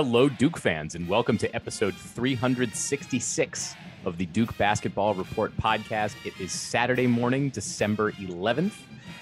Hello, 0.00 0.28
Duke 0.28 0.56
fans, 0.56 0.94
and 0.94 1.08
welcome 1.08 1.36
to 1.38 1.52
episode 1.56 1.92
366 1.92 3.74
of 4.04 4.16
the 4.16 4.26
Duke 4.26 4.56
Basketball 4.56 5.12
Report 5.14 5.52
podcast. 5.56 6.14
It 6.24 6.40
is 6.40 6.52
Saturday 6.52 7.08
morning, 7.08 7.48
December 7.50 8.12
11th, 8.12 8.74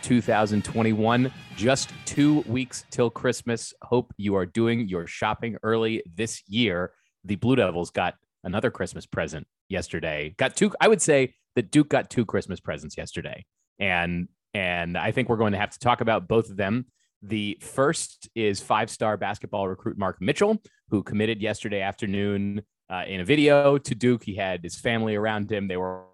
2021. 0.03 1.33
Just 1.57 1.95
two 2.05 2.41
weeks 2.41 2.85
till 2.91 3.09
Christmas. 3.09 3.73
Hope 3.81 4.13
you 4.19 4.37
are 4.37 4.45
doing 4.45 4.87
your 4.87 5.07
shopping 5.07 5.57
early 5.63 6.03
this 6.15 6.43
year. 6.47 6.93
The 7.25 7.37
Blue 7.37 7.57
Devils 7.57 7.89
got 7.89 8.17
another 8.45 8.71
Christmas 8.71 9.07
present 9.07 9.47
yesterday. 9.71 10.35
Got 10.37 10.57
two, 10.57 10.75
I 10.79 10.89
would 10.89 11.01
say 11.01 11.37
that 11.55 11.71
Duke 11.71 11.89
got 11.89 12.11
two 12.11 12.27
Christmas 12.27 12.61
presents 12.61 12.99
yesterday. 12.99 13.47
And 13.79 14.29
and 14.53 14.99
I 14.99 15.11
think 15.11 15.31
we're 15.31 15.37
going 15.37 15.53
to 15.53 15.59
have 15.59 15.71
to 15.71 15.79
talk 15.79 16.03
about 16.03 16.29
both 16.29 16.51
of 16.51 16.59
them 16.59 16.85
the 17.23 17.59
first 17.61 18.29
is 18.35 18.61
five 18.61 18.91
star 18.91 19.17
basketball 19.17 19.69
recruit 19.69 19.99
Mark 19.99 20.21
Mitchell, 20.21 20.61
who 20.91 21.03
committed 21.03 21.41
yesterday 21.41 21.81
afternoon 21.81 22.63
uh, 22.91 23.05
in 23.07 23.21
a 23.21 23.25
video 23.25 23.79
to 23.79 23.95
Duke. 23.95 24.25
He 24.25 24.35
had 24.35 24.63
his 24.63 24.77
family 24.77 25.17
around 25.17 25.51
him. 25.51 25.69
They 25.69 25.77
were, 25.77 26.05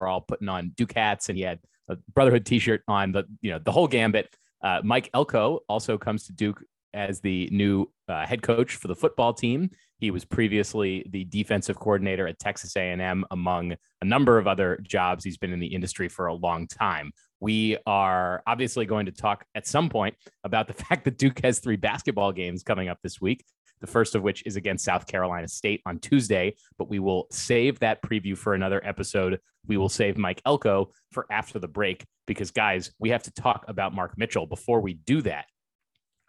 all 0.00 0.20
putting 0.20 0.50
on 0.50 0.70
Duke 0.76 0.92
hats 0.92 1.30
and 1.30 1.38
he 1.38 1.44
had 1.44 1.60
a 1.88 1.96
Brotherhood 2.12 2.44
t 2.44 2.58
shirt 2.58 2.82
on, 2.86 3.12
the, 3.12 3.24
you 3.40 3.52
know, 3.52 3.58
the 3.58 3.72
whole 3.72 3.88
gambit. 3.88 4.28
Uh, 4.62 4.82
Mike 4.84 5.08
Elko 5.14 5.60
also 5.66 5.96
comes 5.96 6.26
to 6.26 6.32
Duke 6.34 6.62
as 6.92 7.20
the 7.20 7.48
new 7.50 7.90
uh, 8.08 8.26
head 8.26 8.42
coach 8.42 8.76
for 8.76 8.88
the 8.88 8.94
football 8.94 9.32
team. 9.32 9.70
He 9.98 10.10
was 10.10 10.24
previously 10.24 11.06
the 11.10 11.24
defensive 11.24 11.78
coordinator 11.78 12.26
at 12.26 12.38
Texas 12.38 12.76
A&M, 12.76 13.24
among 13.30 13.72
a 14.02 14.04
number 14.04 14.38
of 14.38 14.46
other 14.46 14.78
jobs. 14.82 15.24
He's 15.24 15.38
been 15.38 15.52
in 15.52 15.60
the 15.60 15.74
industry 15.74 16.08
for 16.08 16.26
a 16.26 16.34
long 16.34 16.66
time. 16.66 17.12
We 17.44 17.76
are 17.84 18.42
obviously 18.46 18.86
going 18.86 19.04
to 19.04 19.12
talk 19.12 19.44
at 19.54 19.66
some 19.66 19.90
point 19.90 20.14
about 20.44 20.66
the 20.66 20.72
fact 20.84 21.04
that 21.04 21.18
Duke 21.18 21.40
has 21.44 21.58
three 21.58 21.76
basketball 21.76 22.32
games 22.32 22.62
coming 22.62 22.88
up 22.88 23.00
this 23.02 23.20
week. 23.20 23.44
The 23.82 23.86
first 23.86 24.14
of 24.14 24.22
which 24.22 24.42
is 24.46 24.56
against 24.56 24.82
South 24.82 25.06
Carolina 25.06 25.46
State 25.46 25.82
on 25.84 25.98
Tuesday, 25.98 26.56
but 26.78 26.88
we 26.88 27.00
will 27.00 27.26
save 27.30 27.80
that 27.80 28.00
preview 28.00 28.34
for 28.34 28.54
another 28.54 28.80
episode. 28.82 29.40
We 29.66 29.76
will 29.76 29.90
save 29.90 30.16
Mike 30.16 30.40
Elko 30.46 30.88
for 31.12 31.26
after 31.30 31.58
the 31.58 31.68
break 31.68 32.06
because, 32.26 32.50
guys, 32.50 32.92
we 32.98 33.10
have 33.10 33.24
to 33.24 33.30
talk 33.34 33.66
about 33.68 33.94
Mark 33.94 34.16
Mitchell. 34.16 34.46
Before 34.46 34.80
we 34.80 34.94
do 34.94 35.20
that, 35.20 35.44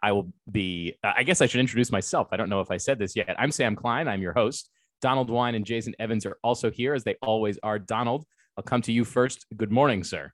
I 0.02 0.12
will 0.12 0.30
be, 0.52 0.98
uh, 1.02 1.14
I 1.16 1.22
guess 1.22 1.40
I 1.40 1.46
should 1.46 1.60
introduce 1.60 1.90
myself. 1.90 2.28
I 2.30 2.36
don't 2.36 2.50
know 2.50 2.60
if 2.60 2.70
I 2.70 2.76
said 2.76 2.98
this 2.98 3.16
yet. 3.16 3.34
I'm 3.38 3.52
Sam 3.52 3.74
Klein. 3.74 4.06
I'm 4.06 4.20
your 4.20 4.34
host. 4.34 4.68
Donald 5.00 5.30
Wine 5.30 5.54
and 5.54 5.64
Jason 5.64 5.94
Evans 5.98 6.26
are 6.26 6.36
also 6.44 6.70
here, 6.70 6.92
as 6.92 7.04
they 7.04 7.14
always 7.22 7.58
are. 7.62 7.78
Donald, 7.78 8.26
I'll 8.58 8.64
come 8.64 8.82
to 8.82 8.92
you 8.92 9.06
first. 9.06 9.46
Good 9.56 9.72
morning, 9.72 10.04
sir. 10.04 10.30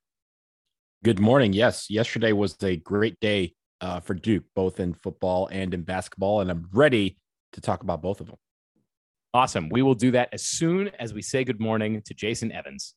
Good 1.05 1.19
morning. 1.19 1.53
Yes, 1.53 1.91
yesterday 1.91 2.31
was 2.31 2.57
a 2.63 2.77
great 2.77 3.19
day 3.19 3.55
uh, 3.81 3.99
for 3.99 4.15
Duke, 4.15 4.45
both 4.55 4.79
in 4.79 4.95
football 4.95 5.49
and 5.49 5.75
in 5.75 5.83
basketball, 5.83 6.41
and 6.41 6.49
I'm 6.49 6.69
ready 6.73 7.19
to 7.55 7.61
talk 7.61 7.83
about 7.83 8.01
both 8.01 8.21
of 8.21 8.29
them. 8.29 8.37
Awesome. 9.35 9.69
We 9.69 9.83
will 9.83 9.97
do 9.97 10.13
that 10.13 10.29
as 10.31 10.45
soon 10.45 10.93
as 11.01 11.13
we 11.13 11.21
say 11.21 11.43
good 11.43 11.59
morning 11.59 12.03
to 12.07 12.15
Jason 12.15 12.53
Evans. 12.53 12.95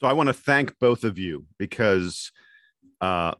So 0.00 0.06
I 0.06 0.12
want 0.12 0.28
to 0.28 0.34
thank 0.34 0.78
both 0.78 1.02
of 1.02 1.18
you 1.18 1.46
because, 1.58 2.30
uh, 3.00 3.34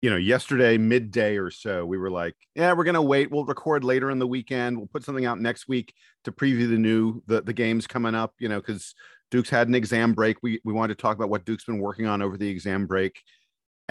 you 0.00 0.10
know, 0.10 0.16
yesterday 0.16 0.76
midday 0.76 1.36
or 1.36 1.52
so, 1.52 1.86
we 1.86 1.98
were 1.98 2.10
like, 2.10 2.34
"Yeah, 2.56 2.72
we're 2.72 2.82
gonna 2.82 3.00
wait. 3.00 3.30
We'll 3.30 3.44
record 3.44 3.84
later 3.84 4.10
in 4.10 4.18
the 4.18 4.26
weekend. 4.26 4.76
We'll 4.76 4.88
put 4.88 5.04
something 5.04 5.24
out 5.24 5.40
next 5.40 5.68
week 5.68 5.94
to 6.24 6.32
preview 6.32 6.68
the 6.68 6.78
new 6.78 7.22
the 7.28 7.42
the 7.42 7.52
games 7.52 7.86
coming 7.86 8.16
up." 8.16 8.34
You 8.40 8.48
know, 8.48 8.60
because 8.60 8.92
Duke's 9.30 9.50
had 9.50 9.68
an 9.68 9.76
exam 9.76 10.14
break. 10.14 10.38
We 10.42 10.60
we 10.64 10.72
wanted 10.72 10.98
to 10.98 11.00
talk 11.00 11.14
about 11.14 11.30
what 11.30 11.44
Duke's 11.44 11.64
been 11.64 11.78
working 11.78 12.06
on 12.06 12.22
over 12.22 12.36
the 12.36 12.48
exam 12.48 12.88
break 12.88 13.22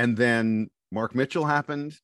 and 0.01 0.17
then 0.17 0.67
Mark 0.91 1.13
Mitchell 1.13 1.45
happened, 1.45 1.95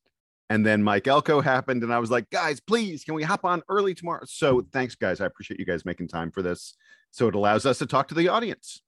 and 0.50 0.64
then 0.64 0.84
Mike 0.84 1.08
Elko 1.08 1.40
happened, 1.40 1.82
and 1.82 1.92
I 1.92 1.98
was 1.98 2.12
like, 2.12 2.30
guys, 2.30 2.60
please, 2.60 3.02
can 3.02 3.14
we 3.14 3.24
hop 3.24 3.44
on 3.44 3.60
early 3.68 3.92
tomorrow? 3.92 4.22
So 4.24 4.64
thanks, 4.72 4.94
guys. 4.94 5.20
I 5.20 5.26
appreciate 5.26 5.58
you 5.58 5.66
guys 5.66 5.84
making 5.84 6.06
time 6.06 6.30
for 6.30 6.40
this. 6.40 6.76
So 7.10 7.26
it 7.26 7.34
allows 7.34 7.66
us 7.66 7.78
to 7.78 7.86
talk 7.86 8.06
to 8.08 8.14
the 8.14 8.28
audience. 8.28 8.82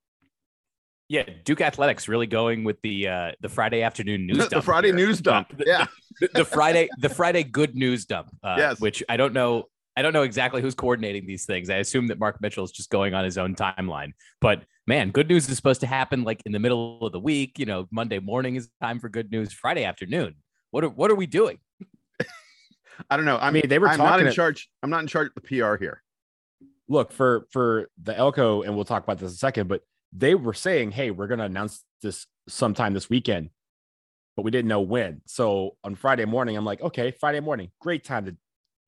Yeah, 1.09 1.25
Duke 1.45 1.61
Athletics 1.61 2.07
really 2.07 2.29
going 2.29 2.63
with 2.63 2.81
the 2.83 3.09
uh, 3.09 3.33
the 3.41 3.49
Friday 3.49 3.83
afternoon 3.83 4.29
news 4.29 4.39
dump. 4.39 4.51
the 4.51 4.63
Friday 4.63 4.89
here. 4.89 4.97
news 4.97 5.21
dump. 5.21 5.61
Yeah, 5.67 5.87
the, 6.21 6.31
the, 6.33 6.45
Friday 6.45 6.89
the 6.99 7.09
Friday 7.09 7.43
good 7.43 7.75
news 7.75 8.05
dump. 8.05 8.29
Uh, 8.45 8.55
yes, 8.59 8.81
which 8.81 9.03
I 9.09 9.17
don't 9.17 9.35
know. 9.35 9.65
I 9.97 10.03
don't 10.03 10.13
know 10.13 10.23
exactly 10.23 10.63
who's 10.63 10.77
coordinating 10.77 11.27
these 11.27 11.47
things. 11.47 11.69
I 11.69 11.79
assume 11.79 12.07
that 12.07 12.21
Mark 12.21 12.41
Mitchell 12.41 12.63
is 12.63 12.71
just 12.71 12.91
going 12.91 13.13
on 13.13 13.25
his 13.25 13.39
own 13.39 13.57
timeline. 13.57 14.13
But 14.41 14.63
man, 14.91 15.11
good 15.13 15.29
news 15.29 15.49
is 15.49 15.57
supposed 15.57 15.81
to 15.81 15.87
happen 15.87 16.25
like 16.25 16.43
in 16.45 16.51
the 16.51 16.59
middle 16.59 17.07
of 17.07 17.13
the 17.13 17.21
week. 17.21 17.61
You 17.61 17.65
know, 17.65 17.87
Monday 17.93 18.19
morning 18.19 18.57
is 18.57 18.69
time 18.83 18.99
for 18.99 19.09
good 19.09 19.31
news. 19.31 19.53
Friday 19.53 19.85
afternoon. 19.85 20.35
What 20.73 20.83
are 20.83 20.89
what 20.89 21.13
are 21.13 21.15
we 21.15 21.27
doing? 21.27 21.59
I 23.11 23.17
don't 23.17 23.25
know. 23.25 23.39
I 23.39 23.53
mean, 23.53 23.69
they 23.69 23.79
were. 23.79 23.89
I'm 23.89 23.99
not 23.99 24.21
in 24.21 24.27
at, 24.27 24.35
charge. 24.35 24.69
I'm 24.83 24.91
not 24.91 25.01
in 25.01 25.07
charge 25.07 25.29
of 25.29 25.35
the 25.37 25.43
PR 25.43 25.77
here. 25.77 26.03
Look 26.89 27.13
for 27.13 27.47
for 27.53 27.89
the 28.03 28.17
Elko, 28.19 28.63
and 28.63 28.75
we'll 28.75 28.85
talk 28.85 29.05
about 29.05 29.19
this 29.19 29.31
in 29.31 29.35
a 29.35 29.39
second. 29.39 29.69
But 29.69 29.83
they 30.13 30.35
were 30.35 30.55
saying, 30.55 30.91
"Hey, 30.91 31.13
we're 31.13 31.29
going 31.29 31.39
to 31.39 31.45
announce 31.45 31.85
this 32.03 32.27
sometime 32.49 32.93
this 32.93 33.09
weekend," 33.09 33.51
but 34.37 34.43
we 34.43 34.51
didn't 34.51 34.69
know 34.69 34.81
when. 34.81 35.23
So 35.25 35.77
on 35.85 35.95
Friday 35.95 36.25
morning, 36.25 36.57
I'm 36.57 36.65
like, 36.65 36.83
"Okay, 36.83 37.13
Friday 37.13 37.41
morning, 37.41 37.71
great 37.81 38.03
time 38.03 38.27
to 38.27 38.37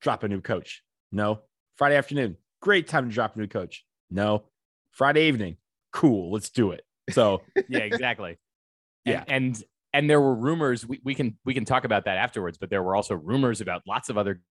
drop 0.01 0.23
a 0.23 0.27
new 0.27 0.41
coach." 0.41 0.83
No. 1.13 1.39
Friday 1.77 1.95
afternoon, 1.95 2.35
great 2.61 2.87
time 2.87 3.07
to 3.07 3.13
drop 3.13 3.35
a 3.35 3.39
new 3.39 3.47
coach. 3.47 3.85
No. 4.11 4.43
Friday 4.91 5.27
evening, 5.27 5.57
cool, 5.93 6.31
let's 6.31 6.49
do 6.49 6.71
it. 6.71 6.83
So 7.11 7.41
yeah, 7.69 7.79
exactly. 7.79 8.37
yeah, 9.05 9.23
and, 9.27 9.55
and 9.55 9.63
and 9.93 10.09
there 10.09 10.19
were 10.19 10.35
rumors. 10.35 10.85
We, 10.85 10.99
we 11.03 11.15
can 11.15 11.37
we 11.45 11.53
can 11.53 11.65
talk 11.65 11.85
about 11.85 12.05
that 12.05 12.17
afterwards, 12.17 12.57
but 12.57 12.69
there 12.69 12.83
were 12.83 12.95
also 12.95 13.15
rumors 13.15 13.61
about 13.61 13.83
lots 13.87 14.09
of 14.09 14.17
other 14.17 14.41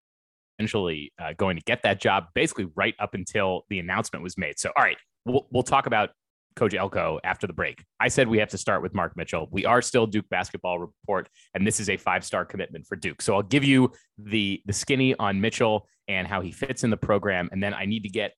potentially 0.56 1.12
uh, 1.20 1.32
going 1.36 1.56
to 1.56 1.62
get 1.62 1.82
that 1.82 2.00
job, 2.00 2.26
basically 2.34 2.68
right 2.76 2.94
up 3.00 3.14
until 3.14 3.62
the 3.68 3.78
announcement 3.78 4.22
was 4.22 4.38
made. 4.38 4.58
So 4.58 4.70
all 4.76 4.84
right, 4.84 4.96
we'll 5.24 5.46
we'll 5.50 5.62
talk 5.62 5.86
about 5.86 6.10
Coach 6.54 6.74
Elko 6.74 7.18
after 7.24 7.46
the 7.46 7.52
break. 7.52 7.84
I 7.98 8.08
said 8.08 8.28
we 8.28 8.38
have 8.38 8.50
to 8.50 8.58
start 8.58 8.82
with 8.82 8.94
Mark 8.94 9.16
Mitchell. 9.16 9.48
We 9.50 9.66
are 9.66 9.82
still 9.82 10.06
Duke 10.06 10.28
basketball 10.28 10.78
report, 10.78 11.28
and 11.54 11.66
this 11.66 11.80
is 11.80 11.90
a 11.90 11.96
five 11.96 12.24
star 12.24 12.44
commitment 12.44 12.86
for 12.86 12.96
Duke. 12.96 13.20
So 13.20 13.34
I'll 13.34 13.42
give 13.42 13.64
you 13.64 13.92
the 14.18 14.62
the 14.66 14.72
skinny 14.72 15.14
on 15.16 15.40
Mitchell 15.40 15.88
and 16.08 16.26
how 16.26 16.40
he 16.40 16.52
fits 16.52 16.84
in 16.84 16.90
the 16.90 16.96
program, 16.96 17.48
and 17.52 17.62
then 17.62 17.74
I 17.74 17.86
need 17.86 18.02
to 18.04 18.08
get 18.08 18.32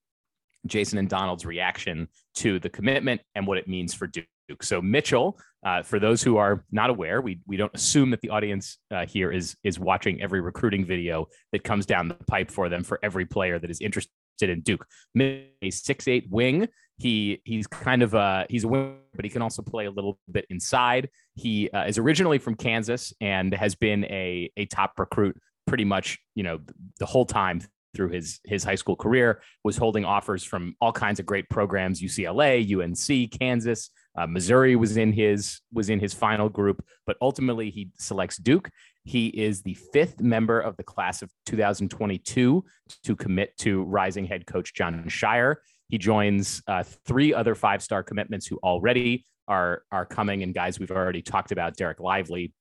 Jason 0.66 0.98
and 0.98 1.08
Donald's 1.08 1.44
reaction 1.44 2.08
to 2.36 2.58
the 2.58 2.68
commitment 2.68 3.20
and 3.34 3.46
what 3.46 3.58
it 3.58 3.68
means 3.68 3.94
for 3.94 4.06
Duke. 4.06 4.26
So 4.62 4.82
Mitchell, 4.82 5.38
uh, 5.64 5.82
for 5.82 5.98
those 5.98 6.22
who 6.22 6.36
are 6.36 6.64
not 6.70 6.90
aware, 6.90 7.20
we 7.20 7.40
we 7.46 7.56
don't 7.56 7.74
assume 7.74 8.10
that 8.10 8.20
the 8.20 8.30
audience 8.30 8.78
uh, 8.90 9.06
here 9.06 9.30
is 9.30 9.56
is 9.64 9.78
watching 9.78 10.20
every 10.20 10.40
recruiting 10.40 10.84
video 10.84 11.28
that 11.52 11.64
comes 11.64 11.86
down 11.86 12.08
the 12.08 12.14
pipe 12.26 12.50
for 12.50 12.68
them 12.68 12.84
for 12.84 12.98
every 13.02 13.24
player 13.24 13.58
that 13.58 13.70
is 13.70 13.80
interested 13.80 14.10
in 14.42 14.60
Duke. 14.60 14.86
A 15.18 15.70
six 15.70 16.08
eight 16.08 16.26
wing. 16.30 16.68
He 16.98 17.40
he's 17.44 17.66
kind 17.66 18.02
of 18.02 18.14
a 18.14 18.46
he's 18.50 18.64
a 18.64 18.68
wing, 18.68 18.98
but 19.14 19.24
he 19.24 19.30
can 19.30 19.42
also 19.42 19.62
play 19.62 19.86
a 19.86 19.90
little 19.90 20.18
bit 20.30 20.46
inside. 20.50 21.08
He 21.34 21.70
uh, 21.70 21.84
is 21.84 21.98
originally 21.98 22.38
from 22.38 22.54
Kansas 22.54 23.12
and 23.20 23.52
has 23.54 23.74
been 23.74 24.04
a 24.04 24.50
a 24.56 24.66
top 24.66 24.98
recruit 24.98 25.40
pretty 25.66 25.84
much 25.84 26.18
you 26.34 26.42
know 26.42 26.60
the 26.98 27.06
whole 27.06 27.24
time 27.24 27.60
through 27.94 28.10
his 28.10 28.40
his 28.44 28.64
high 28.64 28.74
school 28.74 28.96
career 28.96 29.40
was 29.62 29.76
holding 29.76 30.04
offers 30.04 30.44
from 30.44 30.74
all 30.80 30.92
kinds 30.92 31.20
of 31.20 31.26
great 31.26 31.48
programs 31.48 32.00
UCLA, 32.00 32.64
UNC, 32.64 33.30
Kansas, 33.38 33.90
uh, 34.16 34.26
Missouri 34.26 34.76
was 34.76 34.96
in 34.96 35.12
his 35.12 35.60
was 35.72 35.90
in 35.90 35.98
his 35.98 36.14
final 36.14 36.48
group, 36.48 36.84
but 37.06 37.16
ultimately 37.20 37.70
he 37.70 37.90
selects 37.98 38.36
Duke. 38.36 38.70
He 39.04 39.26
is 39.26 39.62
the 39.62 39.74
fifth 39.92 40.20
member 40.20 40.60
of 40.60 40.76
the 40.76 40.82
class 40.82 41.20
of 41.20 41.30
2022 41.46 42.64
to 43.02 43.16
commit 43.16 43.56
to 43.58 43.82
rising 43.82 44.24
head 44.26 44.46
coach 44.46 44.72
Jon 44.74 45.04
Scheyer. 45.08 45.56
He 45.88 45.98
joins 45.98 46.62
uh, 46.66 46.84
three 47.06 47.34
other 47.34 47.54
five 47.54 47.82
star 47.82 48.02
commitments 48.02 48.46
who 48.46 48.58
already 48.62 49.26
are 49.48 49.82
are 49.90 50.06
coming, 50.06 50.42
and 50.42 50.54
guys 50.54 50.78
we've 50.78 50.90
already 50.92 51.22
talked 51.22 51.50
about: 51.50 51.76
Dereck 51.76 51.98
Lively, 51.98 52.52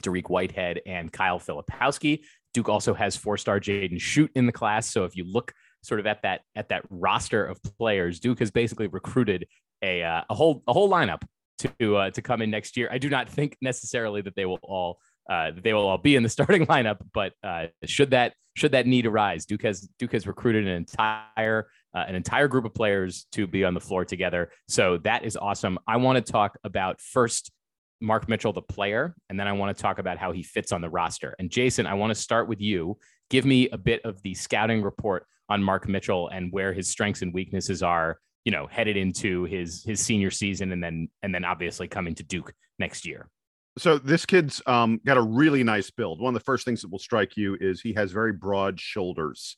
Dariq 0.00 0.30
Whitehead, 0.30 0.80
and 0.86 1.12
Kyle 1.12 1.38
Filipowski. 1.38 2.20
Duke 2.58 2.68
also 2.68 2.92
has 2.92 3.16
four-star 3.16 3.60
Jaden 3.60 4.00
Schutt 4.00 4.30
in 4.34 4.44
the 4.44 4.50
class. 4.50 4.90
So 4.90 5.04
if 5.04 5.14
you 5.14 5.22
look 5.22 5.52
sort 5.82 6.00
of 6.00 6.08
at 6.08 6.22
that 6.22 6.40
at 6.56 6.70
that 6.70 6.82
roster 6.90 7.46
of 7.46 7.62
players, 7.62 8.18
Duke 8.18 8.40
has 8.40 8.50
basically 8.50 8.88
recruited 8.88 9.46
a 9.80 10.02
uh, 10.02 10.22
a 10.28 10.34
whole 10.34 10.64
a 10.66 10.72
whole 10.72 10.90
lineup 10.90 11.22
to 11.58 11.96
uh, 11.96 12.10
to 12.10 12.20
come 12.20 12.42
in 12.42 12.50
next 12.50 12.76
year. 12.76 12.88
I 12.90 12.98
do 12.98 13.08
not 13.08 13.28
think 13.28 13.56
necessarily 13.60 14.22
that 14.22 14.34
they 14.34 14.44
will 14.44 14.58
all 14.64 14.98
uh, 15.30 15.52
they 15.56 15.72
will 15.72 15.86
all 15.86 15.98
be 15.98 16.16
in 16.16 16.24
the 16.24 16.28
starting 16.36 16.66
lineup, 16.66 16.96
but 17.14 17.32
uh, 17.44 17.66
should 17.84 18.10
that 18.10 18.32
should 18.56 18.72
that 18.72 18.88
need 18.88 19.06
arise, 19.06 19.46
Duke 19.46 19.62
has 19.62 19.88
Duke 20.00 20.10
has 20.14 20.26
recruited 20.26 20.66
an 20.66 20.74
entire 20.74 21.68
uh, 21.94 22.04
an 22.08 22.16
entire 22.16 22.48
group 22.48 22.64
of 22.64 22.74
players 22.74 23.26
to 23.30 23.46
be 23.46 23.62
on 23.62 23.72
the 23.72 23.80
floor 23.80 24.04
together. 24.04 24.50
So 24.66 24.98
that 25.04 25.22
is 25.22 25.36
awesome. 25.36 25.78
I 25.86 25.98
want 25.98 26.26
to 26.26 26.32
talk 26.32 26.58
about 26.64 27.00
first 27.00 27.52
Mark 28.00 28.28
Mitchell, 28.28 28.52
the 28.52 28.62
player, 28.62 29.14
and 29.28 29.38
then 29.38 29.48
I 29.48 29.52
want 29.52 29.76
to 29.76 29.82
talk 29.82 29.98
about 29.98 30.18
how 30.18 30.32
he 30.32 30.42
fits 30.42 30.72
on 30.72 30.80
the 30.80 30.88
roster. 30.88 31.34
And 31.38 31.50
Jason, 31.50 31.86
I 31.86 31.94
want 31.94 32.10
to 32.10 32.14
start 32.14 32.48
with 32.48 32.60
you. 32.60 32.98
Give 33.30 33.44
me 33.44 33.68
a 33.70 33.78
bit 33.78 34.04
of 34.04 34.22
the 34.22 34.34
scouting 34.34 34.82
report 34.82 35.26
on 35.48 35.62
Mark 35.62 35.88
Mitchell 35.88 36.28
and 36.28 36.52
where 36.52 36.72
his 36.72 36.88
strengths 36.88 37.22
and 37.22 37.32
weaknesses 37.34 37.82
are. 37.82 38.18
You 38.44 38.52
know, 38.52 38.66
headed 38.66 38.96
into 38.96 39.44
his 39.44 39.84
his 39.84 40.00
senior 40.00 40.30
season, 40.30 40.72
and 40.72 40.82
then 40.82 41.08
and 41.22 41.34
then 41.34 41.44
obviously 41.44 41.86
coming 41.86 42.14
to 42.14 42.22
Duke 42.22 42.54
next 42.78 43.04
year. 43.04 43.28
So 43.76 43.98
this 43.98 44.24
kid's 44.24 44.62
um, 44.66 45.00
got 45.04 45.18
a 45.18 45.22
really 45.22 45.62
nice 45.62 45.90
build. 45.90 46.20
One 46.20 46.34
of 46.34 46.40
the 46.40 46.44
first 46.44 46.64
things 46.64 46.80
that 46.82 46.90
will 46.90 46.98
strike 46.98 47.36
you 47.36 47.58
is 47.60 47.80
he 47.80 47.92
has 47.94 48.10
very 48.10 48.32
broad 48.32 48.80
shoulders. 48.80 49.56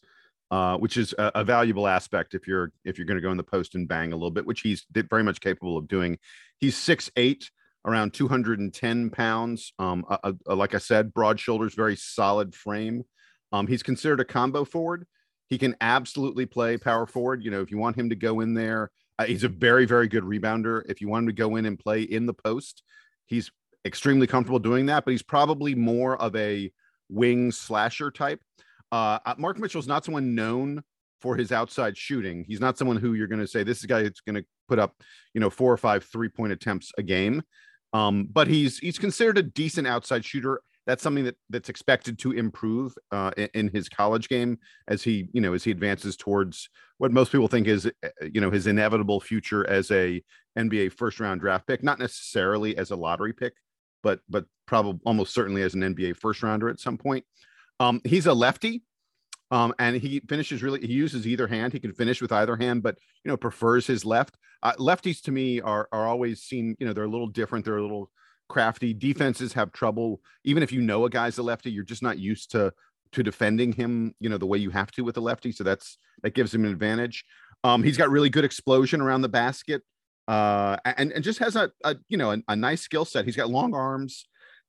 uh, 0.50 0.76
which 0.78 0.96
is 0.96 1.14
a, 1.18 1.30
a, 1.36 1.44
valuable 1.44 1.86
aspect 1.86 2.34
if 2.34 2.46
you're 2.46 2.72
if 2.84 2.98
you're 2.98 3.06
going 3.06 3.16
to 3.16 3.22
go 3.22 3.30
in 3.30 3.36
the 3.36 3.42
post 3.42 3.76
and 3.76 3.86
bang 3.86 4.12
a 4.12 4.16
little 4.16 4.32
bit, 4.32 4.44
which 4.44 4.62
he's 4.62 4.84
very 4.92 5.22
much 5.22 5.40
capable 5.40 5.78
of 5.78 5.86
doing. 5.86 6.18
He's 6.58 6.76
six 6.76 7.08
eight, 7.16 7.50
around 7.84 8.12
210 8.12 9.10
pounds. 9.10 9.72
Um, 9.78 10.04
like 10.46 10.74
I 10.74 10.78
said, 10.78 11.14
broad 11.14 11.40
shoulders, 11.40 11.74
very 11.74 11.96
solid 11.96 12.54
frame. 12.54 13.04
Um, 13.52 13.66
he's 13.66 13.82
considered 13.82 14.20
a 14.20 14.24
combo 14.24 14.64
forward. 14.64 15.06
He 15.48 15.58
can 15.58 15.74
absolutely 15.80 16.46
play 16.46 16.76
power 16.76 17.06
forward. 17.06 17.42
You 17.42 17.50
know, 17.50 17.60
if 17.60 17.70
you 17.70 17.78
want 17.78 17.96
him 17.96 18.10
to 18.10 18.16
go 18.16 18.40
in 18.40 18.54
there, 18.54 18.90
uh, 19.18 19.24
he's 19.24 19.44
a 19.44 19.48
very 19.48 19.84
very 19.84 20.08
good 20.08 20.24
rebounder. 20.24 20.82
If 20.88 21.00
you 21.00 21.08
want 21.08 21.24
him 21.24 21.28
to 21.28 21.34
go 21.34 21.56
in 21.56 21.66
and 21.66 21.78
play 21.78 22.02
in 22.02 22.26
the 22.26 22.34
post, 22.34 22.82
he's 23.26 23.50
extremely 23.84 24.26
comfortable 24.26 24.60
doing 24.60 24.86
that. 24.86 25.04
But 25.04 25.12
he's 25.12 25.22
probably 25.22 25.74
more 25.74 26.16
of 26.16 26.36
a 26.36 26.70
wing 27.08 27.50
slasher 27.50 28.10
type. 28.10 28.40
Uh, 28.92 29.18
uh 29.24 29.34
Mark 29.38 29.58
Mitchell's 29.58 29.88
not 29.88 30.04
someone 30.04 30.34
known 30.34 30.82
for 31.20 31.36
his 31.36 31.52
outside 31.52 31.96
shooting. 31.96 32.44
He's 32.46 32.60
not 32.60 32.78
someone 32.78 32.96
who 32.96 33.14
you're 33.14 33.26
going 33.26 33.40
to 33.40 33.46
say 33.46 33.62
this 33.62 33.78
is 33.78 33.84
a 33.84 33.88
guy 33.88 34.02
that's 34.02 34.20
going 34.20 34.36
to 34.36 34.44
put 34.68 34.78
up, 34.78 34.94
you 35.34 35.40
know, 35.40 35.50
four 35.50 35.72
or 35.72 35.76
five 35.76 36.04
three 36.04 36.28
point 36.28 36.52
attempts 36.52 36.92
a 36.96 37.02
game. 37.02 37.42
Um, 37.92 38.28
but 38.30 38.48
he's 38.48 38.78
he's 38.78 38.98
considered 38.98 39.38
a 39.38 39.42
decent 39.42 39.86
outside 39.86 40.24
shooter. 40.24 40.62
That's 40.86 41.02
something 41.02 41.24
that 41.24 41.36
that's 41.50 41.68
expected 41.68 42.18
to 42.20 42.32
improve 42.32 42.94
uh, 43.12 43.32
in, 43.36 43.48
in, 43.54 43.68
his 43.68 43.88
college 43.88 44.28
game 44.28 44.58
as 44.88 45.02
he 45.02 45.28
you 45.32 45.40
know 45.40 45.52
as 45.52 45.64
he 45.64 45.70
advances 45.70 46.16
towards 46.16 46.68
what 46.98 47.12
most 47.12 47.32
people 47.32 47.48
think 47.48 47.66
is 47.66 47.86
uh, 47.86 48.08
you 48.32 48.40
know 48.40 48.50
his 48.50 48.66
inevitable 48.66 49.20
future 49.20 49.68
as 49.68 49.90
a 49.90 50.22
NBA 50.58 50.92
first 50.92 51.20
round 51.20 51.40
draft 51.40 51.66
pick, 51.66 51.82
not 51.82 51.98
necessarily 51.98 52.76
as 52.76 52.90
a 52.90 52.96
lottery 52.96 53.32
pick, 53.32 53.54
but 54.02 54.20
but 54.28 54.46
probably 54.66 55.00
almost 55.04 55.34
certainly 55.34 55.62
as 55.62 55.74
an 55.74 55.82
NBA 55.82 56.16
first 56.16 56.42
rounder 56.42 56.68
at 56.68 56.80
some 56.80 56.96
point. 56.96 57.24
Um, 57.80 58.00
he's 58.04 58.26
a 58.26 58.34
lefty, 58.34 58.82
um, 59.50 59.74
and 59.78 59.96
he 59.96 60.20
finishes 60.28 60.62
really. 60.62 60.86
He 60.86 60.92
uses 60.92 61.26
either 61.26 61.46
hand. 61.46 61.72
He 61.72 61.80
can 61.80 61.92
finish 61.92 62.22
with 62.22 62.32
either 62.32 62.56
hand, 62.56 62.82
but 62.82 62.98
you 63.24 63.30
know 63.30 63.36
prefers 63.36 63.86
his 63.86 64.04
left. 64.04 64.36
Uh, 64.62 64.72
lefties 64.74 65.22
to 65.22 65.32
me 65.32 65.60
are 65.60 65.88
are 65.92 66.06
always 66.06 66.42
seen. 66.42 66.76
You 66.78 66.86
know 66.86 66.92
they're 66.92 67.04
a 67.04 67.08
little 67.08 67.26
different. 67.26 67.64
They're 67.64 67.78
a 67.78 67.82
little 67.82 68.10
crafty. 68.48 68.92
Defenses 68.92 69.52
have 69.52 69.72
trouble 69.72 70.20
even 70.44 70.62
if 70.62 70.72
you 70.72 70.80
know 70.80 71.04
a 71.04 71.10
guy's 71.10 71.38
a 71.38 71.42
lefty. 71.42 71.70
You're 71.70 71.84
just 71.84 72.02
not 72.02 72.18
used 72.18 72.50
to 72.52 72.72
to 73.12 73.22
defending 73.22 73.72
him. 73.72 74.14
You 74.20 74.28
know 74.28 74.38
the 74.38 74.46
way 74.46 74.58
you 74.58 74.70
have 74.70 74.90
to 74.92 75.02
with 75.02 75.16
a 75.16 75.20
lefty. 75.20 75.52
So 75.52 75.64
that's 75.64 75.98
that 76.22 76.34
gives 76.34 76.54
him 76.54 76.64
an 76.64 76.70
advantage. 76.70 77.24
Um, 77.62 77.82
he's 77.82 77.96
got 77.96 78.10
really 78.10 78.30
good 78.30 78.44
explosion 78.44 79.00
around 79.00 79.22
the 79.22 79.28
basket, 79.28 79.82
uh, 80.28 80.76
and 80.84 81.12
and 81.12 81.24
just 81.24 81.38
has 81.38 81.56
a, 81.56 81.70
a 81.84 81.96
you 82.08 82.16
know 82.16 82.32
a, 82.32 82.38
a 82.48 82.56
nice 82.56 82.82
skill 82.82 83.04
set. 83.04 83.24
He's 83.24 83.36
got 83.36 83.50
long 83.50 83.74
arms. 83.74 84.26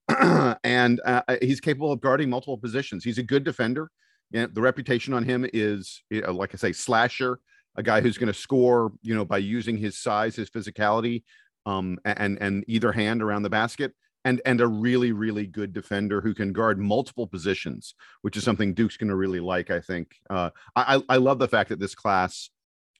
and 0.64 1.00
uh, 1.06 1.22
he's 1.42 1.62
capable 1.62 1.92
of 1.92 2.02
guarding 2.02 2.30
multiple 2.30 2.58
positions. 2.58 3.04
He's 3.04 3.20
a 3.20 3.24
good 3.24 3.44
defender 3.46 3.90
yeah, 4.32 4.48
the 4.52 4.62
reputation 4.62 5.14
on 5.14 5.24
him 5.24 5.46
is, 5.54 6.04
you 6.10 6.22
know, 6.22 6.32
like 6.32 6.52
I 6.54 6.58
say, 6.58 6.72
slasher, 6.72 7.40
a 7.75 7.83
guy 7.83 8.01
who's 8.01 8.18
going 8.18 8.31
to 8.31 8.39
score, 8.39 8.91
you 9.01 9.15
know, 9.15 9.25
by 9.25 9.38
using 9.38 9.77
his 9.77 9.97
size, 9.97 10.35
his 10.35 10.50
physicality, 10.50 11.23
um, 11.65 12.00
and 12.06 12.38
and 12.41 12.63
either 12.68 12.91
hand 12.91 13.21
around 13.21 13.44
the 13.44 13.50
basket, 13.50 13.94
and 14.25 14.41
and 14.45 14.62
a 14.62 14.68
really 14.68 15.12
really 15.12 15.47
good 15.47 15.73
defender 15.73 16.21
who 16.21 16.33
can 16.33 16.53
guard 16.53 16.79
multiple 16.79 17.27
positions, 17.27 17.95
which 18.21 18.38
is 18.38 18.44
something 18.44 18.73
Duke's 18.73 18.97
going 18.97 19.09
to 19.09 19.15
really 19.15 19.39
like. 19.39 19.69
I 19.71 19.79
think. 19.79 20.15
Uh, 20.29 20.50
I 20.75 21.01
I 21.07 21.18
love 21.18 21.39
the 21.39 21.47
fact 21.47 21.69
that 21.69 21.79
this 21.79 21.95
class 21.95 22.50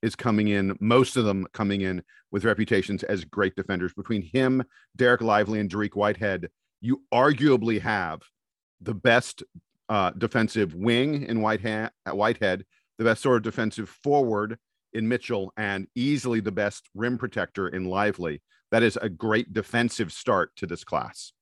is 0.02 0.16
coming 0.16 0.48
in, 0.48 0.76
most 0.80 1.16
of 1.16 1.26
them 1.26 1.48
coming 1.54 1.82
in 1.82 2.02
with 2.32 2.46
reputations 2.46 3.04
as 3.04 3.24
great 3.24 3.56
defenders. 3.56 3.94
Between 3.94 4.22
him, 4.22 4.64
Dereck 4.98 5.22
Lively, 5.22 5.60
and 5.60 5.70
Dariq 5.70 5.96
Whitehead, 5.96 6.50
you 6.80 7.04
arguably 7.14 7.80
have 7.82 8.22
the 8.82 8.96
best 8.96 9.44
uh, 9.90 10.12
defensive 10.12 10.74
wing 10.74 11.24
in 11.24 11.42
Whitehead, 11.42 11.92
Whitehead, 12.08 12.66
the 13.02 13.10
best 13.10 13.24
sort 13.24 13.38
of 13.38 13.42
defensive 13.42 13.90
forward 13.90 14.60
in 14.94 15.08
Mitchell, 15.08 15.52
and 15.58 15.88
easily 15.96 16.40
the 16.40 16.52
best 16.52 16.88
rim 16.94 17.18
protector 17.18 17.68
in 17.68 17.86
Lively. 17.86 18.44
That 18.70 18.84
is 18.84 18.96
a 19.02 19.10
great 19.10 19.54
defensive 19.54 20.14
start 20.14 20.56
to 20.58 20.68
this 20.68 20.84
class. 20.84 21.34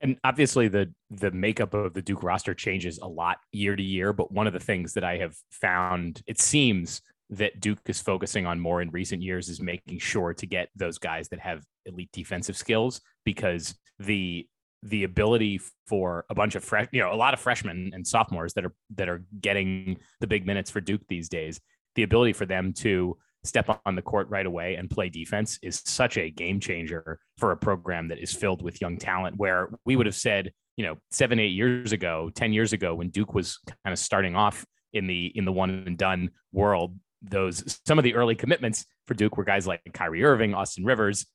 And 0.00 0.16
obviously, 0.24 0.68
the 0.68 0.90
the 1.10 1.30
makeup 1.32 1.74
of 1.74 1.92
the 1.92 2.00
Duke 2.00 2.22
roster 2.22 2.54
changes 2.54 2.98
a 2.98 3.06
lot 3.06 3.40
year 3.52 3.76
to 3.76 3.82
year. 3.82 4.14
But 4.14 4.32
one 4.32 4.46
of 4.46 4.54
the 4.54 4.58
things 4.58 4.94
that 4.94 5.04
I 5.04 5.18
have 5.18 5.36
found, 5.50 6.22
it 6.26 6.40
seems 6.40 7.02
that 7.28 7.60
Duke 7.60 7.80
is 7.86 8.00
focusing 8.00 8.46
on 8.46 8.58
more 8.58 8.80
in 8.80 8.88
recent 8.88 9.22
years 9.22 9.50
is 9.50 9.60
making 9.60 9.98
sure 9.98 10.32
to 10.32 10.46
get 10.46 10.70
those 10.74 10.96
guys 10.96 11.28
that 11.28 11.40
have 11.40 11.62
elite 11.84 12.10
defensive 12.10 12.56
skills 12.56 13.02
because 13.26 13.74
the 13.98 14.46
the 14.82 15.04
ability 15.04 15.60
for 15.86 16.24
a 16.28 16.34
bunch 16.34 16.54
of 16.54 16.64
fresh, 16.64 16.88
you 16.92 17.00
know, 17.00 17.12
a 17.12 17.16
lot 17.16 17.34
of 17.34 17.40
freshmen 17.40 17.92
and 17.94 18.06
sophomores 18.06 18.54
that 18.54 18.64
are 18.64 18.74
that 18.96 19.08
are 19.08 19.24
getting 19.40 19.98
the 20.20 20.26
big 20.26 20.46
minutes 20.46 20.70
for 20.70 20.80
Duke 20.80 21.02
these 21.08 21.28
days, 21.28 21.60
the 21.94 22.02
ability 22.02 22.32
for 22.32 22.46
them 22.46 22.72
to 22.74 23.16
step 23.44 23.80
on 23.84 23.96
the 23.96 24.02
court 24.02 24.28
right 24.28 24.46
away 24.46 24.76
and 24.76 24.88
play 24.90 25.08
defense 25.08 25.58
is 25.62 25.82
such 25.84 26.16
a 26.16 26.30
game 26.30 26.60
changer 26.60 27.18
for 27.38 27.52
a 27.52 27.56
program 27.56 28.08
that 28.08 28.18
is 28.18 28.32
filled 28.32 28.62
with 28.62 28.80
young 28.80 28.96
talent. 28.96 29.36
Where 29.36 29.68
we 29.84 29.96
would 29.96 30.06
have 30.06 30.14
said, 30.16 30.52
you 30.76 30.84
know, 30.84 30.96
seven, 31.10 31.38
eight 31.38 31.52
years 31.52 31.92
ago, 31.92 32.30
ten 32.34 32.52
years 32.52 32.72
ago, 32.72 32.94
when 32.94 33.10
Duke 33.10 33.34
was 33.34 33.58
kind 33.84 33.92
of 33.92 33.98
starting 33.98 34.34
off 34.34 34.64
in 34.92 35.06
the 35.06 35.26
in 35.26 35.44
the 35.44 35.52
one 35.52 35.70
and 35.70 35.96
done 35.96 36.30
world, 36.52 36.96
those 37.22 37.80
some 37.86 37.98
of 37.98 38.04
the 38.04 38.14
early 38.14 38.34
commitments 38.34 38.84
for 39.06 39.14
Duke 39.14 39.36
were 39.36 39.44
guys 39.44 39.66
like 39.66 39.80
Kyrie 39.92 40.24
Irving, 40.24 40.54
Austin 40.54 40.84
Rivers, 40.84 41.26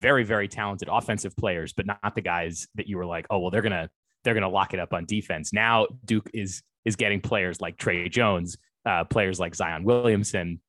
very 0.00 0.24
very 0.24 0.48
talented 0.48 0.88
offensive 0.90 1.36
players, 1.36 1.72
but 1.72 1.86
not 1.86 2.14
the 2.14 2.20
guys 2.20 2.68
that 2.74 2.86
you 2.86 2.96
were 2.96 3.06
like, 3.06 3.26
oh 3.30 3.38
well, 3.38 3.50
they're 3.50 3.62
gonna 3.62 3.90
they're 4.24 4.34
gonna 4.34 4.48
lock 4.48 4.74
it 4.74 4.80
up 4.80 4.92
on 4.92 5.04
defense. 5.06 5.52
Now 5.52 5.86
Duke 6.04 6.30
is 6.34 6.62
is 6.84 6.96
getting 6.96 7.20
players 7.20 7.60
like 7.60 7.76
Tre 7.76 8.08
Jones, 8.08 8.56
uh, 8.86 9.04
players 9.04 9.38
like 9.38 9.54
Zion 9.54 9.84
Williamson, 9.84 10.60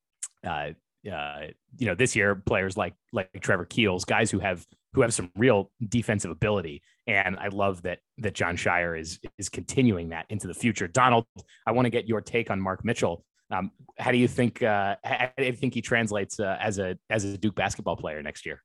uh, 0.46 0.70
uh, 1.12 1.48
you 1.78 1.88
know, 1.88 1.96
this 1.96 2.16
year 2.16 2.36
players 2.36 2.78
like 2.78 2.94
like 3.12 3.30
Trevor 3.42 3.66
Keels, 3.66 4.06
guys 4.06 4.30
who 4.30 4.40
have 4.40 4.66
who 4.94 5.02
have 5.02 5.14
some 5.14 5.32
real 5.38 5.72
defensive 5.88 6.32
ability. 6.32 6.82
And 7.08 7.38
I 7.38 7.48
love 7.48 7.82
that 7.84 8.00
that 8.20 8.36
Jon 8.36 8.56
Scheyer 8.56 9.00
is 9.00 9.20
is 9.38 9.50
continuing 9.50 10.10
that 10.10 10.26
into 10.30 10.48
the 10.48 10.54
future. 10.54 10.88
Donald, 10.88 11.26
I 11.66 11.72
want 11.72 11.86
to 11.86 11.90
get 11.90 12.08
your 12.08 12.22
take 12.22 12.52
on 12.52 12.62
Mark 12.62 12.86
Mitchell. 12.86 13.26
Um, 13.50 13.72
how 13.98 14.12
do 14.12 14.18
you 14.18 14.28
think 14.28 14.62
uh, 14.62 14.96
how 15.04 15.32
do 15.38 15.46
you 15.46 15.54
think 15.54 15.74
he 15.74 15.82
translates 15.82 16.40
uh, 16.40 16.58
as 16.60 16.78
a 16.78 16.98
as 17.10 17.26
a 17.26 17.38
Duke 17.38 17.56
basketball 17.56 17.98
player 17.98 18.22
next 18.22 18.46
year? 18.46 18.62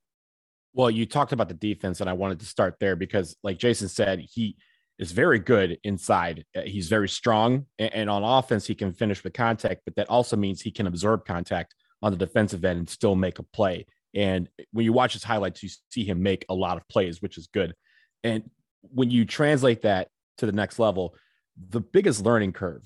Well, 0.77 0.91
you 0.91 1.07
talked 1.07 1.33
about 1.33 1.49
the 1.49 1.55
defense, 1.55 2.03
and 2.03 2.11
I 2.11 2.13
wanted 2.13 2.39
to 2.41 2.45
start 2.47 2.77
there 2.79 2.97
because, 2.97 3.35
like 3.43 3.57
Jason 3.57 3.89
said, 3.89 4.21
he 4.21 4.59
is 4.99 5.11
very 5.11 5.39
good 5.39 5.79
inside. 5.85 6.45
Uh, 6.55 6.61
he's 6.61 6.89
very 6.89 7.09
strong, 7.09 7.65
and 7.79 8.11
on 8.11 8.23
offense, 8.23 8.67
he 8.67 8.75
can 8.75 8.93
finish 8.93 9.25
with 9.25 9.33
contact, 9.33 9.81
but 9.87 9.97
that 9.97 10.11
also 10.11 10.37
means 10.37 10.61
he 10.61 10.71
can 10.71 10.87
absorb 10.87 11.25
contact 11.25 11.75
on 12.03 12.13
the 12.13 12.19
defensive 12.19 12.63
end 12.63 12.79
and 12.79 12.91
still 12.91 13.15
make 13.15 13.39
a 13.39 13.43
play. 13.43 13.87
And 14.15 14.51
when 14.73 14.85
you 14.85 14.93
watch 14.93 15.15
his 15.15 15.25
highlights, 15.25 15.63
you 15.63 15.71
see 15.91 16.05
him 16.05 16.23
make 16.23 16.45
a 16.51 16.55
lot 16.55 16.77
of 16.77 16.87
plays, 16.89 17.23
which 17.23 17.39
is 17.39 17.47
good. 17.47 17.75
And 18.23 18.51
when 18.83 19.11
you 19.11 19.25
translate 19.25 19.81
that 19.83 20.09
to 20.39 20.45
the 20.45 20.53
next 20.53 20.79
level, 20.79 21.15
the 21.57 21.81
biggest 21.81 22.23
learning 22.23 22.53
curve 22.53 22.83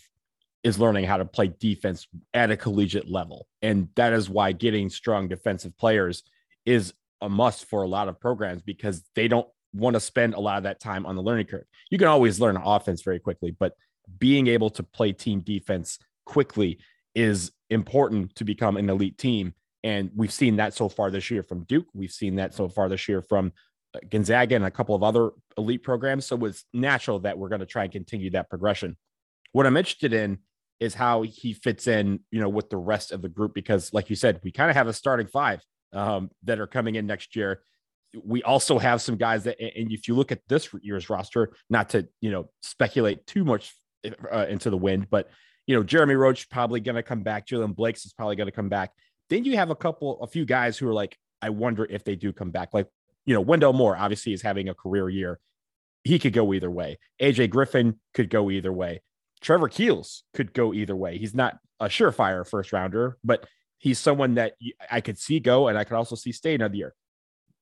is 0.62 0.78
learning 0.78 1.06
how 1.06 1.16
to 1.16 1.25
play 1.25 1.52
defense 1.59 2.06
at 2.35 2.52
a 2.52 2.56
collegiate 2.56 3.11
level. 3.11 3.49
And 3.62 3.88
that 3.97 4.12
is 4.12 4.30
why 4.30 4.52
getting 4.52 4.90
strong 4.90 5.26
defensive 5.26 5.76
players 5.76 6.23
is 6.64 6.94
a 7.21 7.29
must 7.29 7.67
for 7.67 7.83
a 7.83 7.89
lot 7.89 8.09
of 8.09 8.21
programs 8.21 8.62
because 8.62 9.03
they 9.15 9.29
don't 9.29 9.47
want 9.73 9.95
to 9.95 10.00
spend 10.00 10.35
a 10.35 10.41
lot 10.41 10.57
of 10.59 10.65
that 10.65 10.81
time 10.81 11.07
on 11.07 11.17
the 11.17 11.23
learning 11.23 11.47
curve. 11.47 11.65
You 11.91 11.99
can 11.99 12.09
always 12.09 12.41
learn 12.41 12.57
offense 12.57 13.03
very 13.03 13.21
quickly, 13.21 13.55
but 13.59 13.75
being 14.19 14.47
able 14.49 14.71
to 14.71 14.83
play 14.83 15.12
team 15.12 15.41
defense 15.41 15.99
quickly 16.27 16.79
is 17.15 17.53
important 17.71 18.35
to 18.37 18.45
become 18.45 18.77
an 18.77 18.91
elite 18.91 19.19
team. 19.19 19.55
And 19.83 20.11
we've 20.15 20.33
seen 20.33 20.57
that 20.57 20.75
so 20.75 20.89
far 20.89 21.11
this 21.11 21.31
year 21.31 21.43
from 21.43 21.65
Duke. 21.65 21.87
We've 21.95 22.11
seen 22.11 22.37
that 22.37 22.55
so 22.55 22.69
far 22.69 22.89
this 22.89 23.09
year 23.09 23.23
from 23.23 23.53
uh, 23.95 24.00
Gonzaga 24.11 24.57
and 24.57 24.65
a 24.65 24.71
couple 24.71 24.95
of 24.95 25.03
other 25.03 25.31
elite 25.57 25.83
programs. 25.83 26.27
So 26.27 26.45
it's 26.45 26.65
natural 26.73 27.21
that 27.21 27.39
we're 27.39 27.49
going 27.49 27.61
to 27.61 27.67
try 27.67 27.85
and 27.85 27.93
continue 27.93 28.31
that 28.31 28.50
progression. 28.50 28.97
What 29.53 29.67
I'm 29.67 29.77
interested 29.77 30.12
in 30.12 30.39
is 30.81 30.95
how 30.95 31.23
he 31.23 31.53
fits 31.53 31.87
in, 31.87 32.21
you 32.31 32.41
know, 32.41 32.49
with 32.49 32.71
the 32.71 32.77
rest 32.77 33.12
of 33.12 33.23
the 33.23 33.29
group 33.29 33.55
because, 33.55 33.93
like 33.93 34.11
you 34.11 34.17
said, 34.17 34.41
we 34.43 34.50
kind 34.50 34.71
of 34.71 34.77
have 34.77 34.89
a 34.89 34.93
starting 34.93 35.27
five 35.27 35.61
um, 35.92 36.30
that 36.44 36.61
are 36.61 36.66
coming 36.66 36.94
in 36.94 37.06
next 37.06 37.37
year. 37.37 37.62
We 38.25 38.42
also 38.42 38.78
have 38.78 39.00
some 39.00 39.16
guys 39.16 39.44
that, 39.44 39.61
and 39.61 39.92
if 39.92 40.09
you 40.09 40.14
look 40.14 40.32
at 40.32 40.40
this 40.49 40.68
year's 40.82 41.09
roster, 41.11 41.52
not 41.68 41.90
to 41.90 42.09
you 42.20 42.30
know 42.30 42.50
speculate 42.61 43.26
too 43.26 43.44
much 43.44 43.75
uh, 44.32 44.47
into 44.49 44.70
the 44.70 44.76
wind, 44.76 45.09
but 45.11 45.30
you 45.66 45.76
know 45.76 45.82
Jeremy 45.82 46.14
Roach 46.14 46.49
probably 46.50 46.80
going 46.80 46.97
to 46.97 47.02
come 47.02 47.23
back. 47.23 47.47
Jaylen 47.47 47.75
Blakes 47.75 48.04
is 48.04 48.12
probably 48.12 48.37
going 48.37 48.49
to 48.49 48.52
come 48.52 48.68
back. 48.68 48.92
Then 49.28 49.44
you 49.44 49.56
have 49.56 49.70
a 49.70 49.76
couple, 49.76 50.20
a 50.23 50.26
few 50.26 50.44
guys 50.44 50.76
who 50.76 50.88
are 50.88 50.94
like, 50.94 51.16
I 51.40 51.50
wonder 51.50 51.87
if 51.88 52.02
they 52.02 52.16
do 52.16 52.32
come 52.32 52.50
back. 52.50 52.70
Like 52.73 52.88
you 53.26 53.35
know 53.35 53.40
Wendell 53.40 53.73
Moore 53.73 53.97
obviously 53.97 54.32
is 54.32 54.42
having 54.42 54.68
a 54.68 54.75
career 54.75 55.09
year. 55.09 55.38
He 56.02 56.18
could 56.18 56.32
go 56.32 56.52
either 56.52 56.70
way. 56.70 56.99
AJ 57.20 57.50
Griffin 57.50 58.00
could 58.14 58.30
go 58.30 58.50
either 58.50 58.73
way. 58.73 59.02
Trevor 59.40 59.68
Keels 59.68 60.25
could 60.35 60.52
go 60.52 60.75
either 60.75 60.97
way. 60.97 61.18
He's 61.18 61.35
not 61.35 61.59
a 61.78 61.87
surefire 61.87 62.47
first 62.47 62.73
rounder, 62.73 63.16
but 63.25 63.47
he's 63.81 63.99
someone 63.99 64.35
that 64.37 64.53
I 64.89 65.01
could 65.01 65.19
see 65.19 65.41
go 65.41 65.67
and 65.67 65.77
I 65.77 65.83
could 65.83 65.97
also 65.97 66.15
see 66.15 66.31
stay 66.33 66.55
another 66.55 66.77
year. 66.77 66.95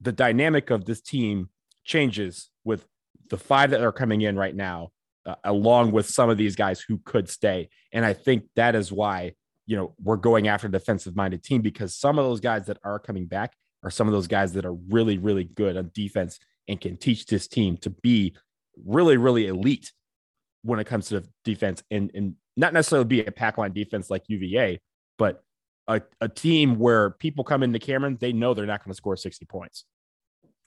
The 0.03 0.13
dynamic 0.13 0.71
of 0.71 0.85
this 0.85 1.01
team 1.01 1.49
changes 1.85 2.51
with 2.65 2.85
the 3.31 3.39
five 3.39 3.71
that 3.71 3.81
are 3.81 3.93
coming 3.93 4.21
in 4.21 4.37
right 4.37 4.55
now. 4.55 4.91
uh, 5.29 5.35
along 5.45 5.93
with 5.93 6.09
some 6.09 6.31
of 6.31 6.39
these 6.39 6.57
guys 6.57 6.81
who 6.81 6.99
could 7.05 7.29
stay. 7.29 7.69
And 7.93 8.05
I 8.05 8.15
think 8.15 8.45
that 8.57 8.75
is 8.75 8.91
why, 8.91 9.35
you 9.67 9.77
know, 9.77 9.95
we're 10.03 10.17
going 10.17 10.49
after 10.49 10.69
a 10.69 10.71
defensive 10.71 11.15
minded 11.15 11.45
team 11.45 11.61
because 11.61 11.95
some 11.95 12.19
of 12.19 12.25
those 12.25 12.41
guys 12.41 12.67
that 12.67 12.79
are 12.83 12.99
coming 12.99 13.27
back 13.27 13.53
are 13.83 13.91
some 13.91 14.09
of 14.09 14.15
those 14.15 14.27
guys 14.27 14.55
that 14.55 14.65
are 14.65 14.73
really, 14.73 15.19
really 15.19 15.45
good 15.45 15.77
on 15.77 15.91
defense 15.95 16.39
and 16.67 16.81
can 16.81 16.97
teach 16.97 17.27
this 17.27 17.47
team 17.47 17.77
to 17.79 17.91
be 17.91 18.35
really, 18.87 19.19
really 19.19 19.49
elite 19.49 19.93
when 20.63 20.79
it 20.81 20.87
comes 20.87 21.09
to 21.09 21.23
defense 21.45 21.83
and, 21.91 22.11
and 22.15 22.35
not 22.57 22.73
necessarily 22.73 23.07
be 23.07 23.25
a 23.25 23.31
pack 23.31 23.59
line 23.59 23.73
defense 23.73 24.09
like 24.09 24.25
UVA, 24.29 24.81
but 25.19 25.43
a, 25.88 26.02
a 26.21 26.28
team 26.28 26.78
where 26.78 27.11
people 27.11 27.42
come 27.42 27.62
into 27.62 27.78
Cameron, 27.78 28.18
they 28.21 28.33
know 28.33 28.54
they're 28.54 28.66
not 28.66 28.85
going 28.85 28.92
to 28.92 28.97
score 28.97 29.16
60 29.16 29.45
points. 29.47 29.85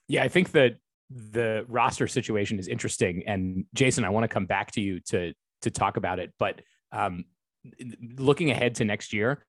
Yeah, 0.07 0.23
I 0.23 0.27
think 0.27 0.51
that 0.51 0.77
the 1.09 1.65
roster 1.67 2.07
situation 2.07 2.59
is 2.59 2.67
interesting. 2.67 3.23
And 3.27 3.65
Jason, 3.73 4.03
I 4.03 4.09
want 4.09 4.23
to 4.23 4.27
come 4.27 4.45
back 4.45 4.71
to 4.71 4.81
you 4.81 4.99
to 5.07 5.33
to 5.61 5.69
talk 5.69 5.95
about 5.95 6.19
it. 6.19 6.33
But 6.39 6.61
um, 6.91 7.25
looking 8.17 8.49
ahead 8.49 8.75
to 8.75 8.85
next 8.85 9.13
year, 9.13 9.45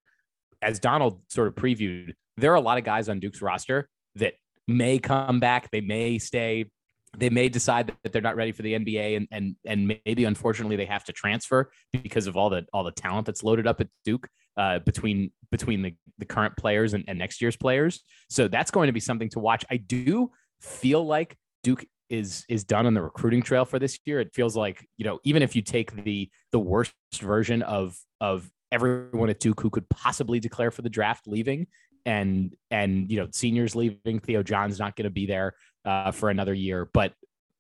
as 0.61 0.79
Donald 0.79 1.23
sort 1.29 1.49
of 1.49 1.55
previewed, 1.55 2.12
there 2.37 2.52
are 2.52 2.57
a 2.57 2.61
lot 2.61 2.79
of 2.79 2.85
guys 2.85 3.09
on 3.09 3.19
Duke's 3.19 3.41
roster 3.41 3.88
that 4.17 4.35
may 4.69 4.99
come 4.99 5.41
back, 5.41 5.71
they 5.71 5.81
may 5.81 6.19
stay, 6.19 6.67
they 7.16 7.31
may 7.31 7.49
decide 7.49 7.92
that 8.02 8.12
they're 8.12 8.23
not 8.23 8.37
ready 8.37 8.52
for 8.52 8.62
the 8.62 8.75
NBA, 8.75 9.16
and 9.16 9.28
and 9.31 9.57
and 9.66 9.99
maybe 10.07 10.25
unfortunately 10.25 10.76
they 10.76 10.87
have 10.87 11.04
to 11.04 11.12
transfer 11.12 11.71
because 11.92 12.26
of 12.26 12.37
all 12.37 12.50
the 12.50 12.64
all 12.73 12.85
the 12.85 12.92
talent 12.92 13.26
that's 13.26 13.42
loaded 13.42 13.66
up 13.66 13.81
at 13.81 13.88
Duke 14.04 14.28
uh, 14.57 14.78
between 14.81 15.31
between 15.50 15.83
the 15.83 15.95
the 16.19 16.25
current 16.25 16.57
players 16.57 16.95
and, 16.95 17.04
and 17.09 17.19
next 17.19 17.40
year's 17.40 17.57
players. 17.57 18.02
So 18.31 18.49
that's 18.49 18.71
going 18.71 18.87
to 18.87 18.92
be 18.92 19.00
something 19.00 19.28
to 19.31 19.40
watch. 19.40 19.64
I 19.71 19.76
do 19.76 20.31
feel 20.61 21.04
like 21.04 21.37
Duke 21.62 21.85
is 22.09 22.45
is 22.49 22.64
done 22.64 22.87
on 22.87 22.95
the 22.95 23.02
recruiting 23.02 23.42
trail 23.42 23.64
for 23.64 23.78
this 23.78 23.99
year. 24.04 24.21
It 24.21 24.35
feels 24.35 24.57
like 24.57 24.87
you 24.97 25.04
know 25.04 25.19
even 25.25 25.42
if 25.42 25.54
you 25.54 25.62
take 25.62 25.92
the 26.04 26.31
the 26.52 26.59
worst 26.59 26.95
version 27.21 27.62
of 27.62 27.97
of 28.21 28.49
everyone 28.71 29.31
at 29.31 29.38
Duke 29.40 29.61
who 29.61 29.71
could 29.71 29.88
possibly 29.90 30.40
declare 30.40 30.71
for 30.71 30.83
the 30.83 30.90
draft 30.90 31.26
leaving, 31.26 31.66
and 32.07 32.54
and 32.71 33.11
you 33.11 33.19
know 33.19 33.28
seniors 33.33 33.75
leaving, 33.75 34.21
Theo 34.21 34.42
John's 34.42 34.78
not 34.78 34.97
going 34.97 35.04
to 35.04 35.11
be 35.11 35.26
there 35.26 35.54
uh, 35.85 36.11
for 36.11 36.31
another 36.31 36.55
year. 36.55 36.89
But 36.93 37.15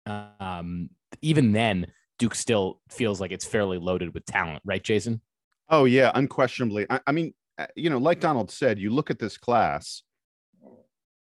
um, 0.06 0.90
even 1.20 1.52
then, 1.52 1.86
Duke 2.18 2.34
still 2.34 2.80
feels 2.88 3.20
like 3.20 3.32
it's 3.32 3.44
fairly 3.44 3.78
loaded 3.78 4.14
with 4.14 4.24
talent, 4.24 4.62
right, 4.64 4.82
Jason? 4.82 5.20
Oh 5.68 5.84
yeah, 5.84 6.12
unquestionably. 6.14 6.86
I, 6.90 7.00
I 7.06 7.12
mean, 7.12 7.34
uh, 7.58 7.66
you 7.76 7.90
know, 7.90 7.98
like 7.98 8.20
Donald 8.20 8.50
said, 8.50 8.78
you 8.78 8.90
look 8.90 9.10
at 9.10 9.18
this 9.18 9.36
class, 9.36 10.02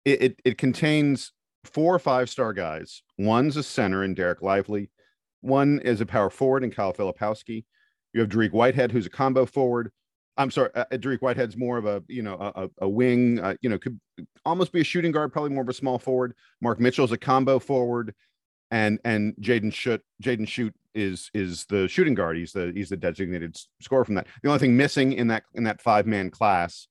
it, 0.06 0.22
it, 0.22 0.40
it 0.44 0.58
contains 0.58 1.32
four 1.64 1.94
or 1.94 2.00
five 2.00 2.30
star 2.30 2.54
guys. 2.54 3.04
One's 3.18 3.58
a 3.58 3.64
center 3.64 4.04
in 4.04 4.16
Dereck 4.16 4.42
Lively. 4.42 4.90
One 5.42 5.80
is 5.80 6.02
a 6.02 6.06
power 6.06 6.30
forward 6.30 6.64
in 6.64 6.72
Kyle 6.72 6.94
Filipowski. 6.94 7.66
You 8.14 8.22
have 8.22 8.30
Dariq 8.30 8.52
Whitehead, 8.52 8.92
who's 8.92 9.06
a 9.06 9.10
combo 9.10 9.46
forward. 9.46 9.92
I'm 10.40 10.50
sorry, 10.50 10.70
uh, 10.74 10.86
Dariq 10.94 11.20
Whitehead's 11.20 11.58
more 11.58 11.78
of 11.78 11.86
a 11.86 12.02
you 12.08 12.22
know 12.22 12.36
a, 12.36 12.70
a 12.80 12.90
wing. 12.90 13.40
Uh, 13.40 13.56
you 13.62 13.70
know, 13.70 13.78
could 13.78 14.00
almost 14.46 14.72
be 14.72 14.82
a 14.82 14.86
shooting 14.86 15.12
guard, 15.12 15.34
probably 15.34 15.52
more 15.52 15.64
of 15.64 15.70
a 15.70 15.74
small 15.74 16.00
forward. 16.00 16.34
Mark 16.62 16.80
Mitchell's 16.80 17.12
a 17.12 17.18
combo 17.18 17.60
forward, 17.60 18.16
and 18.72 19.00
and 19.04 19.36
Jaden 19.42 19.72
Schutt 19.72 20.00
Jaden 20.24 20.48
Schutt 20.48 20.74
is 20.96 21.30
is 21.34 21.66
the 21.66 21.88
shooting 21.90 22.16
guard. 22.16 22.38
He's 22.38 22.54
the 22.54 22.72
he's 22.74 22.90
the 22.90 22.98
designated 22.98 23.58
scorer 23.82 24.06
from 24.06 24.16
that. 24.16 24.28
The 24.42 24.50
only 24.50 24.60
thing 24.60 24.78
missing 24.78 25.14
in 25.14 25.28
that 25.28 25.44
in 25.56 25.66
that 25.66 25.82
five 25.82 26.08
man 26.08 26.32
class 26.32 26.88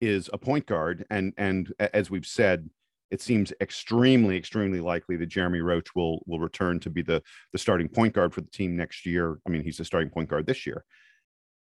is 0.00 0.30
a 0.32 0.38
point 0.38 0.66
guard, 0.66 1.04
and 1.10 1.34
and 1.36 1.72
as 1.78 2.08
we've 2.08 2.26
said, 2.26 2.70
it 3.10 3.20
seems 3.20 3.52
extremely, 3.60 4.36
extremely 4.36 4.80
likely 4.80 5.16
that 5.16 5.26
Jeremy 5.26 5.60
Roach 5.60 5.94
will 5.96 6.22
will 6.26 6.38
return 6.38 6.78
to 6.80 6.90
be 6.90 7.02
the 7.02 7.20
the 7.52 7.58
starting 7.58 7.88
point 7.88 8.14
guard 8.14 8.32
for 8.32 8.42
the 8.42 8.50
team 8.50 8.76
next 8.76 9.04
year. 9.06 9.38
I 9.44 9.50
mean, 9.50 9.64
he's 9.64 9.78
the 9.78 9.84
starting 9.84 10.10
point 10.10 10.28
guard 10.28 10.46
this 10.46 10.66
year. 10.66 10.84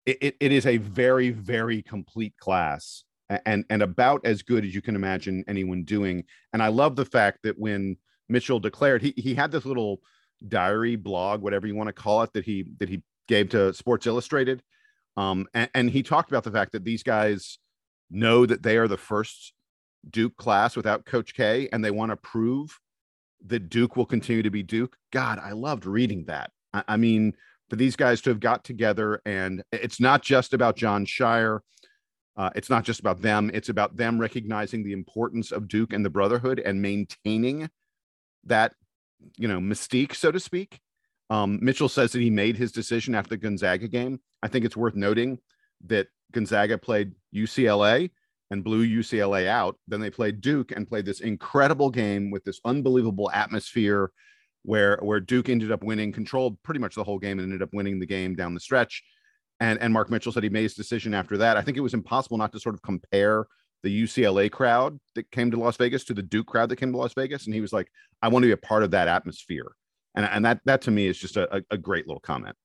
It, 0.05 0.35
it, 0.39 0.51
is 0.51 0.67
a 0.67 0.77
very, 0.77 1.31
very 1.31 1.81
complete 1.81 2.37
class 2.37 3.05
and 3.45 3.65
and 3.69 3.81
about 3.81 4.25
as 4.25 4.43
good 4.43 4.63
as 4.63 4.75
you 4.75 4.81
can 4.81 4.95
imagine 4.95 5.43
anyone 5.47 5.83
doing. 5.83 6.25
And 6.53 6.61
I 6.61 6.67
love 6.67 6.95
the 6.95 7.05
fact 7.05 7.39
that 7.43 7.57
when 7.57 7.97
Mitchell 8.29 8.59
declared, 8.59 9.01
he 9.01 9.13
he 9.17 9.33
had 9.33 9.51
this 9.51 9.65
little 9.65 10.01
diary 10.47 10.95
blog, 10.95 11.41
whatever 11.41 11.67
you 11.67 11.75
want 11.75 11.87
to 11.87 11.93
call 11.93 12.23
it, 12.23 12.33
that 12.33 12.45
he 12.45 12.65
that 12.79 12.89
he 12.89 13.01
gave 13.27 13.49
to 13.49 13.73
Sports 13.73 14.05
Illustrated. 14.05 14.61
Um, 15.17 15.47
and, 15.53 15.69
and 15.73 15.89
he 15.89 16.03
talked 16.03 16.29
about 16.29 16.43
the 16.43 16.51
fact 16.51 16.73
that 16.73 16.83
these 16.83 17.01
guys 17.01 17.57
know 18.11 18.45
that 18.45 18.63
they 18.63 18.77
are 18.77 18.87
the 18.87 18.97
first 18.97 19.53
Duke 20.09 20.35
class 20.37 20.75
without 20.75 21.05
Coach 21.05 21.33
K, 21.33 21.69
and 21.71 21.83
they 21.83 21.91
want 21.91 22.11
to 22.11 22.17
prove 22.17 22.79
that 23.47 23.69
Duke 23.69 23.95
will 23.95 24.05
continue 24.05 24.43
to 24.43 24.49
be 24.49 24.63
Duke. 24.63 24.97
God, 25.11 25.39
I 25.39 25.53
loved 25.53 25.85
reading 25.85 26.25
that. 26.25 26.51
I, 26.73 26.83
I 26.89 26.97
mean, 26.97 27.33
for 27.69 27.75
these 27.75 27.95
guys 27.95 28.21
to 28.21 28.29
have 28.29 28.39
got 28.39 28.63
together, 28.63 29.21
and 29.25 29.63
it's 29.71 29.99
not 29.99 30.21
just 30.21 30.53
about 30.53 30.75
Jon 30.75 31.05
Scheyer. 31.05 31.59
Uh, 32.37 32.49
it's 32.55 32.69
not 32.69 32.83
just 32.83 32.99
about 32.99 33.21
them. 33.21 33.49
It's 33.53 33.69
about 33.69 33.95
them 33.95 34.19
recognizing 34.19 34.83
the 34.83 34.93
importance 34.93 35.51
of 35.51 35.67
Duke 35.67 35.93
and 35.93 36.03
the 36.03 36.09
brotherhood 36.09 36.59
and 36.59 36.81
maintaining 36.81 37.69
that, 38.45 38.73
you 39.37 39.47
know, 39.47 39.59
mystique, 39.59 40.15
so 40.15 40.31
to 40.31 40.39
speak. 40.39 40.79
Um, 41.29 41.59
Mitchell 41.61 41.89
says 41.89 42.11
that 42.11 42.21
he 42.21 42.29
made 42.29 42.57
his 42.57 42.71
decision 42.71 43.15
after 43.15 43.29
the 43.29 43.37
Gonzaga 43.37 43.87
game. 43.87 44.19
I 44.43 44.47
think 44.47 44.65
it's 44.65 44.77
worth 44.77 44.95
noting 44.95 45.39
that 45.87 46.07
Gonzaga 46.33 46.77
played 46.77 47.13
UCLA 47.33 48.11
and 48.51 48.63
blew 48.63 48.85
UCLA 48.85 49.47
out. 49.47 49.77
Then 49.87 50.01
they 50.01 50.09
played 50.09 50.41
Duke 50.41 50.71
and 50.71 50.87
played 50.87 51.05
this 51.05 51.21
incredible 51.21 51.89
game 51.89 52.31
with 52.31 52.43
this 52.43 52.59
unbelievable 52.65 53.31
atmosphere 53.31 54.11
where 54.65 54.97
where 55.01 55.19
Duke 55.19 55.49
ended 55.49 55.71
up 55.71 55.83
winning, 55.83 56.11
controlled 56.11 56.61
pretty 56.63 56.79
much 56.79 56.95
the 56.95 57.03
whole 57.03 57.19
game 57.19 57.39
and 57.39 57.45
ended 57.45 57.61
up 57.61 57.73
winning 57.73 57.99
the 57.99 58.05
game 58.05 58.35
down 58.35 58.53
the 58.53 58.59
stretch. 58.59 59.03
And 59.59 59.79
and 59.79 59.93
Mark 59.93 60.09
Mitchell 60.09 60.31
said 60.31 60.43
he 60.43 60.49
made 60.49 60.63
his 60.63 60.73
decision 60.73 61.13
after 61.13 61.37
that. 61.37 61.57
I 61.57 61.61
think 61.61 61.77
it 61.77 61.81
was 61.81 61.93
impossible 61.93 62.37
not 62.37 62.51
to 62.53 62.59
sort 62.59 62.75
of 62.75 62.81
compare 62.81 63.45
the 63.83 64.03
UCLA 64.03 64.51
crowd 64.51 64.99
that 65.13 65.29
came 65.31 65.51
to 65.51 65.57
Las 65.57 65.77
Vegas 65.77 66.03
to 66.05 66.13
the 66.13 66.23
Duke 66.23 66.47
crowd 66.47 66.69
that 66.69 66.77
came 66.77 66.91
to 66.91 66.97
Las 66.97 67.13
Vegas. 67.13 67.45
And 67.45 67.53
he 67.53 67.61
was 67.61 67.71
like, 67.71 67.87
I 68.21 68.27
want 68.27 68.43
to 68.43 68.47
be 68.47 68.53
a 68.53 68.57
part 68.57 68.83
of 68.83 68.91
that 68.91 69.07
atmosphere. 69.07 69.75
And, 70.15 70.25
and 70.25 70.45
that 70.45 70.59
that 70.65 70.81
to 70.83 70.91
me 70.91 71.07
is 71.07 71.17
just 71.17 71.37
a, 71.37 71.63
a 71.69 71.77
great 71.77 72.07
little 72.07 72.21
comment. 72.21 72.55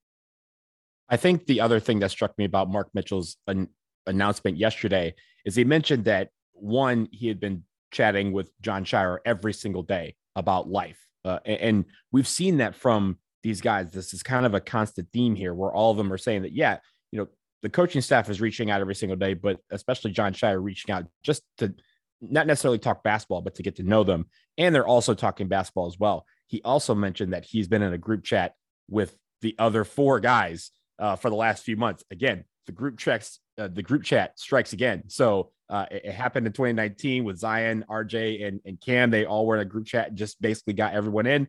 I 1.09 1.17
think 1.17 1.47
the 1.47 1.61
other 1.61 1.81
thing 1.81 1.99
that 2.01 2.11
struck 2.11 2.37
me 2.39 2.45
about 2.45 2.71
Mark 2.71 2.89
Mitchell's 2.95 3.37
an- 3.47 3.69
announcement 4.07 4.57
yesterday 4.57 5.15
is 5.45 5.57
he 5.57 5.65
mentioned 5.65 6.05
that 6.05 6.31
one, 6.53 7.09
he 7.11 7.27
had 7.29 7.41
been 7.41 7.65
chatting 7.91 8.33
with 8.33 8.51
Jon 8.61 8.85
Scheyer 8.85 9.19
every 9.25 9.53
single 9.53 9.83
day 9.83 10.15
about 10.37 10.69
life. 10.69 11.10
Uh, 11.25 11.39
and, 11.45 11.61
and 11.61 11.85
we've 12.13 12.29
seen 12.29 12.59
that 12.59 12.75
from 12.75 13.19
these 13.43 13.61
guys. 13.61 13.91
This 13.91 14.15
is 14.15 14.23
kind 14.23 14.47
of 14.47 14.55
a 14.55 14.61
constant 14.61 15.09
theme 15.13 15.35
here 15.35 15.55
where 15.55 15.73
all 15.73 15.91
of 15.91 15.97
them 15.97 16.13
are 16.13 16.19
saying 16.19 16.43
that, 16.43 16.53
yeah, 16.53 16.79
you 17.11 17.19
know, 17.19 17.29
the 17.63 17.69
coaching 17.69 18.01
staff 18.01 18.31
is 18.31 18.41
reaching 18.41 18.71
out 18.71 18.81
every 18.81 18.95
single 18.95 19.17
day, 19.17 19.35
but 19.35 19.61
especially 19.71 20.13
Jon 20.13 20.33
Scheyer 20.33 20.63
reaching 20.63 20.95
out 20.95 21.07
just 21.23 21.43
to 21.59 21.75
not 22.21 22.47
necessarily 22.47 22.79
talk 22.79 23.03
basketball, 23.03 23.43
but 23.43 23.55
to 23.57 23.63
get 23.63 23.77
to 23.77 23.83
know 23.83 24.05
them. 24.05 24.27
And 24.59 24.75
they're 24.75 24.87
also 24.87 25.15
talking 25.15 25.49
basketball 25.49 25.87
as 25.87 25.99
well. 25.99 26.27
He 26.47 26.63
also 26.63 26.95
mentioned 26.95 27.33
that 27.33 27.45
he's 27.45 27.69
been 27.69 27.83
in 27.83 27.93
a 27.93 27.99
group 27.99 28.25
chat 28.25 28.55
with 28.89 29.17
the 29.41 29.55
other 29.59 29.85
four 29.85 30.21
guys 30.21 30.71
uh, 30.99 31.17
for 31.17 31.31
the 31.31 31.37
last 31.37 31.65
few 31.65 31.77
months. 31.77 32.05
Again, 32.11 32.45
the 32.67 32.73
group 32.73 32.99
checks 32.99 33.41
uh, 33.61 33.69
the 33.69 33.83
group 33.83 34.03
chat 34.03 34.39
strikes 34.39 34.73
again. 34.73 35.03
So 35.09 35.51
uh, 35.69 35.87
it, 35.91 36.07
it, 36.07 36.13
happened 36.13 36.47
in 36.47 36.53
2019 36.53 37.25
with 37.25 37.39
Zion, 37.39 37.85
RJ, 37.89 38.47
and, 38.47 38.61
and 38.65 38.81
Cam. 38.81 39.11
They 39.11 39.27
all 39.27 39.47
were 39.47 39.57
in 39.57 39.61
a 39.61 39.67
group 39.67 39.87
chat, 39.87 40.15
just 40.15 40.41
basically 40.41 40.73
got 40.73 40.95
everyone 40.95 41.27
in. 41.27 41.47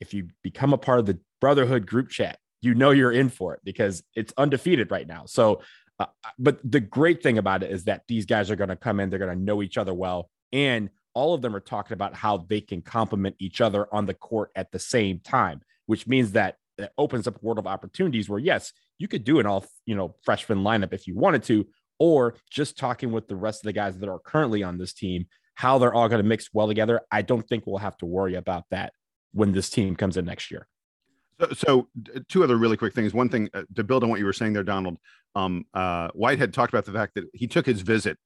If 0.00 0.14
you 0.14 0.28
become 0.42 0.72
a 0.72 0.78
part 0.78 0.98
of 1.00 1.06
the 1.06 1.18
Brotherhood 1.40 1.86
group 1.86 2.10
chat, 2.10 2.38
you 2.60 2.74
know 2.74 2.90
you're 2.90 3.12
in 3.12 3.30
for 3.30 3.54
it 3.54 3.60
because 3.64 4.02
it's 4.14 4.34
undefeated 4.36 4.90
right 4.90 5.06
now. 5.06 5.24
So, 5.26 5.62
uh, 5.98 6.06
but 6.38 6.60
the 6.62 6.80
great 6.80 7.22
thing 7.22 7.38
about 7.38 7.62
it 7.62 7.70
is 7.70 7.84
that 7.84 8.02
these 8.06 8.26
guys 8.26 8.50
are 8.50 8.56
going 8.56 8.68
to 8.68 8.76
come 8.76 9.00
in, 9.00 9.10
they're 9.10 9.18
going 9.18 9.36
to 9.36 9.44
know 9.44 9.62
each 9.62 9.78
other 9.78 9.94
well, 9.94 10.30
and 10.52 10.90
all 11.14 11.34
of 11.34 11.42
them 11.42 11.56
are 11.56 11.60
talking 11.60 11.94
about 11.94 12.14
how 12.14 12.38
they 12.48 12.60
can 12.60 12.82
complement 12.82 13.36
each 13.38 13.60
other 13.60 13.92
on 13.92 14.06
the 14.06 14.14
court 14.14 14.50
at 14.54 14.70
the 14.70 14.78
same 14.78 15.18
time, 15.20 15.60
which 15.86 16.06
means 16.06 16.32
that 16.32 16.56
it 16.78 16.92
opens 16.96 17.26
up 17.26 17.36
a 17.36 17.44
world 17.44 17.58
of 17.58 17.66
opportunities 17.66 18.28
where 18.28 18.38
yes, 18.38 18.72
you 19.00 19.08
could 19.08 19.24
do 19.24 19.40
an 19.40 19.46
all 19.46 19.64
you 19.86 19.96
know 19.96 20.14
freshman 20.22 20.58
lineup 20.58 20.92
if 20.92 21.08
you 21.08 21.16
wanted 21.16 21.42
to, 21.44 21.66
or 21.98 22.36
just 22.50 22.78
talking 22.78 23.10
with 23.10 23.26
the 23.26 23.34
rest 23.34 23.62
of 23.62 23.64
the 23.64 23.72
guys 23.72 23.98
that 23.98 24.08
are 24.08 24.20
currently 24.20 24.62
on 24.62 24.78
this 24.78 24.92
team, 24.92 25.26
how 25.54 25.78
they're 25.78 25.94
all 25.94 26.08
going 26.08 26.22
to 26.22 26.28
mix 26.28 26.50
well 26.52 26.68
together. 26.68 27.00
I 27.10 27.22
don't 27.22 27.46
think 27.48 27.66
we'll 27.66 27.78
have 27.78 27.96
to 27.98 28.06
worry 28.06 28.34
about 28.34 28.64
that 28.70 28.92
when 29.32 29.52
this 29.52 29.70
team 29.70 29.96
comes 29.96 30.16
in 30.16 30.26
next 30.26 30.50
year. 30.50 30.68
So, 31.40 31.48
so 31.54 31.88
two 32.28 32.44
other 32.44 32.56
really 32.56 32.76
quick 32.76 32.94
things. 32.94 33.14
One 33.14 33.30
thing 33.30 33.48
uh, 33.54 33.62
to 33.74 33.82
build 33.82 34.04
on 34.04 34.10
what 34.10 34.20
you 34.20 34.26
were 34.26 34.34
saying 34.34 34.52
there, 34.52 34.62
Donald. 34.62 34.98
Um, 35.34 35.64
uh, 35.72 36.08
Whitehead 36.12 36.52
talked 36.52 36.72
about 36.72 36.84
the 36.84 36.92
fact 36.92 37.14
that 37.14 37.24
he 37.32 37.46
took 37.46 37.64
his 37.64 37.80
visit, 37.80 38.18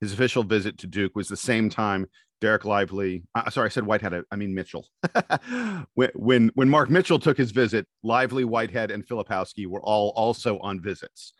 his 0.00 0.14
official 0.14 0.42
visit 0.42 0.78
to 0.78 0.86
Duke 0.86 1.14
was 1.14 1.28
the 1.28 1.36
same 1.36 1.68
time 1.68 2.06
Dereck 2.42 2.64
Lively. 2.64 3.22
Uh, 3.34 3.48
sorry, 3.50 3.66
I 3.66 3.68
said 3.68 3.86
Whitehead. 3.86 4.24
I 4.30 4.36
mean 4.36 4.54
Mitchell. 4.54 4.88
when, 5.94 6.10
when 6.14 6.50
when 6.54 6.68
Mark 6.68 6.90
Mitchell 6.90 7.20
took 7.20 7.38
his 7.38 7.52
visit, 7.52 7.86
Lively, 8.02 8.44
Whitehead, 8.44 8.90
and 8.90 9.06
Filipowski 9.06 9.66
were 9.66 9.82
all 9.82 10.12
also 10.16 10.58
on 10.58 10.80
visits. 10.82 11.32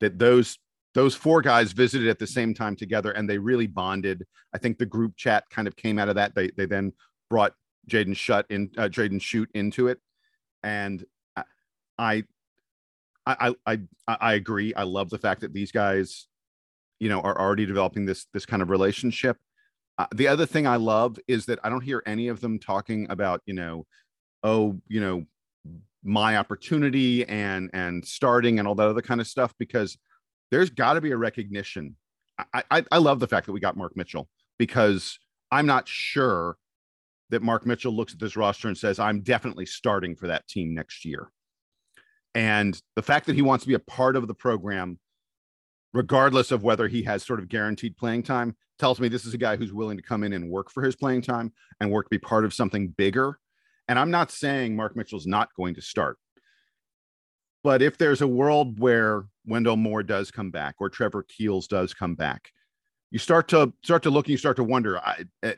That 0.00 0.18
those 0.18 0.58
those 0.94 1.14
four 1.14 1.42
guys 1.42 1.72
visited 1.72 2.08
at 2.08 2.18
the 2.18 2.26
same 2.26 2.54
time 2.54 2.74
together, 2.74 3.12
and 3.12 3.28
they 3.28 3.38
really 3.38 3.66
bonded. 3.66 4.24
I 4.54 4.58
think 4.58 4.78
the 4.78 4.86
group 4.86 5.16
chat 5.16 5.44
kind 5.50 5.68
of 5.68 5.76
came 5.76 5.98
out 5.98 6.08
of 6.08 6.14
that. 6.14 6.34
They 6.34 6.50
they 6.56 6.66
then 6.66 6.94
brought 7.28 7.52
Jaden 7.88 8.14
Schutt 8.14 8.44
in, 8.48 8.70
uh, 8.78 8.88
Jaden 8.88 9.20
Schutt 9.20 9.48
into 9.54 9.88
it, 9.88 9.98
and 10.62 11.04
I, 11.98 12.24
I, 13.26 13.54
I, 13.66 13.80
I 14.06 14.34
agree. 14.34 14.72
I 14.72 14.84
love 14.84 15.10
the 15.10 15.18
fact 15.18 15.42
that 15.42 15.52
these 15.52 15.72
guys, 15.72 16.26
you 17.00 17.08
know, 17.10 17.20
are 17.20 17.38
already 17.38 17.66
developing 17.66 18.06
this 18.06 18.26
this 18.32 18.46
kind 18.46 18.62
of 18.62 18.70
relationship. 18.70 19.36
Uh, 19.98 20.06
the 20.14 20.28
other 20.28 20.46
thing 20.46 20.66
I 20.66 20.76
love 20.76 21.18
is 21.26 21.46
that 21.46 21.58
I 21.64 21.68
don't 21.68 21.82
hear 21.82 22.02
any 22.06 22.28
of 22.28 22.40
them 22.40 22.58
talking 22.58 23.06
about, 23.10 23.42
you 23.46 23.54
know, 23.54 23.84
oh, 24.44 24.80
you 24.86 25.00
know, 25.00 25.24
my 26.04 26.36
opportunity 26.36 27.26
and 27.26 27.70
and 27.72 28.04
starting 28.04 28.58
and 28.58 28.68
all 28.68 28.76
that 28.76 28.88
other 28.88 29.02
kind 29.02 29.20
of 29.20 29.26
stuff 29.26 29.52
because 29.58 29.98
there's 30.50 30.70
got 30.70 30.94
to 30.94 31.00
be 31.00 31.10
a 31.10 31.16
recognition. 31.16 31.96
I, 32.54 32.62
I 32.70 32.84
I 32.92 32.98
love 32.98 33.18
the 33.18 33.26
fact 33.26 33.46
that 33.46 33.52
we 33.52 33.60
got 33.60 33.76
Mark 33.76 33.96
Mitchell 33.96 34.28
because 34.58 35.18
I'm 35.50 35.66
not 35.66 35.88
sure 35.88 36.56
that 37.30 37.42
Mark 37.42 37.66
Mitchell 37.66 37.92
looks 37.92 38.12
at 38.12 38.20
this 38.20 38.36
roster 38.36 38.68
and 38.68 38.78
says, 38.78 38.98
I'm 38.98 39.20
definitely 39.20 39.66
starting 39.66 40.14
for 40.14 40.28
that 40.28 40.46
team 40.46 40.74
next 40.74 41.04
year. 41.04 41.30
And 42.34 42.80
the 42.94 43.02
fact 43.02 43.26
that 43.26 43.36
he 43.36 43.42
wants 43.42 43.64
to 43.64 43.68
be 43.68 43.74
a 43.74 43.80
part 43.80 44.16
of 44.16 44.28
the 44.28 44.34
program, 44.34 44.98
regardless 45.92 46.52
of 46.52 46.62
whether 46.62 46.88
he 46.88 47.02
has 47.02 47.24
sort 47.24 47.40
of 47.40 47.48
guaranteed 47.48 47.96
playing 47.96 48.22
time, 48.22 48.56
tells 48.78 49.00
me 49.00 49.08
this 49.08 49.24
is 49.24 49.34
a 49.34 49.38
guy 49.38 49.56
who's 49.56 49.72
willing 49.72 49.96
to 49.96 50.02
come 50.02 50.24
in 50.24 50.32
and 50.32 50.50
work 50.50 50.70
for 50.70 50.82
his 50.82 50.96
playing 50.96 51.22
time 51.22 51.52
and 51.80 51.90
work 51.90 52.06
to 52.06 52.10
be 52.10 52.18
part 52.18 52.44
of 52.44 52.54
something 52.54 52.88
bigger. 52.88 53.38
And 53.88 53.98
I'm 53.98 54.10
not 54.10 54.30
saying 54.30 54.76
Mark 54.76 54.96
Mitchell's 54.96 55.26
not 55.26 55.54
going 55.54 55.74
to 55.74 55.82
start. 55.82 56.18
But 57.64 57.82
if 57.82 57.98
there's 57.98 58.22
a 58.22 58.28
world 58.28 58.78
where 58.78 59.24
Wendell 59.46 59.76
Moore 59.76 60.02
does 60.02 60.30
come 60.30 60.50
back 60.50 60.76
or 60.78 60.88
Trevor 60.88 61.24
Keels 61.24 61.66
does 61.66 61.92
come 61.92 62.14
back, 62.14 62.52
you 63.10 63.18
start 63.18 63.48
to 63.48 63.72
start 63.82 64.02
to 64.04 64.10
look 64.10 64.26
and 64.26 64.32
you 64.32 64.38
start 64.38 64.56
to 64.56 64.64
wonder. 64.64 64.98
I, 64.98 65.24
eh, 65.42 65.54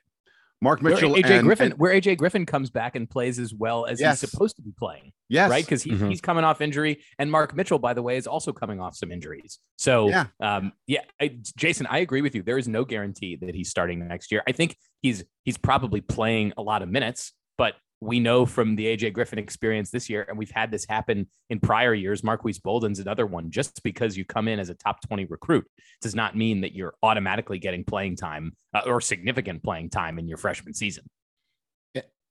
Mark 0.62 0.82
Mitchell, 0.82 1.12
where 1.12 1.22
AJ 1.22 1.30
and, 1.38 1.46
Griffin, 1.46 1.70
and, 1.72 1.80
where 1.80 1.92
AJ 1.94 2.18
Griffin 2.18 2.44
comes 2.44 2.68
back 2.70 2.94
and 2.94 3.08
plays 3.08 3.38
as 3.38 3.54
well 3.54 3.86
as 3.86 3.98
Yes. 4.00 4.20
he's 4.20 4.30
supposed 4.30 4.56
to 4.56 4.62
be 4.62 4.72
playing, 4.78 5.12
yes, 5.28 5.50
right? 5.50 5.64
Because 5.64 5.82
he, 5.82 5.92
Mhm. 5.92 6.10
he's 6.10 6.20
coming 6.20 6.44
off 6.44 6.60
injury, 6.60 7.02
and 7.18 7.30
Mark 7.30 7.56
Mitchell, 7.56 7.78
by 7.78 7.94
the 7.94 8.02
way, 8.02 8.16
is 8.18 8.26
also 8.26 8.52
coming 8.52 8.78
off 8.78 8.94
some 8.94 9.10
injuries. 9.10 9.58
So, 9.78 10.08
Yeah. 10.10 10.26
um, 10.40 10.72
yeah, 10.86 11.00
I, 11.20 11.38
Jason, 11.56 11.86
I 11.86 11.98
agree 11.98 12.20
with 12.20 12.34
you. 12.34 12.42
There 12.42 12.58
is 12.58 12.68
no 12.68 12.84
guarantee 12.84 13.36
that 13.36 13.54
he's 13.54 13.70
starting 13.70 14.06
next 14.06 14.30
year. 14.30 14.42
I 14.46 14.52
think 14.52 14.76
he's 15.02 15.24
he's 15.44 15.56
probably 15.56 16.02
playing 16.02 16.52
a 16.58 16.62
lot 16.62 16.82
of 16.82 16.88
minutes, 16.90 17.32
but 17.56 17.74
we 18.00 18.18
know 18.18 18.46
from 18.46 18.76
the 18.76 18.86
AJ 18.86 19.12
Griffin 19.12 19.38
experience 19.38 19.90
this 19.90 20.08
year, 20.08 20.24
and 20.28 20.38
we've 20.38 20.50
had 20.50 20.70
this 20.70 20.86
happen 20.88 21.28
in 21.50 21.60
prior 21.60 21.92
years. 21.92 22.24
Marques 22.24 22.58
Bolden's 22.58 22.98
another 22.98 23.26
one. 23.26 23.50
Just 23.50 23.82
because 23.82 24.16
you 24.16 24.24
come 24.24 24.48
in 24.48 24.58
as 24.58 24.70
a 24.70 24.74
top 24.74 25.06
20 25.06 25.26
recruit 25.26 25.66
does 26.00 26.14
not 26.14 26.36
mean 26.36 26.62
that 26.62 26.74
you're 26.74 26.94
automatically 27.02 27.58
getting 27.58 27.84
playing 27.84 28.16
time 28.16 28.52
uh, 28.72 28.82
or 28.86 29.00
significant 29.00 29.62
playing 29.62 29.90
time 29.90 30.18
in 30.18 30.26
your 30.28 30.38
freshman 30.38 30.72
season. 30.72 31.04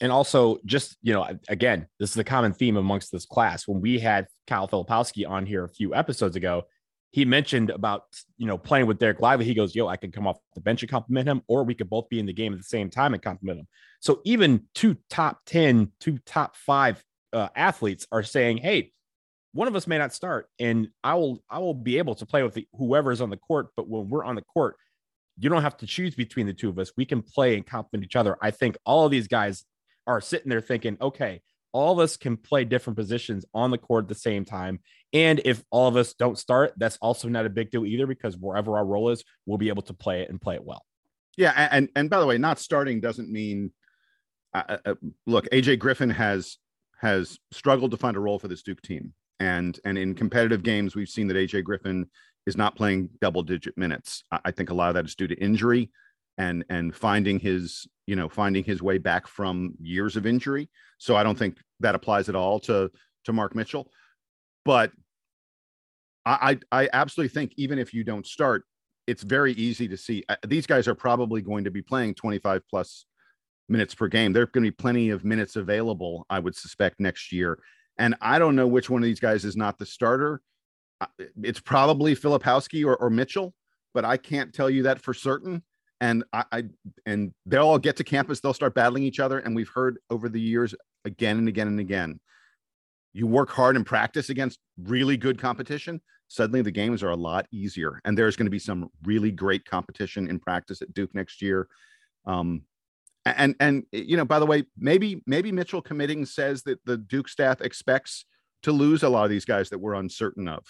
And 0.02 0.12
also, 0.14 0.60
just 0.66 0.98
you 1.02 1.14
know, 1.14 1.28
again, 1.50 1.86
this 2.00 2.12
is 2.12 2.18
a 2.18 2.24
common 2.24 2.54
theme 2.54 2.78
amongst 2.78 3.12
this 3.12 3.26
class. 3.26 3.68
When 3.68 3.82
we 3.82 4.00
had 4.00 4.28
Kyle 4.48 4.68
Filipowski 4.68 5.28
on 5.28 5.46
here 5.46 5.66
a 5.66 5.70
few 5.70 5.94
episodes 5.94 6.38
ago, 6.38 6.64
he 7.12 7.26
mentioned 7.26 7.70
about 7.70 8.04
you 8.38 8.46
know 8.46 8.58
playing 8.58 8.86
with 8.86 9.00
Dereck 9.00 9.20
Lively. 9.20 9.46
He 9.46 9.54
goes, 9.54 9.76
"Yo, 9.76 9.88
I 9.88 9.98
can 9.98 10.12
come 10.12 10.28
off 10.28 10.38
the 10.56 10.62
bench 10.62 10.84
and 10.84 10.90
complement 10.90 11.28
him, 11.28 11.42
or 11.48 11.64
we 11.64 11.76
could 11.76 11.90
both 11.90 12.10
be 12.10 12.20
in 12.20 12.26
the 12.26 12.34
game 12.34 12.54
at 12.54 12.60
the 12.60 12.64
same 12.64 12.90
time 12.90 13.14
and 13.14 13.22
complement 13.22 13.60
him." 13.60 13.68
So 14.00 14.22
even 14.26 14.68
two 14.76 14.98
top 15.10 15.40
10, 15.46 15.92
two 16.00 16.20
top 16.26 16.56
five 16.56 17.04
uh, 17.34 17.50
athletes 17.56 18.06
are 18.12 18.24
saying, 18.24 18.58
"Hey, 18.58 18.92
one 19.54 19.68
of 19.68 19.76
us 19.76 19.88
may 19.88 19.98
not 19.98 20.14
start, 20.14 20.48
and 20.60 20.90
I 21.04 21.16
will 21.16 21.44
I 21.50 21.60
will 21.60 21.74
be 21.74 21.98
able 21.98 22.16
to 22.16 22.26
play 22.26 22.44
with 22.44 22.58
whoever 22.78 23.12
is 23.12 23.22
on 23.22 23.30
the 23.30 23.38
court. 23.38 23.70
But 23.76 23.88
when 23.88 24.10
we're 24.10 24.24
on 24.24 24.36
the 24.36 24.44
court, 24.44 24.76
you 25.40 25.50
don't 25.50 25.64
have 25.64 25.78
to 25.78 25.88
choose 25.88 26.16
between 26.16 26.46
the 26.46 26.54
two 26.54 26.70
of 26.70 26.78
us. 26.78 26.92
We 26.96 27.06
can 27.06 27.22
play 27.22 27.56
and 27.56 27.66
complement 27.66 28.06
each 28.06 28.16
other. 28.16 28.38
I 28.42 28.52
think 28.52 28.78
all 28.86 29.06
of 29.06 29.12
these 29.12 29.28
guys 29.28 29.66
are 30.06 30.22
sitting 30.22 30.50
there 30.50 30.62
thinking, 30.62 30.98
okay, 31.02 31.42
all 31.72 31.94
of 31.94 32.00
us 32.00 32.18
can 32.18 32.38
play 32.38 32.66
different 32.66 32.98
positions 32.98 33.46
on 33.54 33.72
the 33.72 33.78
court 33.78 34.06
at 34.06 34.10
the 34.10 34.16
same 34.16 34.46
time. 34.46 34.80
And 35.14 35.42
if 35.44 35.64
all 35.72 35.88
of 35.88 35.96
us 35.96 36.14
don't 36.14 36.38
start, 36.38 36.74
that's 36.78 36.98
also 37.02 37.28
not 37.28 37.46
a 37.46 37.50
big 37.50 37.72
deal 37.72 37.86
either, 37.86 38.06
because 38.06 38.38
wherever 38.38 38.78
our 38.78 38.86
role 38.86 39.10
is, 39.10 39.24
we'll 39.46 39.58
be 39.58 39.70
able 39.70 39.82
to 39.84 39.94
play 39.94 40.22
it 40.22 40.30
and 40.30 40.40
play 40.40 40.56
it 40.56 40.64
well. 40.64 40.86
Yeah, 41.38 41.70
and 41.72 41.90
and 41.96 42.10
by 42.10 42.20
the 42.20 42.26
way, 42.26 42.38
not 42.38 42.60
starting 42.60 43.00
doesn't 43.00 43.32
mean. 43.32 43.72
Uh, 44.54 44.78
uh, 44.86 44.96
look, 45.26 45.48
AJ 45.52 45.80
Griffin 45.80 46.10
has 46.10 46.58
has 47.00 47.40
struggled 47.52 47.92
to 47.92 47.98
find 47.98 48.18
a 48.18 48.20
role 48.20 48.40
for 48.40 48.48
this 48.48 48.62
Duke 48.62 48.82
team, 48.82 49.14
and 49.40 49.80
and 49.86 49.98
in 49.98 50.16
competitive 50.16 50.64
games, 50.64 50.96
we've 50.96 51.10
seen 51.10 51.28
that 51.28 51.38
AJ 51.38 51.64
Griffin 51.64 52.10
is 52.46 52.58
not 52.58 52.76
playing 52.76 53.10
double 53.22 53.42
digit 53.42 53.78
minutes. 53.78 54.24
I, 54.32 54.40
I 54.46 54.52
think 54.52 54.70
a 54.70 54.74
lot 54.74 54.90
of 54.90 54.96
that 54.96 55.06
is 55.06 55.16
due 55.16 55.28
to 55.28 55.36
injury, 55.36 55.90
and 56.38 56.66
and 56.70 56.94
finding 56.94 57.40
his 57.40 57.88
you 58.06 58.16
know 58.16 58.28
finding 58.28 58.64
his 58.64 58.82
way 58.82 58.98
back 58.98 59.26
from 59.26 59.76
years 59.80 60.18
of 60.18 60.26
injury. 60.26 60.70
So 60.98 61.16
I 61.16 61.24
don't 61.24 61.38
think 61.38 61.58
that 61.80 61.96
applies 61.96 62.28
at 62.28 62.36
all 62.36 62.60
to 62.62 62.92
to 63.26 63.34
Mark 63.34 63.56
Mitchell, 63.56 63.90
but 64.70 64.92
I 66.28 66.60
I, 66.72 66.84
I 66.84 66.90
absolutely 66.94 67.34
think 67.34 67.54
even 67.58 67.80
if 67.80 67.92
you 67.92 68.04
don't 68.04 68.28
start, 68.28 68.66
it's 69.08 69.24
very 69.24 69.54
easy 69.54 69.88
to 69.88 69.98
see 69.98 70.24
uh, 70.30 70.36
these 70.48 70.68
guys 70.68 70.88
are 70.88 70.94
probably 70.94 71.42
going 71.42 71.64
to 71.64 71.72
be 71.72 71.82
playing 71.82 72.14
25 72.14 72.62
plus 72.70 73.08
minutes 73.68 73.96
per 73.96 74.08
game. 74.08 74.32
There 74.32 74.44
are 74.44 74.46
going 74.46 74.64
to 74.64 74.70
be 74.70 74.76
plenty 74.76 75.10
of 75.10 75.26
minutes 75.26 75.56
available, 75.56 76.28
I 76.30 76.38
would 76.38 76.56
suspect, 76.56 77.00
next 77.00 77.32
year. 77.32 77.58
And 77.98 78.14
I 78.22 78.38
don't 78.38 78.56
know 78.56 78.68
which 78.68 78.92
one 78.92 79.02
of 79.02 79.08
these 79.08 79.20
guys 79.20 79.44
is 79.44 79.58
not 79.58 79.80
the 79.80 79.88
starter. 79.88 80.40
Uh, 81.02 81.08
It's 81.42 81.60
probably 81.60 82.16
Filipowski 82.16 82.86
or, 82.86 82.96
or 82.98 83.10
Mitchell, 83.10 83.56
but 83.96 84.06
I 84.06 84.18
can't 84.18 84.54
tell 84.54 84.70
you 84.70 84.84
that 84.84 85.02
for 85.02 85.16
certain. 85.16 85.64
And 86.00 86.24
I, 86.32 86.44
I 86.52 86.64
and 87.08 87.34
they'll 87.48 87.66
all 87.66 87.80
get 87.80 87.98
to 87.98 88.04
campus, 88.04 88.40
they'll 88.40 88.54
start 88.54 88.76
battling 88.76 89.02
each 89.02 89.20
other. 89.20 89.40
And 89.40 89.56
we've 89.56 89.74
heard 89.74 89.98
over 90.12 90.30
the 90.30 90.40
years 90.40 90.76
again 91.06 91.40
and 91.40 91.48
again 91.48 91.68
and 91.68 91.80
again. 91.80 92.20
You 93.14 93.28
work 93.28 93.50
hard 93.50 93.76
in 93.76 93.84
practice 93.84 94.30
against 94.30 94.60
really 94.78 95.18
good 95.18 95.40
competition, 95.40 96.02
suddenly 96.28 96.62
the 96.62 96.72
games 96.72 97.04
are 97.04 97.10
a 97.10 97.16
lot 97.16 97.48
easier. 97.52 98.00
And 98.06 98.18
there's 98.18 98.36
going 98.36 98.46
to 98.46 98.52
be 98.52 98.60
some 98.60 98.90
really 99.04 99.32
great 99.32 99.66
competition 99.66 100.30
in 100.30 100.40
practice 100.40 100.82
at 100.82 100.94
Duke 100.94 101.14
next 101.14 101.42
year. 101.42 101.68
Um, 102.26 102.64
and 103.26 103.56
and 103.60 103.84
you 103.92 104.16
know, 104.16 104.26
by 104.26 104.40
the 104.40 104.46
way, 104.46 104.64
maybe 104.78 105.22
maybe 105.26 105.52
Mitchell 105.52 105.82
committing 105.82 106.26
says 106.26 106.64
that 106.64 106.84
the 106.86 106.98
Duke 106.98 107.28
staff 107.28 107.62
expects 107.62 108.26
to 108.64 108.72
lose 108.72 109.04
a 109.04 109.10
lot 109.10 109.26
of 109.26 109.30
these 109.30 109.46
guys 109.46 109.70
that 109.70 109.80
we're 109.80 109.94
uncertain 109.94 110.48
of. 110.48 110.64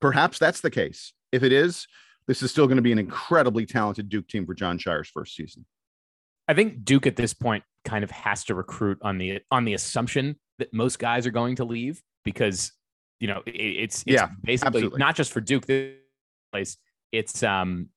Perhaps 0.00 0.38
that's 0.38 0.60
the 0.60 0.70
case. 0.70 1.12
If 1.32 1.42
it 1.42 1.52
is, 1.52 1.86
this 2.26 2.42
is 2.42 2.50
still 2.50 2.66
going 2.66 2.76
to 2.76 2.82
be 2.82 2.92
an 2.92 2.98
incredibly 2.98 3.66
talented 3.66 4.08
Duke 4.08 4.28
team 4.28 4.46
for 4.46 4.54
Jon 4.54 4.78
Scheyer's 4.78 5.08
first 5.08 5.34
season. 5.34 5.64
I 6.46 6.54
think 6.54 6.84
Duke 6.84 7.06
at 7.06 7.16
this 7.16 7.34
point 7.34 7.64
kind 7.84 8.04
of 8.04 8.10
has 8.10 8.44
to 8.44 8.54
recruit 8.54 8.98
on 9.02 9.18
the 9.18 9.40
on 9.50 9.64
the 9.64 9.74
assumption 9.74 10.36
that 10.58 10.72
most 10.72 10.98
guys 10.98 11.26
are 11.26 11.30
going 11.30 11.56
to 11.56 11.64
leave 11.64 12.02
because 12.24 12.72
you 13.18 13.28
know 13.28 13.42
it, 13.46 13.52
it's, 13.52 14.02
it's 14.02 14.12
Yeah, 14.12 14.28
basically 14.42 14.66
absolutely. 14.78 14.98
not 14.98 15.16
just 15.16 15.32
for 15.32 15.40
Duke 15.40 15.66
this 15.66 15.94
place 16.52 16.76
it's 17.12 17.42
um 17.42 17.88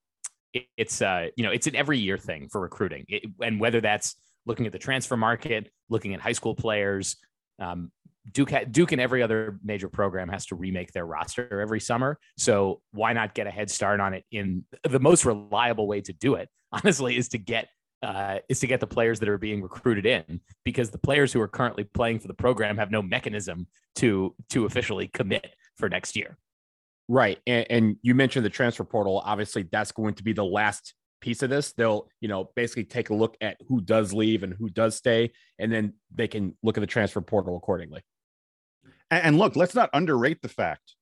it, 0.53 0.65
it's 0.77 1.01
uh 1.01 1.27
you 1.35 1.43
know 1.43 1.51
it's 1.51 1.67
an 1.67 1.75
every 1.75 1.99
year 1.99 2.17
thing 2.17 2.47
for 2.49 2.61
recruiting 2.61 3.05
it, 3.07 3.23
and 3.41 3.59
whether 3.59 3.81
that's 3.81 4.15
looking 4.45 4.65
at 4.65 4.71
the 4.71 4.79
transfer 4.79 5.17
market 5.17 5.69
looking 5.89 6.13
at 6.13 6.19
high 6.21 6.31
school 6.33 6.55
players 6.55 7.17
um 7.59 7.91
Duke 8.31 8.51
ha- 8.51 8.63
Duke 8.69 8.93
and 8.93 9.01
every 9.01 9.21
other 9.21 9.59
major 9.63 9.89
program 9.89 10.29
has 10.29 10.45
to 10.45 10.55
remake 10.55 10.93
their 10.93 11.05
roster 11.05 11.59
every 11.59 11.79
summer 11.81 12.17
so 12.37 12.81
why 12.91 13.11
not 13.13 13.33
get 13.33 13.47
a 13.47 13.51
head 13.51 13.69
start 13.69 13.99
on 13.99 14.13
it 14.13 14.23
in 14.31 14.63
the 14.87 14.99
most 14.99 15.25
reliable 15.25 15.87
way 15.87 16.01
to 16.01 16.13
do 16.13 16.35
it 16.35 16.49
honestly 16.71 17.17
is 17.17 17.29
to 17.29 17.37
get 17.37 17.67
uh, 18.03 18.39
is 18.49 18.59
to 18.59 18.67
get 18.67 18.79
the 18.79 18.87
players 18.87 19.19
that 19.19 19.29
are 19.29 19.37
being 19.37 19.61
recruited 19.61 20.05
in 20.05 20.41
because 20.65 20.91
the 20.91 20.97
players 20.97 21.31
who 21.31 21.41
are 21.41 21.47
currently 21.47 21.85
playing 21.85 22.19
for 22.19 22.27
the 22.27 22.33
program 22.33 22.77
have 22.77 22.91
no 22.91 23.01
mechanism 23.01 23.65
to 23.95 24.35
to 24.49 24.65
officially 24.65 25.07
commit 25.07 25.55
for 25.77 25.89
next 25.89 26.15
year. 26.15 26.37
Right. 27.07 27.39
And, 27.47 27.65
and 27.69 27.95
you 28.01 28.13
mentioned 28.13 28.45
the 28.45 28.49
transfer 28.49 28.83
portal. 28.83 29.21
Obviously, 29.25 29.67
that's 29.71 29.91
going 29.91 30.15
to 30.15 30.23
be 30.23 30.33
the 30.33 30.45
last 30.45 30.93
piece 31.21 31.41
of 31.43 31.49
this. 31.49 31.73
They'll, 31.73 32.09
you 32.19 32.27
know, 32.27 32.51
basically 32.55 32.83
take 32.83 33.09
a 33.09 33.13
look 33.13 33.35
at 33.41 33.57
who 33.67 33.81
does 33.81 34.13
leave 34.13 34.43
and 34.43 34.53
who 34.53 34.69
does 34.69 34.95
stay, 34.95 35.31
and 35.57 35.71
then 35.71 35.93
they 36.13 36.27
can 36.27 36.55
look 36.61 36.77
at 36.77 36.81
the 36.81 36.87
transfer 36.87 37.21
portal 37.21 37.57
accordingly. 37.57 38.01
And, 39.09 39.23
and 39.23 39.37
look, 39.37 39.55
let's 39.55 39.75
not 39.75 39.89
underrate 39.93 40.41
the 40.41 40.49
fact. 40.49 40.95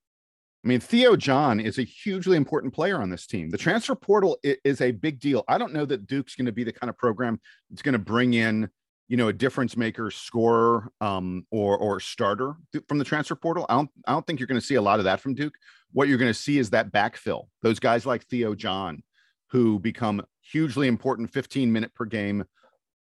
I 0.64 0.68
mean, 0.68 0.80
Theo 0.80 1.16
John 1.16 1.60
is 1.60 1.80
a 1.80 1.84
hugely 1.84 2.38
important 2.38 2.74
player 2.74 3.02
on 3.02 3.10
this 3.10 3.26
team. 3.26 3.50
The 3.50 3.58
transfer 3.58 3.96
portal 3.96 4.38
is 4.44 4.80
a 4.80 4.92
big 4.92 5.20
deal. 5.20 5.44
I 5.48 5.58
don't 5.58 5.74
know 5.74 5.86
that 5.86 6.06
Duke's 6.06 6.36
going 6.36 6.46
to 6.46 6.52
be 6.52 6.64
the 6.64 6.74
kind 6.74 6.90
of 6.90 6.98
program 6.98 7.40
that's 7.70 7.82
going 7.82 7.94
to 7.94 8.00
bring 8.00 8.36
in, 8.36 8.70
you 9.08 9.18
know, 9.18 9.30
a 9.30 9.34
difference 9.34 9.76
maker, 9.76 10.12
scorer, 10.12 10.92
um, 11.02 11.48
or 11.50 11.78
or 11.80 12.00
starter 12.00 12.54
from 12.88 13.00
the 13.00 13.04
transfer 13.04 13.36
portal. 13.36 13.66
I 13.70 13.76
don't 13.76 13.90
I 14.06 14.12
don't 14.12 14.26
think 14.28 14.40
you're 14.40 14.48
going 14.48 14.62
to 14.62 14.66
see 14.66 14.76
a 14.76 14.82
lot 14.82 15.00
of 15.00 15.06
that 15.06 15.20
from 15.20 15.34
Duke. 15.34 15.56
What 15.94 16.08
you're 16.08 16.20
going 16.20 16.30
to 16.30 16.40
see 16.40 16.60
is 16.60 16.70
that 16.70 16.92
backfill. 16.92 17.48
Those 17.64 17.80
guys 17.80 18.06
like 18.06 18.24
Theo 18.26 18.54
John, 18.54 19.02
who 19.50 19.80
become 19.80 20.24
hugely 20.42 20.88
important 20.88 21.32
15 21.32 21.72
minute 21.72 21.94
per 21.96 22.06
game 22.06 22.46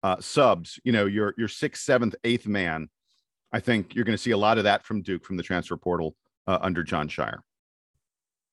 uh, 0.02 0.18
subs. 0.20 0.80
You 0.84 0.94
know, 0.94 1.06
your 1.06 1.36
your 1.38 1.48
sixth, 1.48 1.84
seventh, 1.84 2.16
eighth 2.24 2.48
man. 2.48 2.90
I 3.52 3.60
think 3.60 3.94
you're 3.94 4.04
going 4.04 4.18
to 4.18 4.22
see 4.22 4.32
a 4.32 4.38
lot 4.38 4.58
of 4.58 4.64
that 4.64 4.84
from 4.84 5.04
Duke 5.04 5.24
from 5.24 5.38
the 5.38 5.44
transfer 5.44 5.78
portal 5.78 6.16
uh, 6.48 6.60
under 6.62 6.84
Jon 6.84 7.10
Scheyer. 7.10 7.40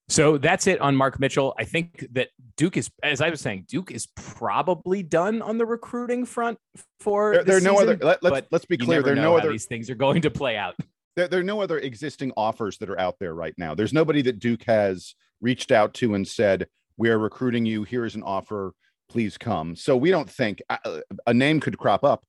So 0.08 0.36
that's 0.36 0.66
it 0.66 0.80
on 0.80 0.94
Mark 0.94 1.18
Mitchell. 1.18 1.54
I 1.58 1.64
think 1.64 2.06
that 2.12 2.28
Duke 2.56 2.76
is, 2.76 2.90
as 3.02 3.20
I 3.20 3.30
was 3.30 3.40
saying, 3.40 3.66
Duke 3.68 3.90
is 3.90 4.08
probably 4.14 5.02
done 5.02 5.40
on 5.40 5.58
the 5.58 5.64
recruiting 5.64 6.26
front 6.26 6.58
for. 7.00 7.32
There, 7.32 7.44
there 7.44 7.56
are 7.56 7.60
no 7.60 7.76
season, 7.76 7.88
other. 7.88 8.04
Let, 8.04 8.22
let's 8.22 8.46
let's 8.50 8.64
be 8.66 8.76
clear. 8.76 9.02
There 9.02 9.14
are 9.14 9.16
no 9.16 9.38
other. 9.38 9.50
These 9.50 9.66
things 9.66 9.88
are 9.88 9.94
going 9.94 10.22
to 10.22 10.30
play 10.30 10.56
out. 10.56 10.74
there, 11.16 11.28
there 11.28 11.40
are 11.40 11.44
no 11.44 11.60
other 11.62 11.78
existing 11.78 12.32
offers 12.36 12.78
that 12.78 12.90
are 12.90 12.98
out 12.98 13.16
there 13.20 13.34
right 13.34 13.54
now. 13.56 13.74
There's 13.74 13.92
nobody 13.92 14.22
that 14.22 14.38
Duke 14.38 14.64
has 14.64 15.14
reached 15.40 15.72
out 15.72 15.94
to 15.94 16.14
and 16.14 16.28
said, 16.28 16.66
"We're 16.98 17.18
recruiting 17.18 17.64
you. 17.64 17.84
Here's 17.84 18.14
an 18.14 18.22
offer. 18.22 18.74
Please 19.08 19.38
come." 19.38 19.76
So 19.76 19.96
we 19.96 20.10
don't 20.10 20.28
think 20.28 20.60
a, 20.68 20.78
uh, 20.84 21.00
a 21.28 21.32
name 21.32 21.58
could 21.60 21.78
crop 21.78 22.04
up. 22.04 22.24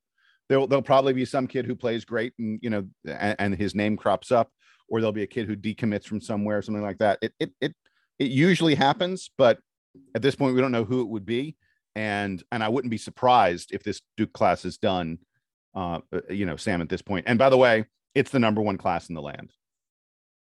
There'll, 0.48 0.68
there'll 0.68 0.84
probably 0.84 1.14
be 1.14 1.26
some 1.26 1.48
kid 1.48 1.66
who 1.66 1.76
plays 1.76 2.06
great, 2.06 2.34
and 2.38 2.60
you 2.62 2.70
know, 2.70 2.88
and, 3.06 3.36
and 3.40 3.56
his 3.56 3.76
name 3.76 3.98
crops 3.98 4.32
up, 4.32 4.52
or 4.94 5.02
there'll 5.02 5.12
be 5.12 5.24
a 5.24 5.28
kid 5.28 5.48
who 5.48 5.56
decommits 5.56 6.06
from 6.06 6.22
somewhere, 6.22 6.60
or 6.60 6.62
something 6.62 6.84
like 6.84 7.00
that. 7.00 7.18
It 7.20 7.34
it 7.40 7.52
it 7.60 7.76
it 8.20 8.30
usually 8.30 8.76
happens, 8.76 9.32
but 9.40 9.58
at 10.14 10.22
this 10.22 10.36
point, 10.36 10.54
we 10.54 10.62
don't 10.62 10.72
know 10.72 10.84
who 10.84 11.02
it 11.02 11.08
would 11.08 11.26
be, 11.26 11.56
and 11.96 12.44
and 12.52 12.64
I 12.64 12.70
wouldn't 12.70 12.92
be 12.92 13.00
surprised 13.00 13.72
if 13.74 13.82
this 13.82 14.02
Duke 14.18 14.34
class 14.34 14.66
is 14.66 14.78
done. 14.78 15.18
Uh, 15.76 16.02
uh 16.14 16.22
you 16.30 16.46
know, 16.46 16.58
Sam, 16.58 16.80
at 16.80 16.90
this 16.90 17.02
point. 17.02 17.26
And 17.28 17.40
by 17.40 17.50
the 17.50 17.58
way, 17.58 17.86
it's 18.14 18.30
the 18.30 18.38
number 18.38 18.62
one 18.62 18.78
class 18.78 19.10
in 19.10 19.16
the 19.16 19.22
land. 19.22 19.52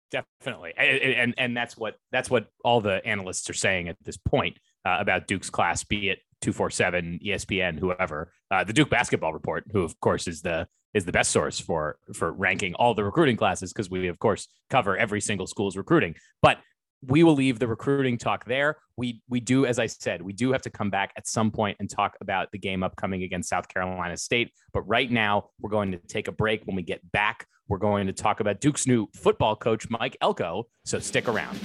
Definitely, 0.10 0.74
and 0.76 1.14
and, 1.14 1.34
and 1.38 1.56
that's 1.56 1.78
what 1.78 1.98
that's 2.12 2.32
what 2.32 2.48
all 2.66 2.82
the 2.82 3.06
analysts 3.06 3.52
are 3.52 3.54
saying 3.54 3.88
at 3.88 3.98
this 4.04 4.18
point 4.18 4.58
uh, 4.84 4.98
about 5.00 5.28
Duke's 5.28 5.52
class, 5.52 5.84
be 5.84 6.10
it 6.10 6.22
two 6.42 6.54
four 6.54 6.70
seven, 6.70 7.20
ESPN, 7.26 7.80
whoever. 7.80 8.32
Uh, 8.52 8.64
the 8.64 8.74
Duke 8.74 8.90
Basketball 8.90 9.34
Report, 9.34 9.66
who 9.72 9.84
of 9.84 10.00
course 10.00 10.28
is 10.28 10.42
the 10.42 10.68
is 10.94 11.06
the 11.06 11.12
best 11.12 11.32
source 11.32 11.60
for 11.60 11.98
for 12.14 12.32
ranking 12.32 12.74
all 12.76 12.94
the 12.94 13.04
recruiting 13.04 13.38
classes 13.38 13.72
because 13.72 13.90
we 13.90 14.08
of 14.08 14.20
course 14.20 14.48
cover 14.70 14.98
every 14.98 15.22
single 15.22 15.48
school's 15.48 15.78
recruiting. 15.78 16.16
But 16.42 16.60
we 17.06 17.24
will 17.24 17.34
leave 17.34 17.60
the 17.60 17.68
recruiting 17.68 18.18
talk 18.18 18.46
there. 18.46 18.78
We 18.98 19.22
we 19.30 19.40
do, 19.40 19.66
as 19.66 19.80
I 19.80 19.86
said, 19.86 20.22
we 20.22 20.34
do 20.34 20.52
have 20.52 20.62
to 20.64 20.70
come 20.70 20.90
back 20.90 21.14
at 21.16 21.28
some 21.28 21.52
point 21.52 21.78
and 21.80 21.90
talk 21.90 22.18
about 22.22 22.52
the 22.52 22.58
game 22.58 22.84
upcoming 22.84 23.24
against 23.24 23.50
South 23.50 23.68
Carolina 23.68 24.18
State. 24.18 24.52
But 24.74 24.82
right 24.82 25.10
now, 25.10 25.50
we're 25.60 25.70
going 25.70 25.92
to 25.92 25.98
take 25.98 26.28
a 26.28 26.32
break. 26.32 26.66
When 26.66 26.76
we 26.76 26.84
get 26.84 27.10
back, 27.12 27.48
we're 27.68 27.78
going 27.78 28.08
to 28.08 28.14
talk 28.14 28.40
about 28.40 28.60
Duke's 28.60 28.86
new 28.86 29.08
football 29.16 29.56
coach, 29.56 29.88
Mike 29.90 30.18
Elko. 30.22 30.68
So 30.86 31.00
stick 31.00 31.30
around. 31.30 31.58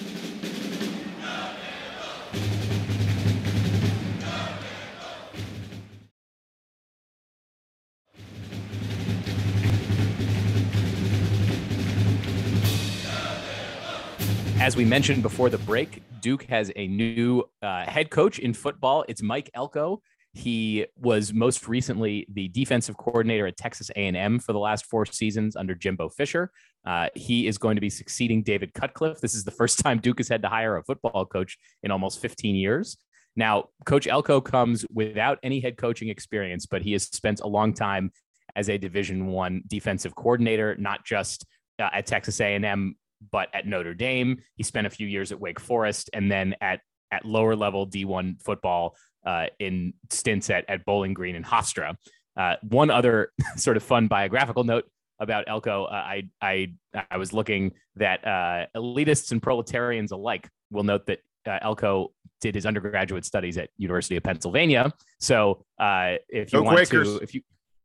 As 14.65 14.77
we 14.77 14.87
mentioned 14.87 15.23
before 15.23 15.51
the 15.51 15.59
break, 15.59 16.03
Duke 16.23 16.45
has 16.45 16.73
a 16.75 16.89
new 16.89 17.43
uh, 17.61 17.85
head 17.85 18.09
coach 18.09 18.39
in 18.39 18.55
football. 18.55 19.05
It's 19.09 19.21
Mike 19.21 19.51
Elko. 19.53 20.01
He 20.33 20.87
was 20.97 21.35
most 21.35 21.69
recently 21.69 22.27
the 22.33 22.49
defensive 22.49 22.97
coordinator 22.97 23.47
at 23.47 23.59
Texas 23.59 23.91
A&M 23.91 24.39
for 24.39 24.55
the 24.55 24.59
last 24.59 24.87
four 24.87 25.05
seasons 25.05 25.55
under 25.55 25.75
Jimbo 25.75 26.09
Fisher. 26.09 26.51
Uh, 26.87 27.11
he 27.15 27.47
is 27.47 27.59
going 27.59 27.75
to 27.75 27.83
be 27.83 27.91
succeeding 27.91 28.43
David 28.43 28.73
Cutcliffe. 28.73 29.21
This 29.21 29.35
is 29.35 29.45
the 29.45 29.51
first 29.51 29.81
time 29.81 29.99
Duke 29.99 30.17
has 30.19 30.29
had 30.29 30.41
to 30.41 30.49
hire 30.49 30.79
a 30.79 30.83
football 30.83 31.27
coach 31.27 31.59
in 31.83 31.91
almost 31.91 32.23
15 32.23 32.57
years. 32.57 32.97
Now, 33.37 33.67
Coach 33.85 34.07
Elko 34.07 34.41
comes 34.41 34.87
without 34.91 35.39
any 35.43 35.61
head 35.61 35.77
coaching 35.77 36.09
experience, 36.09 36.65
but 36.65 36.81
he 36.81 36.93
has 36.93 37.03
spent 37.03 37.41
a 37.41 37.47
long 37.47 37.75
time 37.75 38.13
as 38.57 38.71
a 38.71 38.79
Division 38.79 39.27
One 39.27 39.63
defensive 39.67 40.15
coordinator, 40.15 40.75
not 40.79 41.05
just 41.05 41.45
uh, 41.79 41.91
at 41.93 42.07
Texas 42.07 42.41
A&M 42.41 42.97
but 43.33 43.49
at 43.55 43.67
Notre 43.67 43.95
Dame, 43.95 44.43
he 44.57 44.63
spent 44.63 44.87
a 44.87 44.91
few 44.91 45.07
years 45.07 45.33
at 45.33 45.41
Wake 45.41 45.61
Forest, 45.61 46.11
and 46.13 46.31
then 46.31 46.55
at 46.61 46.81
at 47.11 47.25
lower 47.25 47.55
level 47.55 47.87
D1 47.87 48.43
football 48.43 48.97
uh, 49.25 49.47
in 49.59 49.95
stints 50.11 50.51
at, 50.51 50.65
at 50.69 50.85
Bowling 50.85 51.15
Green 51.15 51.37
and 51.37 51.45
Hofstra. 51.45 51.97
Uh, 52.37 52.57
one 52.63 52.91
other 52.91 53.31
sort 53.57 53.77
of 53.77 53.83
fun 53.83 54.09
biographical 54.09 54.65
note 54.65 54.85
about 55.21 55.45
Elko, 55.47 55.85
uh, 55.85 55.93
I, 55.93 56.23
I, 56.43 56.73
I 57.11 57.17
was 57.17 57.33
looking 57.33 57.73
that 57.97 58.27
uh, 58.27 58.67
elitists 58.77 59.31
and 59.31 59.41
proletarians 59.41 60.11
alike 60.11 60.49
will 60.71 60.83
note 60.83 61.07
that 61.07 61.21
uh, 61.47 61.59
Elko 61.63 62.13
did 62.41 62.55
his 62.55 62.67
undergraduate 62.67 63.25
studies 63.25 63.57
at 63.57 63.71
University 63.77 64.17
of 64.17 64.23
Pennsylvania. 64.23 64.93
So 65.21 65.65
uh, 65.79 66.15
if 66.29 66.53
you 66.53 66.63
want 66.63 66.77
Quakers. 66.77 67.19
to, 67.19 67.23
if 67.23 67.35
you, 67.35 67.43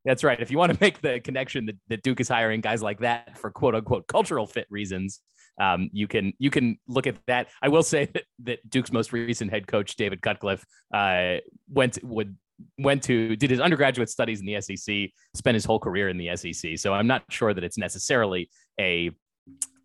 that's 0.09 0.23
right. 0.23 0.39
If 0.39 0.49
you 0.49 0.57
want 0.57 0.73
to 0.73 0.77
make 0.81 1.01
the 1.01 1.19
connection 1.19 1.67
that, 1.67 1.75
that 1.89 2.01
Duke 2.01 2.19
is 2.19 2.27
hiring 2.27 2.61
guys 2.61 2.81
like 2.81 2.99
that 3.01 3.37
for 3.37 3.51
quote 3.51 3.75
unquote 3.75 4.07
cultural 4.07 4.47
fit 4.47 4.65
reasons, 4.71 5.21
um, 5.61 5.89
you 5.93 6.07
can 6.07 6.33
you 6.39 6.49
can 6.49 6.79
look 6.87 7.05
at 7.05 7.17
that. 7.27 7.49
I 7.61 7.67
will 7.67 7.83
say 7.83 8.05
that, 8.05 8.23
that 8.43 8.69
Duke's 8.69 8.91
most 8.91 9.13
recent 9.13 9.51
head 9.51 9.67
coach 9.67 9.95
David 9.97 10.21
Cutcliffe 10.21 10.65
uh, 10.93 11.35
went 11.69 12.03
would 12.03 12.35
went 12.79 13.03
to 13.03 13.35
did 13.35 13.51
his 13.51 13.59
undergraduate 13.59 14.09
studies 14.09 14.39
in 14.39 14.47
the 14.47 14.59
SEC, 14.59 15.11
spent 15.35 15.53
his 15.53 15.65
whole 15.65 15.79
career 15.79 16.09
in 16.09 16.17
the 16.17 16.35
SEC. 16.35 16.79
So 16.79 16.93
I'm 16.93 17.07
not 17.07 17.23
sure 17.29 17.53
that 17.53 17.63
it's 17.63 17.77
necessarily 17.77 18.49
a 18.79 19.11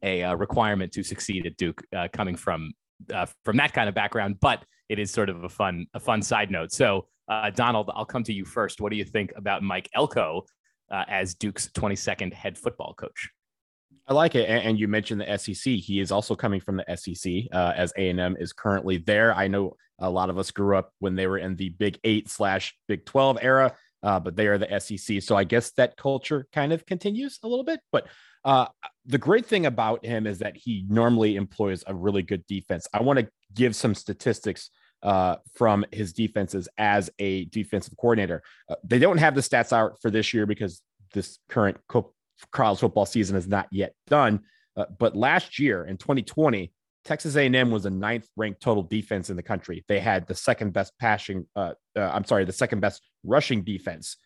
a, 0.02 0.22
uh, 0.22 0.34
requirement 0.34 0.92
to 0.92 1.02
succeed 1.02 1.46
at 1.46 1.56
Duke 1.56 1.82
uh, 1.94 2.08
coming 2.12 2.36
from 2.36 2.72
uh, 3.12 3.26
from 3.44 3.58
that 3.58 3.74
kind 3.74 3.90
of 3.90 3.94
background, 3.94 4.38
but 4.40 4.64
it 4.88 4.98
is 4.98 5.10
sort 5.10 5.28
of 5.28 5.44
a 5.44 5.48
fun 5.50 5.86
a 5.92 6.00
fun 6.00 6.22
side 6.22 6.50
note. 6.50 6.72
So 6.72 7.08
uh, 7.28 7.50
Donald, 7.50 7.90
I'll 7.94 8.04
come 8.04 8.24
to 8.24 8.32
you 8.32 8.44
first. 8.44 8.80
What 8.80 8.90
do 8.90 8.96
you 8.96 9.04
think 9.04 9.32
about 9.36 9.62
Mike 9.62 9.88
Elko 9.94 10.44
uh, 10.90 11.04
as 11.08 11.34
Duke's 11.34 11.68
22nd 11.68 12.32
head 12.32 12.58
football 12.58 12.94
coach? 12.94 13.30
I 14.06 14.12
like 14.12 14.34
it, 14.34 14.48
and 14.48 14.78
you 14.78 14.86
mentioned 14.86 15.22
the 15.22 15.38
SEC. 15.38 15.72
He 15.72 16.00
is 16.00 16.12
also 16.12 16.34
coming 16.34 16.60
from 16.60 16.76
the 16.76 16.96
SEC, 16.96 17.44
uh, 17.52 17.72
as 17.74 17.92
A 17.96 18.10
and 18.10 18.20
M 18.20 18.36
is 18.38 18.52
currently 18.52 18.98
there. 18.98 19.34
I 19.34 19.48
know 19.48 19.76
a 19.98 20.10
lot 20.10 20.28
of 20.28 20.36
us 20.36 20.50
grew 20.50 20.76
up 20.76 20.92
when 20.98 21.14
they 21.14 21.26
were 21.26 21.38
in 21.38 21.56
the 21.56 21.70
Big 21.70 21.98
Eight 22.04 22.28
slash 22.28 22.76
Big 22.86 23.06
Twelve 23.06 23.38
era, 23.40 23.74
uh, 24.02 24.20
but 24.20 24.36
they 24.36 24.46
are 24.46 24.58
the 24.58 24.78
SEC. 24.78 25.22
So 25.22 25.36
I 25.36 25.44
guess 25.44 25.70
that 25.72 25.96
culture 25.96 26.46
kind 26.52 26.72
of 26.72 26.84
continues 26.84 27.38
a 27.42 27.48
little 27.48 27.64
bit. 27.64 27.80
But 27.92 28.08
uh, 28.44 28.66
the 29.06 29.16
great 29.16 29.46
thing 29.46 29.64
about 29.64 30.04
him 30.04 30.26
is 30.26 30.40
that 30.40 30.54
he 30.54 30.84
normally 30.88 31.36
employs 31.36 31.82
a 31.86 31.94
really 31.94 32.22
good 32.22 32.46
defense. 32.46 32.86
I 32.92 33.00
want 33.00 33.20
to 33.20 33.28
give 33.54 33.74
some 33.74 33.94
statistics 33.94 34.68
uh, 35.04 35.36
from 35.54 35.84
his 35.92 36.12
defenses 36.12 36.68
as 36.78 37.10
a 37.18 37.44
defensive 37.46 37.96
coordinator. 37.96 38.42
Uh, 38.68 38.76
they 38.82 38.98
don't 38.98 39.18
have 39.18 39.34
the 39.34 39.40
stats 39.40 39.72
out 39.72 40.00
for 40.00 40.10
this 40.10 40.32
year 40.32 40.46
because 40.46 40.82
this 41.12 41.38
current 41.48 41.76
co- 41.88 42.12
college 42.50 42.80
football 42.80 43.06
season 43.06 43.36
is 43.36 43.46
not 43.46 43.68
yet 43.70 43.94
done. 44.08 44.40
Uh, 44.76 44.86
but 44.98 45.14
last 45.14 45.58
year 45.58 45.84
in 45.84 45.96
2020, 45.96 46.72
Texas 47.04 47.36
A&M 47.36 47.70
was 47.70 47.82
the 47.82 47.90
ninth 47.90 48.26
ranked 48.36 48.62
total 48.62 48.82
defense 48.82 49.28
in 49.28 49.36
the 49.36 49.42
country. 49.42 49.84
They 49.88 50.00
had 50.00 50.26
the 50.26 50.34
second 50.34 50.72
best 50.72 50.92
passing, 50.98 51.46
uh, 51.54 51.74
uh, 51.96 52.00
I'm 52.00 52.24
sorry, 52.24 52.46
the 52.46 52.52
second 52.52 52.80
best 52.80 53.02
rushing 53.24 53.62
defense 53.62 54.16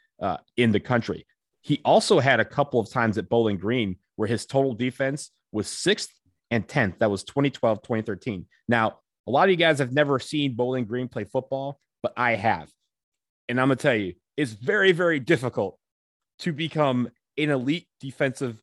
in 0.57 0.73
the 0.73 0.81
country. 0.81 1.27
He 1.61 1.81
also 1.85 2.21
had 2.21 2.41
a 2.41 2.45
couple 2.45 2.79
of 2.81 2.89
times 2.89 3.19
at 3.19 3.29
Bowling 3.29 3.59
Green 3.59 3.97
where 4.17 4.29
his 4.29 4.47
total 4.47 4.75
defense 4.75 5.33
was 5.51 5.67
sixth 5.67 6.11
and 6.51 6.67
10th. 6.67 6.99
That 6.99 7.11
was 7.11 7.25
2012, 7.25 7.83
2013. 7.83 8.47
Now, 8.69 9.01
a 9.29 9.31
lot 9.31 9.45
of 9.45 9.51
you 9.51 9.57
guys 9.57 9.79
have 9.79 9.93
never 9.93 10.19
seen 10.19 10.55
Bowling 10.55 10.87
Green 10.87 11.07
play 11.07 11.25
football, 11.25 11.79
but 12.03 12.15
I 12.17 12.35
have. 12.35 12.71
And 13.49 13.61
I'm 13.61 13.69
going 13.69 13.77
to 13.77 13.83
tell 13.83 13.95
you, 13.95 14.15
it's 14.39 14.53
very, 14.53 14.93
very 14.93 15.21
difficult 15.21 15.79
to 16.41 16.53
become 16.53 17.11
an 17.37 17.51
elite 17.51 17.87
defensive 18.01 18.57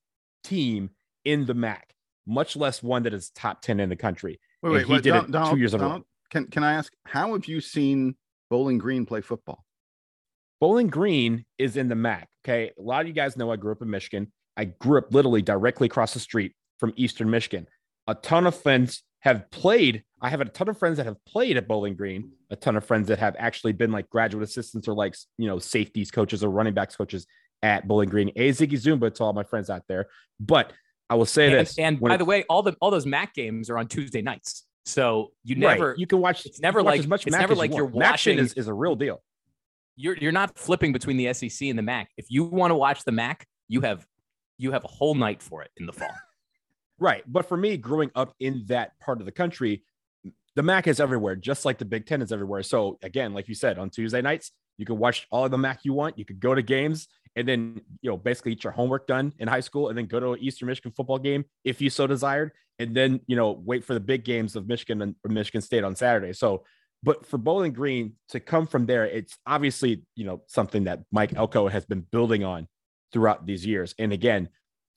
team 0.43 0.89
in 1.23 1.45
the 1.45 1.54
MAC, 1.54 1.93
much 2.25 2.56
less 2.56 2.82
one 2.82 3.04
that 3.04 3.13
is 3.13 3.30
top 3.30 3.62
10 3.62 3.80
in 3.80 3.89
the 3.89 3.95
country. 3.95 4.39
Wait, 4.63 4.71
wait, 4.71 4.86
he 4.88 4.93
wait, 4.93 5.04
did 5.04 5.12
Donald, 5.12 5.25
it 5.25 5.28
two 5.28 5.34
Donald, 5.34 5.60
years 5.60 5.73
ago. 5.75 6.04
Can, 6.32 6.47
can 6.47 6.63
I 6.63 6.73
ask, 6.73 6.91
how 7.06 7.34
have 7.34 7.45
you 7.45 7.62
seen 7.62 8.15
Bowling 8.49 8.80
Green 8.80 9.06
play 9.06 9.21
football? 9.21 9.63
Bowling 10.60 10.88
Green 10.88 11.45
is 11.60 11.78
in 11.78 11.89
the 11.89 11.95
MAC. 11.95 12.28
Okay. 12.43 12.71
A 12.78 12.82
lot 12.82 13.01
of 13.01 13.08
you 13.08 13.13
guys 13.13 13.38
know 13.38 13.51
I 13.51 13.56
grew 13.56 13.71
up 13.71 13.84
in 13.84 13.89
Michigan. 13.91 14.32
I 14.58 14.65
grew 14.65 14.97
up 14.97 15.13
literally 15.13 15.43
directly 15.43 15.86
across 15.86 16.15
the 16.15 16.19
street 16.19 16.54
from 16.80 16.91
Eastern 16.95 17.30
Michigan. 17.30 17.67
A 18.08 18.15
ton 18.15 18.47
of 18.47 18.56
friends 18.56 19.04
have 19.19 19.51
played. 19.51 20.04
I 20.26 20.30
have 20.30 20.42
a 20.42 20.46
ton 20.46 20.68
of 20.70 20.80
friends 20.80 20.98
that 20.98 21.06
have 21.06 21.24
played 21.26 21.56
at 21.56 21.68
Bowling 21.68 21.94
Green, 21.94 22.32
a 22.50 22.56
ton 22.56 22.76
of 22.76 22.84
friends 22.84 23.10
that 23.10 23.20
have 23.20 23.36
actually 23.38 23.74
been 23.74 23.92
like 23.92 24.10
graduate 24.10 24.44
assistants 24.44 24.88
or 24.88 24.96
like, 24.96 25.16
you 25.38 25.48
know, 25.48 25.60
safeties 25.60 26.10
coaches 26.10 26.44
or 26.44 26.50
running 26.50 26.74
backs 26.74 26.96
coaches 26.96 27.28
at 27.62 27.88
Bowling 27.88 28.10
Green. 28.10 28.30
A 28.36 28.50
Ziggy 28.50 28.72
Zoomba 28.72 29.14
to 29.14 29.24
all 29.24 29.34
my 29.34 29.44
friends 29.44 29.70
out 29.70 29.84
there. 29.88 30.08
But 30.40 30.74
I 31.12 31.14
will 31.14 31.28
say 31.28 31.46
and, 31.46 31.54
this. 31.54 31.78
And 31.78 32.00
by 32.00 32.18
the 32.18 32.26
way, 32.26 32.44
all 32.50 32.64
the 32.64 32.76
all 32.82 32.90
those 32.90 33.06
MAC 33.06 33.36
games 33.36 33.70
are 33.70 33.78
on 33.78 33.88
Tuesday 33.88 34.24
nights. 34.24 34.66
So 34.86 35.32
you 35.44 35.58
never 35.58 35.90
right. 35.90 36.00
you 36.00 36.08
can 36.08 36.20
watch. 36.22 36.48
It's 36.48 36.60
never 36.60 36.82
like 36.82 37.02
as 37.02 37.08
much. 37.08 37.28
It's 37.28 37.32
Mac 37.32 37.42
never 37.42 37.54
like 37.54 37.70
you 37.70 37.78
you're 37.78 37.86
watching. 37.86 38.40
Is, 38.40 38.54
is 38.54 38.68
a 38.68 38.74
real 38.74 38.96
deal. 38.96 39.22
You're 39.96 40.18
you're 40.18 40.32
not 40.32 40.58
flipping 40.58 40.92
between 40.92 41.18
the 41.18 41.32
SEC 41.34 41.68
and 41.68 41.78
the 41.78 41.84
MAC. 41.84 42.10
If 42.18 42.26
you 42.30 42.46
want 42.46 42.72
to 42.72 42.76
watch 42.76 43.04
the 43.04 43.12
MAC, 43.12 43.46
you 43.68 43.82
have 43.82 44.08
you 44.58 44.72
have 44.72 44.84
a 44.86 44.88
whole 44.88 45.14
night 45.14 45.44
for 45.44 45.62
it 45.62 45.70
in 45.78 45.86
the 45.86 45.94
fall. 45.94 46.10
right, 47.00 47.24
but 47.28 47.48
for 47.48 47.58
me, 47.58 47.78
growing 47.78 48.10
up 48.16 48.34
in 48.40 48.64
that 48.70 49.00
part 49.00 49.20
of 49.20 49.26
the 49.26 49.32
country, 49.32 49.84
the 50.56 50.63
MAC 50.63 50.88
is 50.88 51.00
everywhere, 51.00 51.36
just 51.36 51.65
like 51.65 51.78
the 51.78 51.86
Big 51.86 52.06
Ten 52.06 52.22
is 52.22 52.32
everywhere. 52.32 52.63
So 52.63 52.98
again, 53.02 53.34
like 53.34 53.48
you 53.48 53.56
said, 53.56 53.78
on 53.78 53.89
Tuesday 53.89 54.22
nights, 54.22 54.52
you 54.78 54.86
can 54.86 54.98
watch 54.98 55.28
all 55.32 55.46
of 55.46 55.52
the 55.52 55.58
MAC 55.58 55.80
you 55.84 55.94
want. 55.94 56.18
You 56.18 56.26
could 56.26 56.39
go 56.39 56.56
to 56.56 56.62
games 56.62 57.08
and 57.36 57.48
then 57.48 57.82
you 58.02 58.10
know 58.10 58.18
basically 58.18 58.56
get 58.56 58.63
your 58.63 58.74
homework 58.74 59.08
done 59.08 59.34
in 59.39 59.48
high 59.48 59.60
school, 59.60 59.89
and 59.89 59.98
then 59.98 60.06
go 60.06 60.20
to 60.20 60.34
an 60.34 60.39
Eastern 60.39 60.68
Michigan 60.68 60.94
football 60.96 61.20
game 61.20 61.46
if 61.63 61.82
you 61.82 61.89
so 61.89 62.08
desired, 62.08 62.52
and 62.80 62.96
then 62.96 63.20
you 63.28 63.36
know 63.36 63.52
wait 63.52 63.84
for 63.84 63.94
the 63.94 64.00
big 64.00 64.24
games 64.24 64.56
of 64.56 64.68
Michigan 64.68 65.02
and 65.02 65.15
Michigan 65.28 65.62
State 65.62 65.84
on 65.84 65.96
Saturday. 65.96 66.34
So, 66.34 66.63
but 67.04 67.26
for 67.26 67.38
Bowling 67.38 67.74
Green 67.74 68.13
to 68.30 68.39
come 68.39 68.68
from 68.68 68.86
there, 68.86 69.06
it's 69.06 69.38
obviously 69.46 70.04
you 70.15 70.26
know 70.26 70.41
something 70.48 70.86
that 70.86 71.02
Mike 71.12 71.36
Elko 71.36 71.68
has 71.68 71.86
been 71.86 72.02
building 72.12 72.44
on 72.44 72.68
throughout 73.12 73.46
these 73.46 73.65
years. 73.65 73.94
And 74.00 74.13
again, 74.13 74.50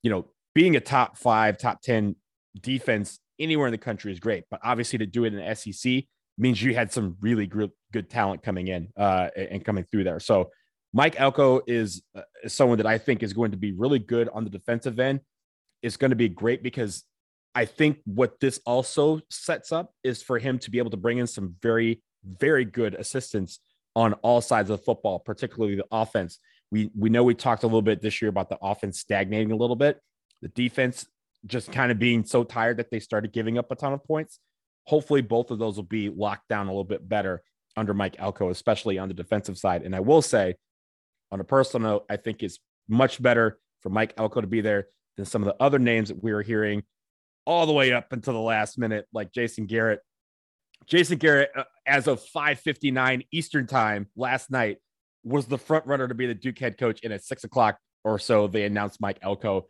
you 0.02 0.10
know 0.10 0.26
being 0.54 0.76
a 0.76 0.80
top 0.80 1.16
five, 1.16 1.58
top 1.58 1.82
10 1.82 2.16
defense 2.60 3.20
anywhere 3.38 3.66
in 3.66 3.72
the 3.72 3.78
country 3.78 4.12
is 4.12 4.20
great. 4.20 4.44
But 4.50 4.60
obviously, 4.62 4.98
to 4.98 5.06
do 5.06 5.24
it 5.24 5.34
in 5.34 5.44
the 5.44 5.54
SEC 5.54 6.04
means 6.36 6.62
you 6.62 6.74
had 6.74 6.92
some 6.92 7.16
really 7.20 7.46
good, 7.46 7.70
talent 8.08 8.42
coming 8.42 8.68
in 8.68 8.88
uh, 8.96 9.28
and 9.36 9.64
coming 9.64 9.84
through 9.84 10.04
there. 10.04 10.20
So, 10.20 10.50
Mike 10.92 11.20
Elko 11.20 11.60
is, 11.66 12.02
uh, 12.14 12.22
is 12.42 12.54
someone 12.54 12.78
that 12.78 12.86
I 12.86 12.96
think 12.96 13.22
is 13.22 13.34
going 13.34 13.50
to 13.50 13.58
be 13.58 13.72
really 13.72 13.98
good 13.98 14.28
on 14.30 14.44
the 14.44 14.50
defensive 14.50 14.98
end. 14.98 15.20
It's 15.82 15.96
going 15.96 16.10
to 16.10 16.16
be 16.16 16.30
great 16.30 16.62
because 16.62 17.04
I 17.54 17.64
think 17.64 17.98
what 18.04 18.40
this 18.40 18.60
also 18.64 19.20
sets 19.30 19.72
up 19.72 19.92
is 20.02 20.22
for 20.22 20.38
him 20.38 20.58
to 20.60 20.70
be 20.70 20.78
able 20.78 20.90
to 20.90 20.96
bring 20.96 21.18
in 21.18 21.26
some 21.26 21.56
very, 21.60 22.02
very 22.24 22.64
good 22.64 22.94
assistants 22.94 23.58
on 23.96 24.12
all 24.14 24.40
sides 24.40 24.70
of 24.70 24.84
football, 24.84 25.18
particularly 25.18 25.74
the 25.74 25.86
offense. 25.90 26.38
We 26.70 26.90
we 26.96 27.10
know 27.10 27.24
we 27.24 27.34
talked 27.34 27.64
a 27.64 27.66
little 27.66 27.82
bit 27.82 28.00
this 28.00 28.22
year 28.22 28.28
about 28.28 28.48
the 28.48 28.58
offense 28.62 29.00
stagnating 29.00 29.50
a 29.50 29.56
little 29.56 29.76
bit, 29.76 30.00
the 30.40 30.48
defense 30.48 31.06
just 31.46 31.72
kind 31.72 31.92
of 31.92 31.98
being 31.98 32.24
so 32.24 32.44
tired 32.44 32.78
that 32.78 32.90
they 32.90 33.00
started 33.00 33.32
giving 33.32 33.58
up 33.58 33.70
a 33.70 33.76
ton 33.76 33.92
of 33.92 34.04
points. 34.04 34.38
Hopefully, 34.86 35.22
both 35.22 35.50
of 35.50 35.58
those 35.58 35.76
will 35.76 35.84
be 35.84 36.08
locked 36.08 36.48
down 36.48 36.66
a 36.66 36.70
little 36.70 36.84
bit 36.84 37.08
better 37.08 37.42
under 37.76 37.94
Mike 37.94 38.16
Elko, 38.18 38.50
especially 38.50 38.98
on 38.98 39.08
the 39.08 39.14
defensive 39.14 39.58
side. 39.58 39.82
And 39.82 39.94
I 39.94 40.00
will 40.00 40.22
say, 40.22 40.56
on 41.30 41.40
a 41.40 41.44
personal 41.44 41.90
note, 41.90 42.06
I 42.08 42.16
think 42.16 42.42
it's 42.42 42.58
much 42.88 43.22
better 43.22 43.58
for 43.82 43.90
Mike 43.90 44.14
Elko 44.16 44.40
to 44.40 44.46
be 44.46 44.60
there 44.60 44.88
than 45.16 45.26
some 45.26 45.42
of 45.42 45.46
the 45.46 45.62
other 45.62 45.78
names 45.78 46.08
that 46.08 46.22
we 46.22 46.32
are 46.32 46.42
hearing 46.42 46.82
all 47.44 47.66
the 47.66 47.72
way 47.72 47.92
up 47.92 48.12
until 48.12 48.34
the 48.34 48.40
last 48.40 48.78
minute, 48.78 49.06
like 49.12 49.32
Jason 49.32 49.66
Garrett. 49.66 50.00
Jason 50.86 51.18
Garrett, 51.18 51.50
uh, 51.56 51.64
as 51.86 52.06
of 52.06 52.22
5:59 52.22 53.24
Eastern 53.30 53.66
time 53.66 54.08
last 54.16 54.50
night, 54.50 54.78
was 55.24 55.46
the 55.46 55.58
front 55.58 55.86
runner 55.86 56.08
to 56.08 56.14
be 56.14 56.26
the 56.26 56.34
Duke 56.34 56.58
head 56.58 56.78
coach. 56.78 57.00
And 57.04 57.12
at 57.12 57.24
six 57.24 57.44
o'clock 57.44 57.78
or 58.04 58.18
so, 58.18 58.46
they 58.46 58.64
announced 58.64 59.00
Mike 59.00 59.18
Elko, 59.22 59.66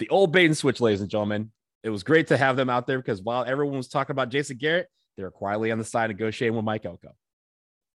the 0.00 0.08
old 0.08 0.32
bait 0.32 0.46
and 0.46 0.56
switch, 0.56 0.80
ladies 0.80 1.00
and 1.00 1.08
gentlemen. 1.08 1.52
It 1.82 1.90
was 1.90 2.02
great 2.02 2.26
to 2.26 2.36
have 2.36 2.56
them 2.56 2.68
out 2.68 2.86
there 2.86 2.98
because 2.98 3.22
while 3.22 3.44
everyone 3.44 3.76
was 3.76 3.88
talking 3.88 4.12
about 4.12 4.30
Jason 4.30 4.56
Garrett, 4.56 4.88
they 5.16 5.22
were 5.22 5.30
quietly 5.30 5.70
on 5.70 5.78
the 5.78 5.84
side 5.84 6.10
negotiating 6.10 6.56
with 6.56 6.64
Mike 6.64 6.84
Elko. 6.84 7.12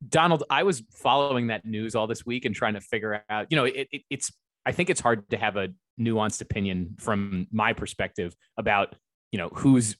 Donald, 0.07 0.45
I 0.51 0.65
was 0.65 0.83
following 0.93 1.47
that 1.49 1.65
news 1.65 1.95
all 1.95 2.07
this 2.07 2.27
week 2.27 2.45
and 2.45 2.55
trying 2.55 2.75
to 2.75 2.81
figure 2.81 3.23
out, 3.31 3.47
you 3.51 3.57
know, 3.57 3.65
it, 3.65 3.89
it, 3.93 4.03
it's, 4.11 4.33
I 4.67 4.73
think 4.73 4.91
it's 4.91 5.01
hard 5.01 5.29
to 5.31 5.37
have 5.37 5.57
a 5.57 5.69
nuanced 5.99 6.41
opinion 6.41 6.97
from 6.99 7.47
my 7.53 7.73
perspective 7.73 8.35
about, 8.57 8.95
you 9.33 9.39
know, 9.39 9.49
who's 9.49 9.97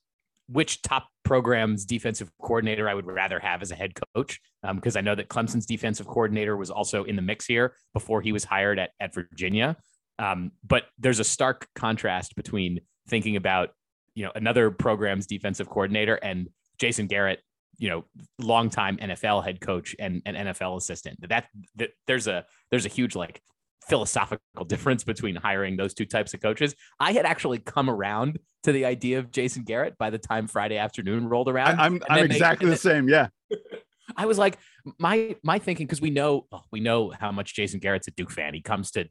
which 0.49 0.83
top 0.83 1.09
program's 1.23 1.85
defensive 1.85 2.31
coordinator 2.43 2.89
I 2.89 2.95
would 2.95 3.07
rather 3.07 3.39
have 3.39 3.63
as 3.63 3.71
a 3.71 3.77
head 3.77 3.93
coach. 4.15 4.41
Because 4.75 4.97
um, 4.97 4.99
I 4.99 5.03
know 5.03 5.15
that 5.15 5.29
Clemson's 5.29 5.67
defensive 5.67 6.07
coordinator 6.07 6.57
was 6.57 6.71
also 6.71 7.05
in 7.05 7.17
the 7.17 7.23
mix 7.23 7.47
here 7.47 7.75
before 7.95 8.21
he 8.21 8.33
was 8.33 8.45
hired 8.45 8.79
at, 8.79 8.91
at 9.01 9.15
Virginia. 9.15 9.77
Um, 10.21 10.53
but 10.63 10.85
there's 10.99 11.19
a 11.19 11.25
stark 11.25 11.67
contrast 11.75 12.37
between 12.37 12.81
thinking 13.09 13.37
about, 13.37 13.71
you 14.15 14.25
know, 14.25 14.33
another 14.35 14.71
program's 14.71 15.27
defensive 15.27 15.69
coordinator 15.69 16.17
and 16.17 16.49
Jason 16.79 17.07
Garrett, 17.07 17.41
you 17.79 17.89
know, 17.89 18.05
longtime 18.39 18.99
NFL 18.99 19.43
head 19.43 19.61
coach 19.61 19.97
and 19.99 20.21
an 20.27 20.35
NFL 20.35 20.77
assistant. 20.77 21.27
That, 21.27 21.47
that 21.77 21.91
there's 22.07 22.27
a 22.27 22.45
there's 22.71 22.85
a 22.85 22.91
huge 22.91 23.17
like 23.17 23.41
philosophical 23.89 24.65
difference 24.69 25.05
between 25.05 25.37
hiring 25.37 25.79
those 25.79 25.95
two 25.95 26.05
types 26.05 26.35
of 26.35 26.43
coaches. 26.43 26.75
I 27.01 27.13
had 27.13 27.25
actually 27.25 27.59
come 27.59 27.89
around 27.89 28.39
to 28.65 28.73
the 28.73 28.85
idea 28.85 29.21
of 29.21 29.31
Jason 29.31 29.65
Garrett 29.65 29.97
by 29.97 30.11
the 30.11 30.19
time 30.19 30.47
Friday 30.47 30.77
afternoon 30.77 31.29
rolled 31.29 31.49
around. 31.49 31.81
I, 31.81 31.87
am 31.87 31.95
I'm, 32.11 32.19
I'm 32.19 32.25
exactly 32.27 32.67
they, 32.67 32.75
the 32.75 32.79
same. 32.79 33.09
Yeah. 33.09 33.29
I 34.17 34.27
was 34.27 34.39
like, 34.39 34.59
my 34.99 35.37
my 35.43 35.59
thinking 35.59 35.87
because 35.87 36.01
we 36.01 36.11
know 36.11 36.47
we 36.71 36.81
know 36.81 37.11
how 37.19 37.33
much 37.33 37.55
Jason 37.55 37.81
Garrett's 37.81 38.09
a 38.09 38.11
Duke 38.11 38.31
fan. 38.31 38.55
He 38.55 38.61
comes 38.61 38.91
to 38.93 39.09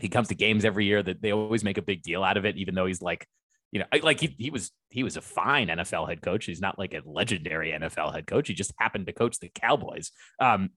he 0.00 0.08
comes 0.08 0.28
to 0.28 0.34
games 0.34 0.64
every 0.64 0.86
year 0.86 1.02
that 1.02 1.22
they 1.22 1.32
always 1.32 1.64
make 1.64 1.78
a 1.78 1.82
big 1.82 2.02
deal 2.02 2.22
out 2.22 2.36
of 2.36 2.44
it, 2.44 2.56
even 2.56 2.74
though 2.74 2.86
he's 2.86 3.02
like 3.02 3.26
you 3.72 3.78
know, 3.78 3.86
like 4.02 4.18
he, 4.18 4.34
he 4.36 4.50
was 4.50 4.72
he 4.88 5.04
was 5.04 5.16
a 5.16 5.20
fine 5.20 5.68
NFL 5.68 6.08
head 6.08 6.22
coach. 6.22 6.44
He's 6.44 6.60
not 6.60 6.78
like 6.78 6.92
a 6.92 7.02
legendary 7.04 7.70
NFL 7.70 8.12
head 8.12 8.26
coach. 8.26 8.48
He 8.48 8.54
just 8.54 8.72
happened 8.78 9.06
to 9.06 9.12
coach 9.12 9.38
the 9.38 9.48
Cowboys. 9.48 10.10
Um, 10.40 10.70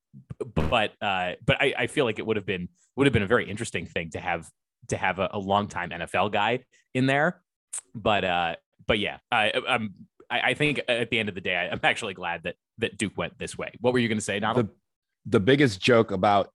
but 0.54 0.94
uh, 1.02 1.32
but 1.44 1.58
I, 1.60 1.74
I 1.78 1.88
feel 1.88 2.06
like 2.06 2.20
it 2.20 2.26
would 2.26 2.38
have 2.38 2.46
been 2.46 2.70
would 2.96 3.08
have 3.08 3.14
been 3.14 3.24
a 3.24 3.28
very 3.28 3.50
interesting 3.50 3.88
thing 3.88 4.12
to 4.12 4.20
have 4.20 4.48
to 4.90 4.98
have 4.98 5.18
a, 5.18 5.30
a 5.34 5.40
longtime 5.40 5.90
NFL 5.90 6.32
guy 6.32 6.60
in 6.94 7.08
there. 7.08 7.42
But 7.96 8.24
uh, 8.24 8.56
but 8.86 9.00
yeah, 9.00 9.18
I, 9.32 9.54
I'm 9.68 9.96
I, 10.30 10.42
I 10.42 10.54
think 10.54 10.82
at 10.88 11.10
the 11.10 11.18
end 11.18 11.30
of 11.30 11.36
the 11.36 11.42
day, 11.42 11.56
I'm 11.72 11.80
actually 11.82 12.14
glad 12.14 12.44
that 12.44 12.56
that 12.78 13.00
Duke 13.00 13.18
went 13.18 13.40
this 13.40 13.58
way. 13.58 13.72
What 13.82 13.94
were 13.94 14.00
you 14.00 14.08
going 14.08 14.20
to 14.20 14.24
say, 14.24 14.40
Donald? 14.40 14.68
The, 14.68 14.74
the 15.26 15.40
biggest 15.40 15.82
joke 15.82 16.12
about 16.12 16.52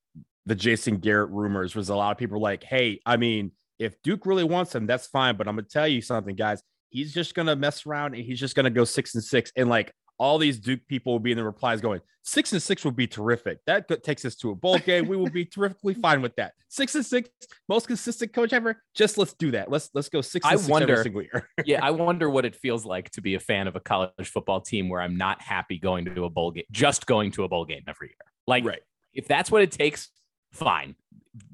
the 0.48 0.54
Jason 0.54 0.96
Garrett 0.96 1.30
rumors 1.30 1.76
was 1.76 1.88
a 1.90 1.94
lot 1.94 2.10
of 2.10 2.18
people 2.18 2.40
like, 2.40 2.64
hey, 2.64 3.00
I 3.06 3.16
mean 3.16 3.52
if 3.78 4.00
Duke 4.02 4.26
really 4.26 4.44
wants 4.44 4.74
him, 4.74 4.86
that's 4.86 5.06
fine. 5.06 5.36
But 5.36 5.48
I'm 5.48 5.54
gonna 5.54 5.68
tell 5.68 5.88
you 5.88 6.00
something, 6.00 6.34
guys. 6.34 6.62
He's 6.90 7.12
just 7.12 7.34
gonna 7.34 7.56
mess 7.56 7.86
around 7.86 8.14
and 8.14 8.24
he's 8.24 8.40
just 8.40 8.56
gonna 8.56 8.70
go 8.70 8.84
six 8.84 9.14
and 9.14 9.22
six. 9.22 9.52
And 9.56 9.68
like 9.68 9.92
all 10.18 10.38
these 10.38 10.58
Duke 10.58 10.80
people 10.88 11.12
will 11.12 11.20
be 11.20 11.30
in 11.30 11.36
the 11.36 11.44
replies 11.44 11.80
going, 11.80 12.00
six 12.22 12.52
and 12.52 12.60
six 12.60 12.84
would 12.84 12.96
be 12.96 13.06
terrific. 13.06 13.58
That 13.66 14.02
takes 14.02 14.24
us 14.24 14.34
to 14.36 14.50
a 14.50 14.54
bowl 14.54 14.78
game. 14.78 15.06
We 15.06 15.16
will 15.16 15.30
be 15.30 15.44
terrifically 15.44 15.94
fine 15.94 16.22
with 16.22 16.34
that. 16.36 16.54
Six 16.68 16.94
and 16.96 17.06
six, 17.06 17.28
most 17.68 17.86
consistent 17.86 18.32
coach 18.32 18.52
ever. 18.52 18.82
Just 18.94 19.16
let's 19.16 19.34
do 19.34 19.52
that. 19.52 19.70
Let's 19.70 19.90
let's 19.94 20.08
go 20.08 20.20
six. 20.20 20.44
I 20.44 20.56
six 20.56 20.68
wonder, 20.68 20.92
every 20.92 21.04
single 21.04 21.22
year. 21.22 21.48
yeah, 21.64 21.84
I 21.84 21.90
wonder 21.92 22.28
what 22.28 22.44
it 22.44 22.56
feels 22.56 22.84
like 22.84 23.10
to 23.12 23.20
be 23.20 23.34
a 23.34 23.40
fan 23.40 23.68
of 23.68 23.76
a 23.76 23.80
college 23.80 24.12
football 24.24 24.60
team 24.60 24.88
where 24.88 25.00
I'm 25.00 25.16
not 25.16 25.40
happy 25.40 25.78
going 25.78 26.04
to 26.06 26.24
a 26.24 26.30
bowl 26.30 26.50
game, 26.50 26.64
just 26.72 27.06
going 27.06 27.30
to 27.32 27.44
a 27.44 27.48
bowl 27.48 27.64
game 27.64 27.82
every 27.86 28.08
year. 28.08 28.16
Like, 28.46 28.64
right. 28.64 28.80
if 29.12 29.28
that's 29.28 29.50
what 29.50 29.62
it 29.62 29.70
takes, 29.70 30.08
fine. 30.52 30.96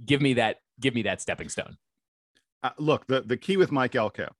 Give 0.05 0.21
me 0.21 0.35
that. 0.35 0.61
Give 0.81 0.95
me 0.95 1.03
that 1.03 1.21
stepping 1.21 1.49
stone 1.49 1.77
uh, 2.65 2.71
look, 2.79 3.07
the, 3.07 3.21
the 3.21 3.37
key 3.37 3.59
with 3.59 3.71
Mike 3.71 3.95
Elko, 3.95 4.35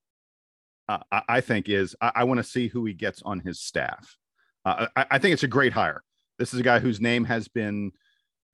uh, 0.89 0.99
I, 1.13 1.23
I, 1.29 1.41
think, 1.43 1.69
is 1.69 1.95
I, 2.01 2.13
I 2.17 2.25
want 2.25 2.39
to 2.39 2.45
see 2.45 2.69
who 2.69 2.85
he 2.87 2.95
gets 2.95 3.23
on 3.23 3.41
his 3.41 3.61
staff. 3.61 4.17
Uh, 4.65 4.87
I, 4.97 5.07
I, 5.13 5.19
think 5.19 5.35
it's 5.35 5.43
a 5.43 5.49
great 5.49 5.75
hire. 5.75 6.03
This 6.39 6.55
is 6.55 6.59
a 6.59 6.63
guy 6.63 6.79
whose 6.79 7.03
name 7.03 7.25
has 7.27 7.49
been 7.49 7.93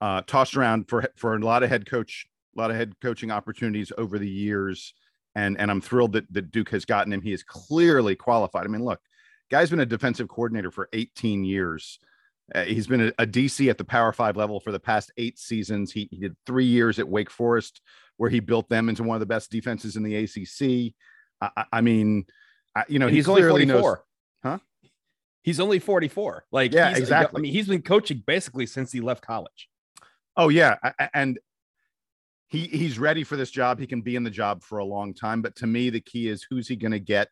uh, 0.00 0.22
tossed 0.26 0.56
around 0.56 0.88
for 0.88 1.08
for 1.16 1.36
a 1.36 1.38
lot 1.38 1.62
of 1.62 1.68
head 1.68 1.88
coach, 1.88 2.26
a 2.56 2.60
lot 2.60 2.70
of 2.70 2.76
head 2.76 2.94
coaching 3.00 3.30
opportunities 3.30 3.92
over 3.96 4.18
the 4.18 4.28
years, 4.28 4.92
and 5.36 5.58
and 5.58 5.70
I'm 5.70 5.80
thrilled 5.80 6.12
that, 6.14 6.32
that 6.32 6.50
Duke 6.50 6.70
has 6.70 6.84
gotten 6.84 7.12
him. 7.12 7.22
He 7.22 7.32
is 7.32 7.44
clearly 7.44 8.16
qualified. 8.16 8.64
I 8.64 8.68
mean, 8.68 8.84
look, 8.84 9.00
guy's 9.52 9.70
been 9.70 9.80
a 9.80 9.86
defensive 9.86 10.28
coordinator 10.28 10.72
for 10.72 10.88
18 10.92 11.44
years. 11.44 12.00
Uh, 12.54 12.64
he's 12.64 12.86
been 12.86 13.08
a, 13.08 13.12
a, 13.18 13.26
DC 13.26 13.68
at 13.70 13.78
the 13.78 13.84
Power 13.84 14.12
Five 14.12 14.36
level 14.36 14.60
for 14.60 14.72
the 14.72 14.80
past 14.80 15.12
eight 15.16 15.38
seasons. 15.38 15.92
He, 15.92 16.08
he, 16.10 16.18
did 16.18 16.36
three 16.46 16.64
years 16.64 16.98
at 16.98 17.08
Wake 17.08 17.30
Forest, 17.30 17.80
where 18.16 18.30
he 18.30 18.40
built 18.40 18.68
them 18.68 18.88
into 18.88 19.02
one 19.02 19.14
of 19.16 19.20
the 19.20 19.26
best 19.26 19.50
defenses 19.50 19.96
in 19.96 20.02
the 20.02 20.16
ACC. 20.16 20.94
I, 21.40 21.64
I 21.72 21.80
mean, 21.80 22.26
I, 22.74 22.84
you 22.88 22.98
know, 22.98 23.08
he's 23.08 23.28
only 23.28 23.42
44. 23.42 23.80
Knows, 23.80 23.96
huh? 24.42 24.58
He's 25.42 25.60
only 25.60 25.78
44. 25.78 26.44
Like, 26.50 26.72
yeah, 26.72 26.96
exactly. 26.96 27.38
I 27.38 27.42
mean, 27.42 27.52
he's 27.52 27.68
been 27.68 27.82
coaching 27.82 28.22
basically 28.26 28.66
since 28.66 28.92
he 28.92 29.00
left 29.00 29.24
college. 29.24 29.68
Oh, 30.36 30.48
yeah. 30.48 30.76
And 31.14 31.38
he 32.50 32.66
he's 32.66 32.98
ready 32.98 33.24
for 33.24 33.36
this 33.36 33.50
job. 33.50 33.78
He 33.78 33.86
can 33.86 34.02
be 34.02 34.16
in 34.16 34.24
the 34.24 34.30
job 34.30 34.62
for 34.62 34.78
a 34.78 34.84
long 34.84 35.14
time. 35.14 35.40
But 35.40 35.56
to 35.56 35.66
me, 35.66 35.88
the 35.88 36.00
key 36.00 36.28
is 36.28 36.44
who's 36.48 36.66
he 36.66 36.76
going 36.76 36.92
to 36.92 36.98
get 36.98 37.28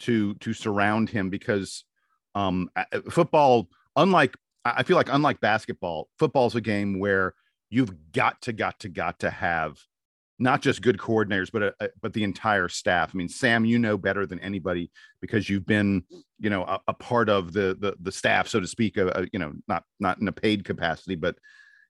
to 0.00 0.34
to 0.34 0.52
surround 0.52 1.08
him 1.08 1.30
because 1.30 1.84
um 2.34 2.70
football, 3.10 3.68
unlike 3.96 4.36
I 4.64 4.82
feel 4.82 4.96
like 4.96 5.08
unlike 5.12 5.40
basketball, 5.40 6.08
football's 6.18 6.54
a 6.54 6.60
game 6.60 6.98
where 6.98 7.34
you've 7.70 8.12
got 8.12 8.40
to 8.42 8.52
got 8.52 8.78
to 8.80 8.88
got 8.88 9.20
to 9.20 9.30
have 9.30 9.78
not 10.38 10.60
just 10.60 10.82
good 10.82 10.98
coordinators, 10.98 11.50
but 11.52 11.62
a, 11.62 11.66
uh, 11.66 11.72
uh, 11.80 11.88
but 12.00 12.12
the 12.12 12.24
entire 12.24 12.68
staff. 12.68 13.10
I 13.12 13.16
mean, 13.16 13.28
Sam, 13.28 13.64
you 13.64 13.78
know 13.78 13.96
better 13.96 14.26
than 14.26 14.40
anybody 14.40 14.90
because 15.20 15.48
you've 15.48 15.66
been, 15.66 16.04
you 16.40 16.50
know, 16.50 16.64
a, 16.64 16.80
a 16.88 16.94
part 16.94 17.28
of 17.28 17.52
the, 17.52 17.76
the 17.78 17.94
the 18.00 18.12
staff, 18.12 18.48
so 18.48 18.60
to 18.60 18.66
speak. 18.66 18.98
Uh, 18.98 19.06
uh 19.06 19.26
you 19.32 19.38
know, 19.38 19.52
not 19.68 19.84
not 20.00 20.20
in 20.20 20.28
a 20.28 20.32
paid 20.32 20.64
capacity, 20.64 21.14
but 21.14 21.36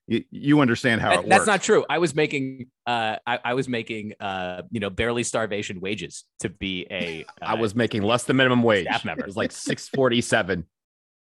you, 0.07 0.25
you 0.31 0.61
understand 0.61 1.01
how 1.01 1.17
that, 1.17 1.29
That's 1.29 1.47
not 1.47 1.63
true. 1.63 1.85
I 1.89 1.99
was 1.99 2.15
making, 2.15 2.67
uh, 2.87 3.17
I, 3.25 3.39
I 3.45 3.55
was 3.55 3.69
making, 3.69 4.15
uh, 4.19 4.63
you 4.71 4.81
know, 4.81 4.91
barely 4.91 5.23
starvation 5.23 5.81
wages 5.81 6.25
to 6.41 6.49
be 6.49 6.87
a. 6.91 7.25
Uh, 7.41 7.45
I 7.47 7.55
was 7.55 7.75
making 7.75 8.03
less 8.03 8.25
than 8.25 8.37
minimum 8.37 8.63
wage. 8.63 8.87
Staff 8.87 9.05
member. 9.05 9.23
It 9.23 9.27
was 9.27 9.37
like 9.37 9.53
six 9.53 9.89
forty 9.89 10.21
seven 10.21 10.67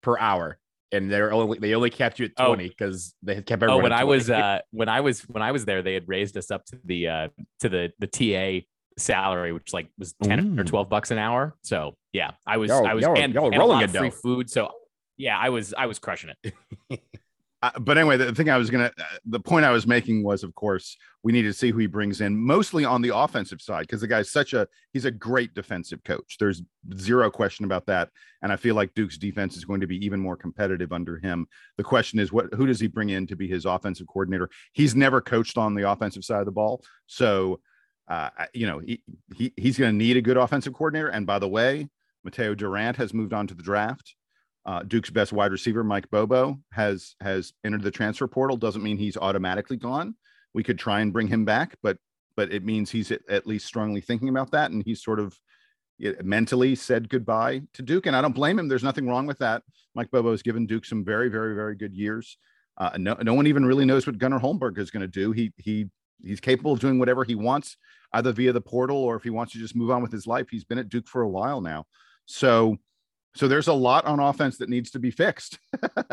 per 0.02 0.18
hour 0.18 0.58
and 0.92 1.10
they're 1.10 1.32
only 1.32 1.58
they 1.58 1.74
only 1.74 1.90
kept 1.90 2.18
you 2.18 2.26
at 2.26 2.36
20 2.36 2.68
because 2.68 3.14
oh. 3.14 3.18
they 3.22 3.34
had 3.34 3.46
kept 3.46 3.62
everyone. 3.62 3.80
Oh, 3.80 3.82
when 3.82 3.92
I 3.92 4.04
was 4.04 4.30
uh 4.30 4.60
when 4.70 4.88
I 4.88 5.00
was 5.00 5.22
when 5.22 5.42
I 5.42 5.52
was 5.52 5.64
there, 5.64 5.82
they 5.82 5.94
had 5.94 6.08
raised 6.08 6.36
us 6.36 6.50
up 6.50 6.64
to 6.66 6.78
the 6.84 7.08
uh 7.08 7.28
to 7.60 7.68
the 7.68 7.92
the 7.98 8.06
TA 8.06 8.66
salary, 8.98 9.52
which 9.52 9.72
like 9.72 9.88
was 9.98 10.14
10 10.22 10.56
mm. 10.56 10.60
or 10.60 10.64
12 10.64 10.88
bucks 10.88 11.10
an 11.10 11.18
hour. 11.18 11.56
So 11.62 11.96
yeah, 12.12 12.32
I 12.46 12.56
was 12.56 12.68
y'all, 12.68 12.86
I 12.86 12.94
was 12.94 13.02
y'all, 13.02 13.18
and, 13.18 13.34
y'all 13.34 13.46
and 13.46 13.58
rolling 13.58 13.76
a 13.76 13.80
lot 13.80 13.84
of 13.84 13.94
free 13.94 14.10
food. 14.10 14.50
So 14.50 14.70
yeah, 15.16 15.38
I 15.38 15.50
was 15.50 15.74
I 15.76 15.86
was 15.86 15.98
crushing 15.98 16.30
it. 16.42 16.54
Uh, 17.60 17.76
but 17.80 17.98
anyway, 17.98 18.16
the 18.16 18.32
thing 18.32 18.48
I 18.48 18.56
was 18.56 18.70
gonna, 18.70 18.92
uh, 18.98 19.04
the 19.26 19.40
point 19.40 19.64
I 19.64 19.72
was 19.72 19.86
making 19.86 20.22
was, 20.22 20.44
of 20.44 20.54
course, 20.54 20.96
we 21.24 21.32
need 21.32 21.42
to 21.42 21.52
see 21.52 21.70
who 21.70 21.78
he 21.78 21.88
brings 21.88 22.20
in, 22.20 22.36
mostly 22.36 22.84
on 22.84 23.02
the 23.02 23.16
offensive 23.16 23.60
side, 23.60 23.80
because 23.80 24.00
the 24.00 24.06
guy's 24.06 24.30
such 24.30 24.52
a, 24.52 24.68
he's 24.92 25.06
a 25.06 25.10
great 25.10 25.54
defensive 25.54 26.04
coach. 26.04 26.36
There's 26.38 26.62
zero 26.96 27.30
question 27.30 27.64
about 27.64 27.86
that, 27.86 28.10
and 28.42 28.52
I 28.52 28.56
feel 28.56 28.76
like 28.76 28.94
Duke's 28.94 29.18
defense 29.18 29.56
is 29.56 29.64
going 29.64 29.80
to 29.80 29.88
be 29.88 30.04
even 30.04 30.20
more 30.20 30.36
competitive 30.36 30.92
under 30.92 31.18
him. 31.18 31.48
The 31.76 31.84
question 31.84 32.20
is, 32.20 32.32
what, 32.32 32.54
who 32.54 32.66
does 32.66 32.78
he 32.78 32.86
bring 32.86 33.10
in 33.10 33.26
to 33.26 33.34
be 33.34 33.48
his 33.48 33.64
offensive 33.64 34.06
coordinator? 34.06 34.50
He's 34.72 34.94
never 34.94 35.20
coached 35.20 35.58
on 35.58 35.74
the 35.74 35.90
offensive 35.90 36.24
side 36.24 36.40
of 36.40 36.46
the 36.46 36.52
ball, 36.52 36.84
so 37.06 37.60
uh, 38.08 38.30
you 38.54 38.66
know, 38.66 38.78
he, 38.78 39.02
he 39.34 39.52
he's 39.56 39.78
going 39.78 39.92
to 39.92 39.96
need 39.96 40.16
a 40.16 40.22
good 40.22 40.36
offensive 40.36 40.72
coordinator. 40.72 41.08
And 41.08 41.26
by 41.26 41.38
the 41.38 41.48
way, 41.48 41.88
Mataeo 42.26 42.56
Durant 42.56 42.96
has 42.96 43.12
moved 43.12 43.32
on 43.32 43.46
to 43.48 43.54
the 43.54 43.62
draft. 43.62 44.14
Uh, 44.68 44.82
Duke's 44.82 45.08
best 45.08 45.32
wide 45.32 45.50
receiver, 45.50 45.82
Mike 45.82 46.10
Bobo, 46.10 46.58
has 46.72 47.16
has 47.22 47.54
entered 47.64 47.82
the 47.82 47.90
transfer 47.90 48.26
portal. 48.28 48.58
Doesn't 48.58 48.82
mean 48.82 48.98
he's 48.98 49.16
automatically 49.16 49.78
gone. 49.78 50.14
We 50.52 50.62
could 50.62 50.78
try 50.78 51.00
and 51.00 51.10
bring 51.10 51.26
him 51.26 51.46
back, 51.46 51.78
but 51.82 51.96
but 52.36 52.52
it 52.52 52.66
means 52.66 52.90
he's 52.90 53.10
at, 53.10 53.46
least 53.46 53.64
strongly 53.64 54.02
thinking 54.02 54.28
about 54.28 54.50
that, 54.50 54.70
and 54.70 54.84
he's 54.84 55.02
sort 55.02 55.20
of 55.20 55.40
mentally 56.22 56.74
said 56.74 57.08
goodbye 57.08 57.62
to 57.72 57.82
Duke. 57.82 58.04
And 58.04 58.14
I 58.14 58.20
don't 58.20 58.34
blame 58.34 58.58
him. 58.58 58.68
There's 58.68 58.84
nothing 58.84 59.08
wrong 59.08 59.26
with 59.26 59.38
that. 59.38 59.62
Mike 59.94 60.10
Bobo 60.10 60.32
has 60.32 60.42
given 60.42 60.66
Duke 60.66 60.84
some 60.84 61.02
very, 61.02 61.30
very, 61.30 61.54
very 61.54 61.74
good 61.74 61.94
years. 61.94 62.36
Uh, 62.76 62.90
no, 62.98 63.16
no 63.22 63.32
one 63.32 63.46
even 63.46 63.64
really 63.64 63.86
knows 63.86 64.06
what 64.06 64.18
Gunnar 64.18 64.38
Holmberg 64.38 64.76
is 64.76 64.90
going 64.90 65.00
to 65.00 65.08
do. 65.08 65.32
He 65.32 65.50
he 65.56 65.88
he's 66.22 66.40
capable 66.40 66.74
of 66.74 66.80
doing 66.80 66.98
whatever 66.98 67.24
he 67.24 67.34
wants, 67.34 67.78
either 68.12 68.32
via 68.32 68.52
the 68.52 68.60
portal 68.60 68.98
or 68.98 69.16
if 69.16 69.22
he 69.22 69.30
wants 69.30 69.54
to 69.54 69.58
just 69.58 69.74
move 69.74 69.90
on 69.90 70.02
with 70.02 70.12
his 70.12 70.26
life. 70.26 70.48
He's 70.50 70.64
been 70.64 70.78
at 70.78 70.90
Duke 70.90 71.08
for 71.08 71.22
a 71.22 71.28
while 71.28 71.62
now, 71.62 71.86
so 72.26 72.76
so 73.34 73.48
there's 73.48 73.68
a 73.68 73.72
lot 73.72 74.04
on 74.06 74.20
offense 74.20 74.58
that 74.58 74.68
needs 74.68 74.90
to 74.92 74.98
be 74.98 75.10
fixed. 75.10 75.58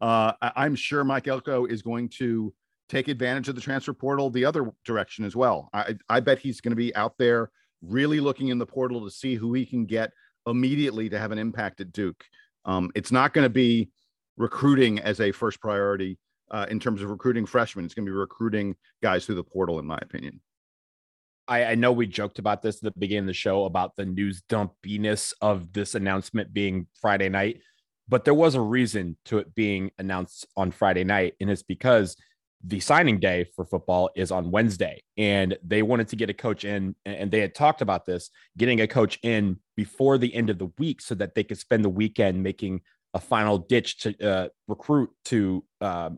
uh, 0.00 0.32
I'm 0.40 0.74
sure 0.74 1.04
Mike 1.04 1.28
Elko 1.28 1.66
is 1.66 1.82
going 1.82 2.08
to 2.18 2.52
take 2.88 3.08
advantage 3.08 3.48
of 3.48 3.54
the 3.54 3.60
transfer 3.60 3.92
portal 3.92 4.30
the 4.30 4.44
other 4.44 4.72
direction 4.84 5.24
as 5.24 5.34
well. 5.36 5.68
I 5.72 5.96
I 6.08 6.20
bet 6.20 6.38
he's 6.38 6.60
going 6.60 6.72
to 6.72 6.76
be 6.76 6.94
out 6.94 7.14
there 7.18 7.50
really 7.82 8.20
looking 8.20 8.48
in 8.48 8.58
the 8.58 8.66
portal 8.66 9.04
to 9.04 9.10
see 9.10 9.34
who 9.34 9.54
he 9.54 9.64
can 9.64 9.86
get 9.86 10.10
immediately 10.46 11.08
to 11.08 11.18
have 11.18 11.32
an 11.32 11.38
impact 11.38 11.80
at 11.80 11.92
Duke. 11.92 12.24
Um, 12.64 12.90
it's 12.94 13.12
not 13.12 13.32
going 13.32 13.44
to 13.44 13.50
be 13.50 13.90
recruiting 14.36 14.98
as 15.00 15.20
a 15.20 15.32
first 15.32 15.60
priority 15.60 16.18
uh, 16.50 16.66
in 16.70 16.80
terms 16.80 17.02
of 17.02 17.10
recruiting 17.10 17.46
freshmen. 17.46 17.84
It's 17.84 17.94
going 17.94 18.06
to 18.06 18.10
be 18.10 18.16
recruiting 18.16 18.76
guys 19.02 19.26
through 19.26 19.36
the 19.36 19.44
portal, 19.44 19.78
in 19.78 19.86
my 19.86 19.98
opinion. 20.00 20.40
I, 21.48 21.64
I, 21.64 21.74
know 21.74 21.92
we 21.92 22.06
joked 22.06 22.38
about 22.38 22.62
this 22.62 22.76
at 22.76 22.82
the 22.82 22.98
beginning 22.98 23.24
of 23.24 23.28
the 23.28 23.32
show 23.32 23.64
about 23.64 23.96
the 23.96 24.04
news 24.04 24.42
dumpiness 24.48 25.32
of 25.40 25.72
this 25.72 25.94
announcement 25.94 26.52
being 26.52 26.86
Friday 27.00 27.28
night, 27.28 27.62
but 28.08 28.24
there 28.24 28.34
was 28.34 28.54
a 28.54 28.60
reason 28.60 29.16
to 29.26 29.38
it 29.38 29.54
being 29.54 29.90
announced 29.98 30.46
on 30.56 30.70
Friday 30.70 31.04
night, 31.04 31.34
and 31.40 31.50
it's 31.50 31.62
because 31.62 32.16
the 32.64 32.80
signing 32.80 33.20
day 33.20 33.46
for 33.54 33.64
football 33.64 34.10
is 34.14 34.30
on 34.30 34.50
Wednesday, 34.50 35.02
and 35.16 35.56
they 35.64 35.82
wanted 35.82 36.08
to 36.08 36.16
get 36.16 36.30
a 36.30 36.34
coach 36.34 36.64
in, 36.64 36.94
and 37.06 37.30
they 37.30 37.40
had 37.40 37.54
talked 37.54 37.82
about 37.82 38.04
this 38.04 38.30
getting 38.56 38.80
a 38.80 38.86
coach 38.86 39.18
in 39.22 39.58
before 39.76 40.18
the 40.18 40.34
end 40.34 40.50
of 40.50 40.58
the 40.58 40.70
week 40.78 41.00
so 41.00 41.14
that 41.14 41.34
they 41.34 41.44
could 41.44 41.58
spend 41.58 41.84
the 41.84 41.88
weekend 41.88 42.42
making 42.42 42.80
a 43.14 43.20
final 43.20 43.58
ditch 43.58 43.98
to 43.98 44.28
uh, 44.28 44.48
recruit 44.66 45.10
to 45.24 45.64
uh, 45.80 46.10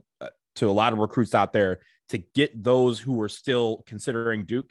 to 0.56 0.68
a 0.68 0.72
lot 0.72 0.92
of 0.92 0.98
recruits 0.98 1.34
out 1.34 1.52
there 1.52 1.80
to 2.08 2.18
get 2.18 2.62
those 2.62 2.98
who 2.98 3.12
were 3.12 3.28
still 3.28 3.84
considering 3.86 4.44
Duke 4.44 4.70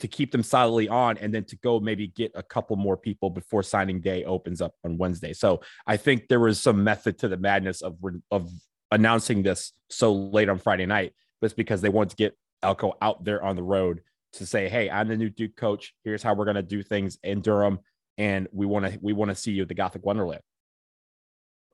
to 0.00 0.08
keep 0.08 0.32
them 0.32 0.42
solidly 0.42 0.88
on 0.88 1.18
and 1.18 1.32
then 1.32 1.44
to 1.44 1.56
go 1.56 1.78
maybe 1.78 2.08
get 2.08 2.32
a 2.34 2.42
couple 2.42 2.76
more 2.76 2.96
people 2.96 3.30
before 3.30 3.62
signing 3.62 4.00
day 4.00 4.24
opens 4.24 4.60
up 4.60 4.74
on 4.84 4.98
Wednesday. 4.98 5.32
So 5.32 5.60
I 5.86 5.96
think 5.96 6.28
there 6.28 6.40
was 6.40 6.60
some 6.60 6.82
method 6.82 7.18
to 7.18 7.28
the 7.28 7.36
madness 7.36 7.82
of 7.82 7.96
of 8.30 8.50
announcing 8.90 9.42
this 9.42 9.72
so 9.88 10.12
late 10.12 10.48
on 10.48 10.58
Friday 10.58 10.86
night, 10.86 11.12
but 11.40 11.46
it's 11.46 11.54
because 11.54 11.80
they 11.80 11.88
wanted 11.88 12.10
to 12.10 12.16
get 12.16 12.36
Elko 12.62 12.94
out 13.00 13.24
there 13.24 13.42
on 13.42 13.56
the 13.56 13.62
road 13.62 14.00
to 14.34 14.46
say, 14.46 14.68
"Hey, 14.68 14.90
I'm 14.90 15.08
the 15.08 15.16
new 15.16 15.30
Duke 15.30 15.56
coach. 15.56 15.94
Here's 16.04 16.22
how 16.22 16.34
we're 16.34 16.44
going 16.44 16.56
to 16.56 16.62
do 16.62 16.82
things 16.82 17.18
in 17.22 17.40
Durham, 17.40 17.80
and 18.18 18.48
we 18.52 18.66
want 18.66 18.86
to 18.86 18.98
we 19.00 19.12
want 19.12 19.30
to 19.30 19.34
see 19.34 19.52
you 19.52 19.62
at 19.62 19.68
the 19.68 19.74
Gothic 19.74 20.04
Wonderland." 20.04 20.42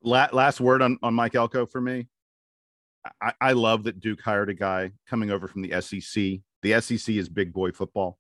Last 0.03 0.61
word 0.61 0.83
on 0.83 0.99
on 1.03 1.15
Mike 1.15 1.35
Elko 1.35 1.67
for 1.67 1.81
me. 1.81 2.09
I, 3.21 3.33
I 3.41 3.53
love 3.53 3.85
that 3.85 4.01
Duke 4.01 4.21
hired 4.21 4.51
a 4.51 4.55
guy 4.55 4.91
coming 5.09 5.31
over 5.31 5.47
from 5.47 5.63
the 5.63 5.81
SEC. 5.81 6.41
The 6.67 6.81
SEC 6.81 7.15
is 7.15 7.29
big 7.29 7.53
boy 7.53 7.73
football. 7.73 8.19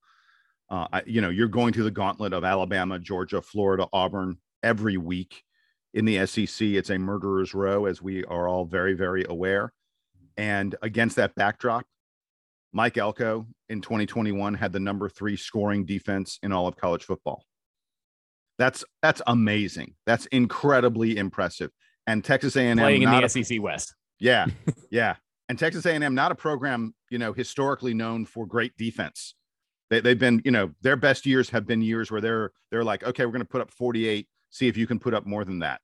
Uh, 0.70 0.86
I, 0.92 1.02
you 1.06 1.20
know, 1.20 1.30
you're 1.30 1.48
going 1.48 1.72
through 1.72 1.84
the 1.84 1.90
gauntlet 1.90 2.32
of 2.32 2.44
Alabama, 2.44 2.98
Georgia, 2.98 3.40
Florida, 3.40 3.86
Auburn 3.92 4.38
every 4.62 4.96
week 4.96 5.44
in 5.96 6.04
the 6.04 6.26
SEC, 6.26 6.68
it's 6.68 6.90
a 6.90 6.98
murderer's 6.98 7.54
row, 7.54 7.86
as 7.86 8.02
we 8.02 8.22
are 8.24 8.46
all 8.46 8.66
very, 8.66 8.92
very 8.92 9.24
aware. 9.26 9.72
And 10.36 10.74
against 10.82 11.16
that 11.16 11.34
backdrop, 11.34 11.86
Mike 12.74 12.98
Elko 12.98 13.46
in 13.70 13.80
2021 13.80 14.52
had 14.52 14.72
the 14.72 14.80
number 14.80 15.08
three 15.08 15.36
scoring 15.36 15.86
defense 15.86 16.38
in 16.42 16.52
all 16.52 16.68
of 16.68 16.76
college 16.76 17.04
football. 17.04 17.44
That's 18.58 18.84
that's 19.00 19.22
amazing. 19.26 19.94
That's 20.04 20.26
incredibly 20.26 21.16
impressive. 21.16 21.70
And 22.06 22.22
Texas 22.22 22.56
A&M 22.56 22.76
playing 22.76 23.02
in 23.02 23.10
the 23.10 23.24
a, 23.24 23.28
SEC 23.28 23.62
West. 23.62 23.94
Yeah, 24.18 24.46
yeah. 24.90 25.16
And 25.48 25.58
Texas 25.58 25.86
A&M 25.86 26.14
not 26.14 26.32
a 26.32 26.34
program 26.34 26.94
you 27.10 27.18
know 27.18 27.32
historically 27.32 27.94
known 27.94 28.24
for 28.26 28.46
great 28.46 28.76
defense. 28.76 29.34
They, 29.90 30.00
they've 30.00 30.18
been 30.18 30.42
you 30.44 30.50
know 30.50 30.72
their 30.82 30.96
best 30.96 31.26
years 31.26 31.50
have 31.50 31.66
been 31.66 31.82
years 31.82 32.10
where 32.10 32.20
they're 32.20 32.52
they're 32.70 32.84
like 32.84 33.04
okay 33.04 33.24
we're 33.24 33.32
going 33.32 33.40
to 33.40 33.48
put 33.48 33.60
up 33.60 33.70
48 33.70 34.28
see 34.50 34.68
if 34.68 34.76
you 34.76 34.86
can 34.86 34.98
put 34.98 35.14
up 35.14 35.26
more 35.26 35.44
than 35.44 35.60
that 35.60 35.80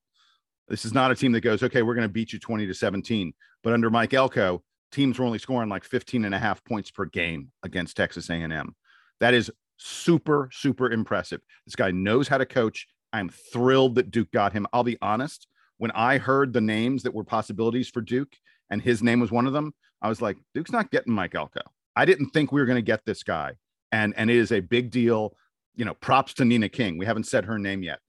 this 0.68 0.84
is 0.86 0.94
not 0.94 1.10
a 1.10 1.14
team 1.14 1.32
that 1.32 1.42
goes, 1.42 1.62
okay, 1.62 1.82
we're 1.82 1.94
going 1.94 2.08
to 2.08 2.12
beat 2.12 2.32
you 2.32 2.38
20 2.38 2.66
to 2.66 2.74
17. 2.74 3.34
But 3.62 3.72
under 3.72 3.90
Mike 3.90 4.14
Elko, 4.14 4.62
teams 4.90 5.18
were 5.18 5.26
only 5.26 5.38
scoring 5.38 5.68
like 5.68 5.84
15 5.84 6.24
and 6.24 6.34
a 6.34 6.38
half 6.38 6.64
points 6.64 6.90
per 6.90 7.04
game 7.04 7.50
against 7.62 7.96
Texas 7.96 8.30
A&M. 8.30 8.74
That 9.20 9.34
is 9.34 9.50
super, 9.76 10.48
super 10.52 10.90
impressive. 10.90 11.40
This 11.66 11.76
guy 11.76 11.90
knows 11.90 12.26
how 12.26 12.38
to 12.38 12.46
coach. 12.46 12.86
I'm 13.12 13.28
thrilled 13.28 13.96
that 13.96 14.10
Duke 14.10 14.30
got 14.32 14.54
him. 14.54 14.66
I'll 14.72 14.84
be 14.84 14.96
honest. 15.02 15.46
When 15.78 15.90
I 15.90 16.18
heard 16.18 16.52
the 16.52 16.60
names 16.60 17.02
that 17.02 17.14
were 17.14 17.24
possibilities 17.24 17.88
for 17.88 18.00
Duke 18.00 18.32
and 18.72 18.82
his 18.82 19.04
name 19.04 19.20
was 19.20 19.30
one 19.30 19.46
of 19.46 19.52
them, 19.52 19.72
I 20.00 20.08
was 20.08 20.20
like, 20.20 20.36
Duke's 20.52 20.72
not 20.72 20.90
getting 20.90 21.12
Mike 21.12 21.36
Elko. 21.36 21.60
I 21.94 22.04
didn't 22.04 22.30
think 22.30 22.50
we 22.50 22.60
were 22.60 22.66
going 22.66 22.76
to 22.76 22.82
get 22.82 23.04
this 23.04 23.22
guy. 23.22 23.52
And, 23.92 24.14
and 24.16 24.28
it 24.30 24.36
is 24.36 24.50
a 24.50 24.58
big 24.58 24.90
deal. 24.90 25.36
You 25.76 25.84
know, 25.84 25.94
props 25.94 26.34
to 26.34 26.44
Nina 26.44 26.68
King. 26.68 26.98
We 26.98 27.06
haven't 27.06 27.28
said 27.28 27.44
her 27.44 27.58
name 27.58 27.84
yet. 27.84 28.00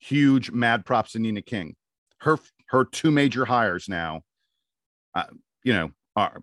Huge 0.00 0.50
mad 0.50 0.84
props 0.84 1.12
to 1.12 1.20
Nina 1.20 1.42
King 1.42 1.76
her 2.18 2.38
her 2.68 2.84
two 2.84 3.10
major 3.10 3.44
hires 3.44 3.88
now, 3.88 4.22
uh, 5.14 5.24
you 5.62 5.72
know, 5.72 5.90
are 6.14 6.42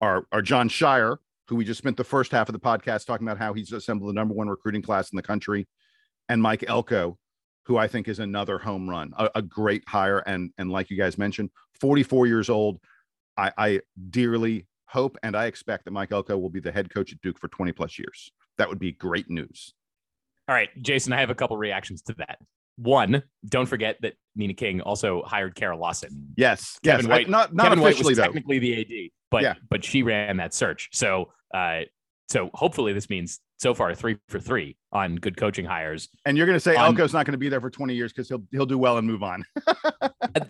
are 0.00 0.24
are 0.32 0.42
Jon 0.42 0.68
Scheyer, 0.68 1.18
who 1.48 1.56
we 1.56 1.64
just 1.64 1.78
spent 1.78 1.96
the 1.96 2.04
first 2.04 2.32
half 2.32 2.48
of 2.48 2.52
the 2.52 2.60
podcast 2.60 3.06
talking 3.06 3.26
about 3.26 3.38
how 3.38 3.52
he's 3.52 3.72
assembled 3.72 4.10
the 4.10 4.14
number 4.14 4.34
one 4.34 4.48
recruiting 4.48 4.82
class 4.82 5.10
in 5.10 5.16
the 5.16 5.22
country, 5.22 5.68
and 6.28 6.40
Mike 6.40 6.64
Elko, 6.66 7.18
who 7.64 7.76
I 7.76 7.88
think 7.88 8.08
is 8.08 8.18
another 8.18 8.58
home 8.58 8.88
run, 8.88 9.12
a, 9.18 9.30
a 9.36 9.42
great 9.42 9.82
hire, 9.88 10.18
and 10.20 10.50
and 10.58 10.70
like 10.70 10.90
you 10.90 10.96
guys 10.96 11.18
mentioned, 11.18 11.50
44 11.80 12.26
years 12.26 12.50
old. 12.50 12.78
I, 13.38 13.50
I 13.56 13.80
dearly 14.10 14.66
hope 14.84 15.16
and 15.22 15.34
I 15.34 15.46
expect 15.46 15.86
that 15.86 15.90
Mike 15.92 16.12
Elko 16.12 16.36
will 16.36 16.50
be 16.50 16.60
the 16.60 16.70
head 16.70 16.92
coach 16.92 17.12
at 17.12 17.20
Duke 17.22 17.38
for 17.38 17.48
20 17.48 17.72
plus 17.72 17.98
years. 17.98 18.30
That 18.58 18.68
would 18.68 18.78
be 18.78 18.92
great 18.92 19.30
news. 19.30 19.72
All 20.48 20.54
right, 20.54 20.68
Jason, 20.82 21.14
I 21.14 21.20
have 21.20 21.30
a 21.30 21.34
couple 21.34 21.56
reactions 21.56 22.02
to 22.02 22.14
that 22.18 22.38
one, 22.76 23.22
don't 23.46 23.66
forget 23.66 23.96
that 24.02 24.14
Nina 24.34 24.54
King 24.54 24.80
also 24.80 25.22
hired 25.22 25.54
Kara 25.54 25.76
Lawson. 25.76 26.32
Yes, 26.36 26.78
Kevin 26.82 27.06
yes, 27.06 27.10
White, 27.10 27.26
I, 27.28 27.30
not 27.30 27.54
not 27.54 27.64
Kevin 27.64 27.78
officially 27.80 28.04
White 28.04 28.10
was 28.10 28.16
though. 28.18 28.24
technically 28.24 28.58
the 28.58 28.80
AD, 28.80 29.10
but 29.30 29.42
yeah. 29.42 29.54
but 29.68 29.84
she 29.84 30.02
ran 30.02 30.36
that 30.38 30.54
search. 30.54 30.88
So 30.92 31.32
uh, 31.54 31.80
so 32.28 32.50
hopefully 32.54 32.92
this 32.92 33.10
means 33.10 33.40
so 33.62 33.74
far 33.74 33.94
three 33.94 34.18
for 34.28 34.40
three 34.40 34.76
on 34.90 35.16
good 35.16 35.36
coaching 35.36 35.64
hires. 35.64 36.08
And 36.26 36.36
you're 36.36 36.46
going 36.46 36.56
to 36.56 36.60
say 36.60 36.74
um, 36.74 36.94
Elko's 36.94 37.12
not 37.12 37.24
going 37.24 37.32
to 37.32 37.38
be 37.38 37.48
there 37.48 37.60
for 37.60 37.70
20 37.70 37.94
years 37.94 38.12
because 38.12 38.28
he'll 38.28 38.42
he'll 38.50 38.66
do 38.66 38.76
well 38.76 38.98
and 38.98 39.06
move 39.06 39.22
on. 39.22 39.44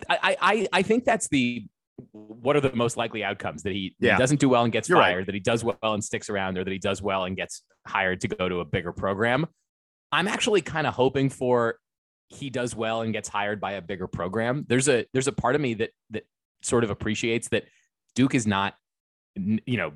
I, 0.09 0.35
I 0.41 0.67
I 0.73 0.81
think 0.81 1.05
that's 1.05 1.27
the 1.27 1.65
what 2.11 2.55
are 2.55 2.61
the 2.61 2.75
most 2.75 2.97
likely 2.97 3.23
outcomes 3.23 3.61
that 3.63 3.71
he, 3.71 3.95
yeah. 3.99 4.17
doesn't 4.17 4.39
do 4.39 4.49
well 4.49 4.63
and 4.63 4.73
gets 4.73 4.89
you're 4.89 4.97
fired, 4.97 5.17
right. 5.17 5.25
that 5.27 5.35
he 5.35 5.39
does 5.39 5.63
well 5.63 5.77
and 5.83 6.03
sticks 6.03 6.27
around, 6.29 6.57
or 6.57 6.63
that 6.63 6.71
he 6.71 6.79
does 6.79 7.03
well 7.03 7.25
and 7.25 7.37
gets 7.37 7.61
hired 7.85 8.19
to 8.21 8.27
go 8.27 8.49
to 8.49 8.61
a 8.61 8.65
bigger 8.65 8.91
program. 8.91 9.45
I'm 10.11 10.27
actually 10.27 10.61
kind 10.61 10.87
of 10.87 10.95
hoping 10.95 11.29
for 11.29 11.77
he 12.29 12.49
does 12.49 12.75
well 12.75 13.03
and 13.03 13.13
gets 13.13 13.29
hired 13.29 13.61
by 13.61 13.73
a 13.73 13.81
bigger 13.81 14.07
program. 14.07 14.65
There's 14.67 14.89
a 14.89 15.05
there's 15.13 15.27
a 15.27 15.31
part 15.31 15.53
of 15.53 15.61
me 15.61 15.75
that 15.75 15.91
that 16.09 16.23
sort 16.63 16.83
of 16.83 16.89
appreciates 16.89 17.49
that 17.49 17.65
Duke 18.15 18.33
is 18.33 18.47
not 18.47 18.73
you 19.35 19.77
know 19.77 19.93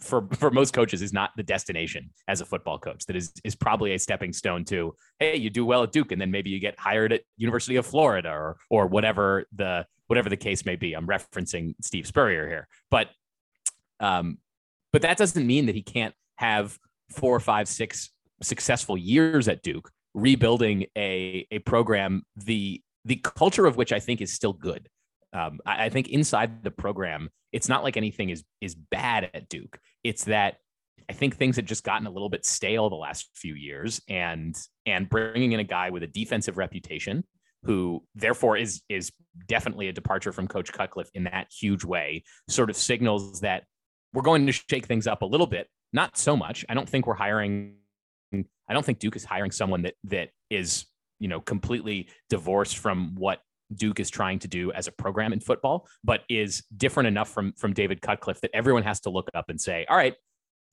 for 0.00 0.28
for 0.34 0.50
most 0.50 0.72
coaches 0.72 1.02
is 1.02 1.12
not 1.12 1.30
the 1.36 1.42
destination 1.42 2.10
as 2.28 2.40
a 2.40 2.44
football 2.44 2.78
coach 2.78 3.04
that 3.06 3.16
is 3.16 3.32
is 3.44 3.54
probably 3.54 3.94
a 3.94 3.98
stepping 3.98 4.32
stone 4.32 4.64
to 4.64 4.94
hey 5.18 5.36
you 5.36 5.50
do 5.50 5.64
well 5.64 5.82
at 5.82 5.92
Duke 5.92 6.12
and 6.12 6.20
then 6.20 6.30
maybe 6.30 6.50
you 6.50 6.60
get 6.60 6.78
hired 6.78 7.12
at 7.12 7.22
University 7.36 7.76
of 7.76 7.86
Florida 7.86 8.30
or 8.30 8.56
or 8.70 8.86
whatever 8.86 9.44
the 9.52 9.86
whatever 10.06 10.28
the 10.28 10.36
case 10.36 10.64
may 10.64 10.76
be 10.76 10.94
I'm 10.94 11.06
referencing 11.06 11.74
Steve 11.82 12.06
Spurrier 12.06 12.48
here 12.48 12.68
but 12.90 13.08
um 14.00 14.38
but 14.92 15.02
that 15.02 15.16
doesn't 15.16 15.46
mean 15.46 15.66
that 15.66 15.74
he 15.74 15.82
can't 15.82 16.14
have 16.36 16.78
four 17.10 17.40
five 17.40 17.66
six 17.68 18.10
successful 18.42 18.96
years 18.96 19.48
at 19.48 19.62
Duke 19.62 19.90
rebuilding 20.14 20.86
a 20.96 21.46
a 21.50 21.58
program 21.60 22.22
the 22.36 22.80
the 23.04 23.16
culture 23.16 23.66
of 23.66 23.76
which 23.76 23.92
I 23.92 24.00
think 24.00 24.20
is 24.20 24.32
still 24.32 24.52
good. 24.52 24.88
Um, 25.32 25.60
I, 25.66 25.86
I, 25.86 25.88
think 25.88 26.08
inside 26.08 26.62
the 26.62 26.70
program, 26.70 27.30
it's 27.52 27.68
not 27.68 27.82
like 27.82 27.96
anything 27.96 28.30
is 28.30 28.44
is 28.60 28.74
bad 28.74 29.30
at 29.34 29.48
Duke. 29.48 29.78
It's 30.04 30.24
that 30.24 30.56
I 31.08 31.12
think 31.12 31.36
things 31.36 31.56
had 31.56 31.66
just 31.66 31.84
gotten 31.84 32.06
a 32.06 32.10
little 32.10 32.28
bit 32.28 32.44
stale 32.44 32.90
the 32.90 32.96
last 32.96 33.28
few 33.34 33.54
years, 33.54 34.00
and 34.08 34.56
and 34.86 35.08
bringing 35.08 35.52
in 35.52 35.60
a 35.60 35.64
guy 35.64 35.90
with 35.90 36.02
a 36.02 36.06
defensive 36.06 36.58
reputation, 36.58 37.24
who 37.64 38.04
therefore 38.14 38.56
is 38.56 38.82
is 38.88 39.10
definitely 39.46 39.88
a 39.88 39.92
departure 39.92 40.32
from 40.32 40.48
Coach 40.48 40.72
Cutcliffe 40.72 41.10
in 41.14 41.24
that 41.24 41.48
huge 41.50 41.84
way, 41.84 42.24
sort 42.48 42.70
of 42.70 42.76
signals 42.76 43.40
that 43.40 43.64
we're 44.12 44.22
going 44.22 44.46
to 44.46 44.52
shake 44.52 44.86
things 44.86 45.06
up 45.06 45.22
a 45.22 45.26
little 45.26 45.46
bit 45.46 45.68
not 45.92 46.16
so 46.16 46.36
much. 46.36 46.64
I 46.68 46.74
don't 46.74 46.88
think 46.88 47.06
we're 47.06 47.14
hiring. 47.14 47.74
I 48.32 48.72
don't 48.72 48.84
think 48.84 48.98
Duke 48.98 49.16
is 49.16 49.24
hiring 49.24 49.50
someone 49.50 49.82
that 49.82 49.94
that 50.04 50.30
is 50.50 50.86
you 51.18 51.28
know 51.28 51.40
completely 51.40 52.08
divorced 52.28 52.78
from 52.78 53.14
what 53.16 53.40
Duke 53.74 54.00
is 54.00 54.10
trying 54.10 54.38
to 54.40 54.48
do 54.48 54.72
as 54.72 54.86
a 54.86 54.92
program 54.92 55.32
in 55.32 55.40
football, 55.40 55.86
but 56.02 56.22
is 56.28 56.62
different 56.76 57.06
enough 57.06 57.28
from 57.28 57.52
from 57.52 57.72
David 57.72 58.00
Cutcliffe 58.00 58.40
that 58.40 58.50
everyone 58.54 58.82
has 58.82 59.00
to 59.00 59.10
look 59.10 59.28
up 59.34 59.46
and 59.48 59.60
say, 59.60 59.86
all 59.88 59.96
right, 59.96 60.14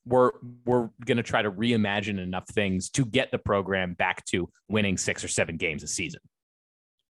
we're 0.05 0.31
we're 0.65 0.89
going 1.05 1.17
to 1.17 1.23
try 1.23 1.41
to 1.41 1.51
reimagine 1.51 2.19
enough 2.19 2.47
things 2.49 2.89
to 2.91 3.05
get 3.05 3.31
the 3.31 3.39
program 3.39 3.93
back 3.93 4.23
to 4.25 4.49
winning 4.69 4.97
six 4.97 5.23
or 5.23 5.27
seven 5.27 5.57
games 5.57 5.83
a 5.83 5.87
season. 5.87 6.21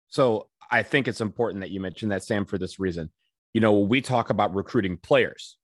So 0.09 0.49
I 0.71 0.83
think 0.83 1.09
it's 1.09 1.21
important 1.21 1.61
that 1.61 1.71
you 1.71 1.81
mentioned 1.81 2.13
that 2.13 2.25
Sam 2.25 2.45
for 2.45 2.59
this 2.59 2.79
reason. 2.79 3.11
You 3.53 3.61
know, 3.61 3.81
we 3.81 4.01
talk 4.01 4.31
about 4.31 4.55
recruiting 4.55 4.97
players. 4.97 5.57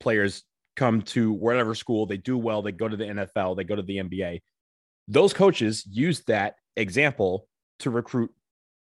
Players 0.00 0.42
come 0.76 1.02
to 1.02 1.32
whatever 1.32 1.74
school, 1.74 2.06
they 2.06 2.16
do 2.16 2.38
well, 2.38 2.62
they 2.62 2.72
go 2.72 2.88
to 2.88 2.96
the 2.96 3.04
NFL, 3.04 3.56
they 3.56 3.64
go 3.64 3.76
to 3.76 3.82
the 3.82 3.98
NBA. 3.98 4.40
Those 5.08 5.32
coaches 5.32 5.86
use 5.90 6.22
that 6.24 6.54
example 6.76 7.46
to 7.80 7.90
recruit 7.90 8.30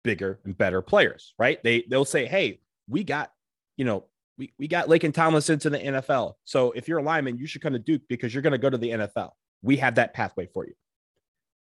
bigger 0.03 0.39
and 0.45 0.57
better 0.57 0.81
players, 0.81 1.33
right? 1.37 1.61
They 1.63 1.83
they'll 1.89 2.05
say, 2.05 2.25
"Hey, 2.25 2.61
we 2.87 3.03
got, 3.03 3.31
you 3.77 3.85
know, 3.85 4.05
we, 4.37 4.53
we 4.57 4.67
got 4.67 4.87
Laken 4.87 5.13
Tomlinson 5.13 5.59
to 5.59 5.69
the 5.69 5.79
NFL. 5.79 6.33
So 6.43 6.71
if 6.71 6.87
you're 6.87 6.99
a 6.99 7.03
lineman, 7.03 7.37
you 7.37 7.47
should 7.47 7.61
come 7.61 7.73
to 7.73 7.79
Duke 7.79 8.01
because 8.09 8.33
you're 8.33 8.43
going 8.43 8.51
to 8.51 8.57
go 8.57 8.69
to 8.69 8.77
the 8.77 8.89
NFL. 8.89 9.31
We 9.61 9.77
have 9.77 9.95
that 9.95 10.13
pathway 10.13 10.47
for 10.53 10.65
you." 10.65 10.73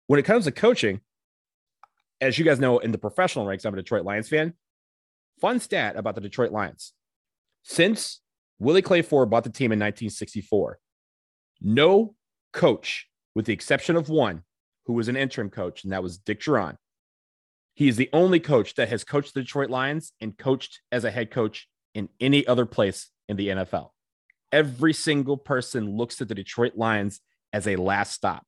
When 0.07 0.19
it 0.19 0.23
comes 0.23 0.45
to 0.45 0.51
coaching, 0.51 1.01
as 2.19 2.37
you 2.37 2.45
guys 2.45 2.59
know, 2.59 2.79
in 2.79 2.91
the 2.91 2.97
professional 2.97 3.45
ranks, 3.45 3.65
I'm 3.65 3.73
a 3.73 3.77
Detroit 3.77 4.05
Lions 4.05 4.29
fan. 4.29 4.53
Fun 5.39 5.59
stat 5.59 5.95
about 5.95 6.15
the 6.15 6.21
Detroit 6.21 6.51
Lions. 6.51 6.93
Since 7.63 8.21
Willie 8.59 8.81
Clay 8.81 9.01
Ford 9.01 9.29
bought 9.29 9.43
the 9.43 9.49
team 9.49 9.71
in 9.71 9.79
1964, 9.79 10.79
no 11.61 12.15
coach, 12.51 13.07
with 13.35 13.45
the 13.45 13.53
exception 13.53 13.95
of 13.95 14.09
one 14.09 14.43
who 14.85 14.93
was 14.93 15.07
an 15.07 15.15
interim 15.15 15.49
coach, 15.49 15.83
and 15.83 15.93
that 15.93 16.03
was 16.03 16.17
Dick 16.17 16.41
Jauron, 16.41 16.77
he 17.75 17.87
is 17.87 17.97
the 17.97 18.09
only 18.13 18.39
coach 18.39 18.75
that 18.75 18.89
has 18.89 19.03
coached 19.03 19.33
the 19.33 19.41
Detroit 19.41 19.69
Lions 19.69 20.13
and 20.21 20.37
coached 20.37 20.81
as 20.91 21.03
a 21.03 21.11
head 21.11 21.31
coach 21.31 21.67
in 21.95 22.09
any 22.19 22.45
other 22.45 22.65
place 22.65 23.09
in 23.27 23.37
the 23.37 23.49
NFL. 23.49 23.89
Every 24.51 24.93
single 24.93 25.37
person 25.37 25.97
looks 25.97 26.21
at 26.21 26.27
the 26.27 26.35
Detroit 26.35 26.73
Lions 26.75 27.19
as 27.51 27.67
a 27.67 27.75
last 27.75 28.13
stop. 28.13 28.45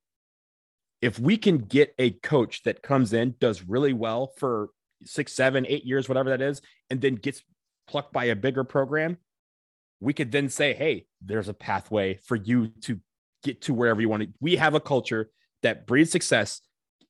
If 1.02 1.20
we 1.20 1.38
can 1.38 1.58
get 1.58 1.94
a 1.98 2.12
coach 2.12 2.64
that 2.64 2.84
comes 2.84 3.14
in, 3.14 3.36
does 3.40 3.64
really 3.64 3.94
well 3.94 4.32
for 4.38 4.70
six, 5.04 5.34
seven, 5.34 5.66
eight 5.68 5.86
years, 5.86 6.08
whatever 6.08 6.30
that 6.30 6.42
is, 6.42 6.62
and 6.90 7.02
then 7.02 7.16
gets 7.16 7.42
plucked 7.88 8.14
by 8.14 8.26
a 8.26 8.36
bigger 8.36 8.64
program, 8.64 9.18
we 10.00 10.14
could 10.14 10.32
then 10.32 10.50
say, 10.50 10.74
hey, 10.74 11.06
there's 11.22 11.50
a 11.50 11.54
pathway 11.54 12.20
for 12.26 12.36
you 12.36 12.68
to 12.82 13.00
get 13.44 13.62
to 13.62 13.74
wherever 13.74 14.02
you 14.02 14.10
want 14.10 14.24
to. 14.24 14.30
We 14.40 14.56
have 14.58 14.74
a 14.74 14.80
culture 14.80 15.30
that 15.64 15.88
breeds 15.88 16.12
success 16.12 16.62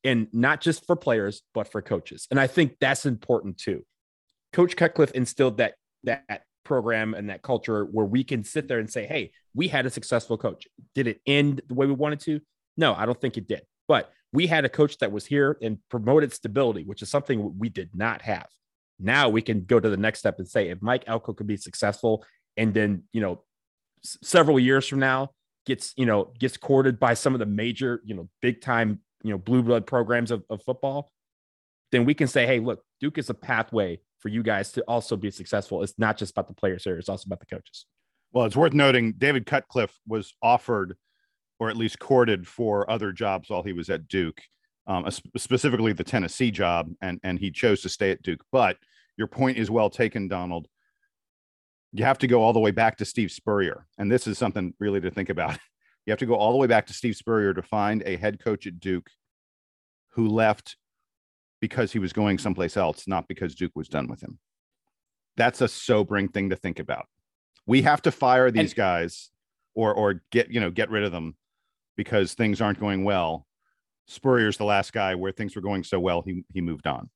and 0.06 0.28
not 0.32 0.62
just 0.62 0.86
for 0.86 0.96
players, 0.96 1.42
but 1.54 1.70
for 1.70 1.82
coaches. 1.82 2.28
And 2.32 2.40
I 2.40 2.48
think 2.48 2.78
that's 2.80 3.06
important 3.06 3.58
too. 3.58 3.84
Coach 4.54 4.78
Cutcliffe 4.78 5.12
instilled 5.12 5.58
that 5.58 5.74
that 6.04 6.44
program 6.64 7.14
and 7.14 7.30
that 7.30 7.42
culture 7.42 7.86
where 7.86 8.06
we 8.06 8.24
can 8.24 8.44
sit 8.44 8.68
there 8.68 8.80
and 8.80 8.90
say, 8.90 9.06
hey, 9.06 9.32
we 9.54 9.68
had 9.68 9.86
a 9.86 9.90
successful 9.90 10.38
coach. 10.38 10.68
Did 10.94 11.08
it 11.08 11.20
end 11.26 11.62
the 11.68 11.74
way 11.74 11.88
we 11.88 11.94
wanted 11.94 12.20
to? 12.22 12.40
No, 12.78 12.94
I 12.94 13.06
don't 13.06 13.20
think 13.20 13.38
it 13.38 13.48
did. 13.48 13.64
But 13.88 14.12
we 14.32 14.48
had 14.48 14.66
a 14.66 14.70
coach 14.70 14.98
that 15.00 15.12
was 15.12 15.26
here 15.26 15.58
and 15.62 15.78
promoted 15.90 16.34
stability, 16.34 16.84
which 16.84 17.02
is 17.02 17.10
something 17.10 17.58
we 17.58 17.70
did 17.70 17.90
not 17.94 18.22
have. 18.22 18.48
Now 19.00 19.30
we 19.30 19.42
can 19.42 19.66
go 19.66 19.80
to 19.80 19.90
the 19.90 19.98
next 19.98 20.20
step 20.20 20.40
and 20.40 20.48
say, 20.48 20.70
if 20.70 20.82
Mike 20.82 21.04
Elko 21.08 21.34
could 21.34 21.48
be 21.48 21.58
successful 21.58 22.26
and 22.58 22.74
then, 22.74 23.04
you 23.14 23.22
know, 23.22 23.44
s- 24.04 24.18
several 24.24 24.60
years 24.60 24.88
from 24.88 25.00
now 25.00 25.32
gets, 25.66 25.94
you 25.98 26.06
know, 26.06 26.32
gets 26.40 26.58
courted 26.58 27.00
by 27.00 27.14
some 27.14 27.34
of 27.34 27.40
the 27.40 27.46
major, 27.46 28.02
you 28.06 28.16
know, 28.16 28.30
big 28.42 28.62
time 28.62 29.00
you 29.26 29.32
know 29.32 29.38
blue 29.38 29.64
blood 29.64 29.88
programs 29.88 30.30
of, 30.30 30.44
of 30.50 30.62
football 30.62 31.12
then 31.92 32.06
we 32.06 32.14
can 32.14 32.28
say 32.28 32.46
hey 32.46 32.60
look 32.60 32.84
duke 33.00 33.18
is 33.18 33.30
a 33.30 33.34
pathway 33.34 34.00
for 34.20 34.30
you 34.30 34.42
guys 34.42 34.72
to 34.72 34.82
also 34.88 35.16
be 35.16 35.30
successful. 35.30 35.84
It's 35.84 35.94
not 36.00 36.18
just 36.18 36.32
about 36.32 36.48
the 36.48 36.54
players 36.54 36.84
here 36.84 36.98
it's 36.98 37.10
also 37.10 37.28
about 37.28 37.40
the 37.40 37.46
coaches. 37.48 37.86
Well 38.32 38.46
it's 38.46 38.56
worth 38.56 38.74
noting 38.74 39.14
david 39.18 39.46
cutcliffe 39.46 39.98
was 40.08 40.34
offered 40.42 40.96
or 41.60 41.70
at 41.70 41.78
least 41.78 42.00
courted 42.00 42.48
for 42.48 42.90
other 42.90 43.12
jobs 43.12 43.50
while 43.50 43.64
he 43.64 43.74
was 43.74 43.90
at 43.90 44.08
duke 44.08 44.42
um, 44.88 45.10
specifically 45.36 45.94
the 45.94 46.04
tennessee 46.04 46.52
job 46.52 46.92
and 47.02 47.20
and 47.24 47.40
he 47.40 47.50
chose 47.50 47.82
to 47.82 47.90
stay 47.90 48.12
at 48.12 48.22
duke. 48.22 48.44
But 48.52 48.78
your 49.18 49.28
point 49.28 49.58
is 49.58 49.72
well 49.72 49.90
taken 49.90 50.28
donald. 50.28 50.68
You 51.94 52.04
have 52.04 52.20
to 52.20 52.28
go 52.28 52.44
all 52.44 52.54
the 52.54 52.60
way 52.60 52.72
back 52.72 52.98
to 52.98 53.06
steve 53.06 53.32
spurrier 53.32 53.88
and 53.98 54.12
this 54.12 54.28
is 54.28 54.38
something 54.38 54.74
really 54.80 55.02
to 55.02 55.10
think 55.10 55.30
about 55.30 55.58
you 56.06 56.12
have 56.12 56.20
to 56.20 56.26
go 56.26 56.36
all 56.36 56.52
the 56.52 56.58
way 56.58 56.68
back 56.68 56.88
to 56.88 56.94
Steve 56.94 57.16
Spurrier 57.16 57.54
to 57.54 57.62
find 57.62 58.04
a 58.06 58.16
head 58.18 58.44
coach 58.44 58.68
at 58.68 58.80
Duke 58.80 59.10
who 60.10 60.28
left 60.28 60.78
because 61.60 61.92
he 61.92 62.00
was 62.00 62.14
going 62.14 62.38
someplace 62.38 62.78
else, 62.78 63.08
not 63.08 63.28
because 63.28 63.56
Duke 63.56 63.76
was 63.76 63.90
done 63.90 64.08
with 64.08 64.22
him. 64.22 64.40
That's 65.36 65.62
a 65.62 65.68
sobering 65.68 66.30
thing 66.30 66.52
to 66.52 66.56
think 66.56 66.80
about. 66.80 67.08
We 67.66 67.82
have 67.82 68.02
to 68.04 68.12
fire 68.12 68.52
these 68.52 68.72
and, 68.72 68.76
guys 68.76 69.32
or 69.74 69.94
or 69.94 70.22
get, 70.32 70.50
you 70.52 70.60
know, 70.60 70.70
get 70.70 70.90
rid 70.90 71.04
of 71.04 71.12
them 71.12 71.36
because 71.98 72.34
things 72.34 72.62
aren't 72.62 72.80
going 72.80 73.04
well. 73.04 73.48
Spurrier's 74.08 74.58
the 74.58 74.66
last 74.66 74.94
guy 74.94 75.16
where 75.16 75.32
things 75.32 75.56
were 75.56 75.62
going 75.62 75.84
so 75.84 76.00
well, 76.00 76.22
he 76.22 76.44
he 76.54 76.62
moved 76.62 76.88
on. 76.88 77.10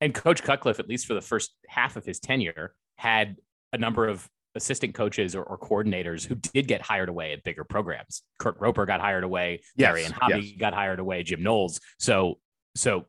And 0.00 0.14
Coach 0.14 0.44
Cutcliffe, 0.44 0.78
at 0.78 0.88
least 0.88 1.06
for 1.06 1.14
the 1.14 1.20
first 1.20 1.54
half 1.66 1.96
of 1.96 2.04
his 2.04 2.20
tenure, 2.20 2.74
had 2.96 3.36
a 3.72 3.78
number 3.78 4.06
of 4.06 4.30
assistant 4.58 4.94
coaches 4.94 5.34
or, 5.34 5.42
or, 5.42 5.56
coordinators 5.56 6.26
who 6.26 6.34
did 6.34 6.68
get 6.68 6.82
hired 6.82 7.08
away 7.08 7.32
at 7.32 7.42
bigger 7.42 7.64
programs. 7.64 8.22
Kurt 8.38 8.60
Roper 8.60 8.84
got 8.84 9.00
hired 9.00 9.24
away. 9.24 9.62
Yes, 9.76 10.04
and 10.04 10.12
Hobby 10.12 10.40
yes. 10.40 10.58
got 10.58 10.74
hired 10.74 11.00
away. 11.00 11.22
Jim 11.22 11.42
Knowles. 11.42 11.80
So, 11.98 12.38
so 12.74 13.06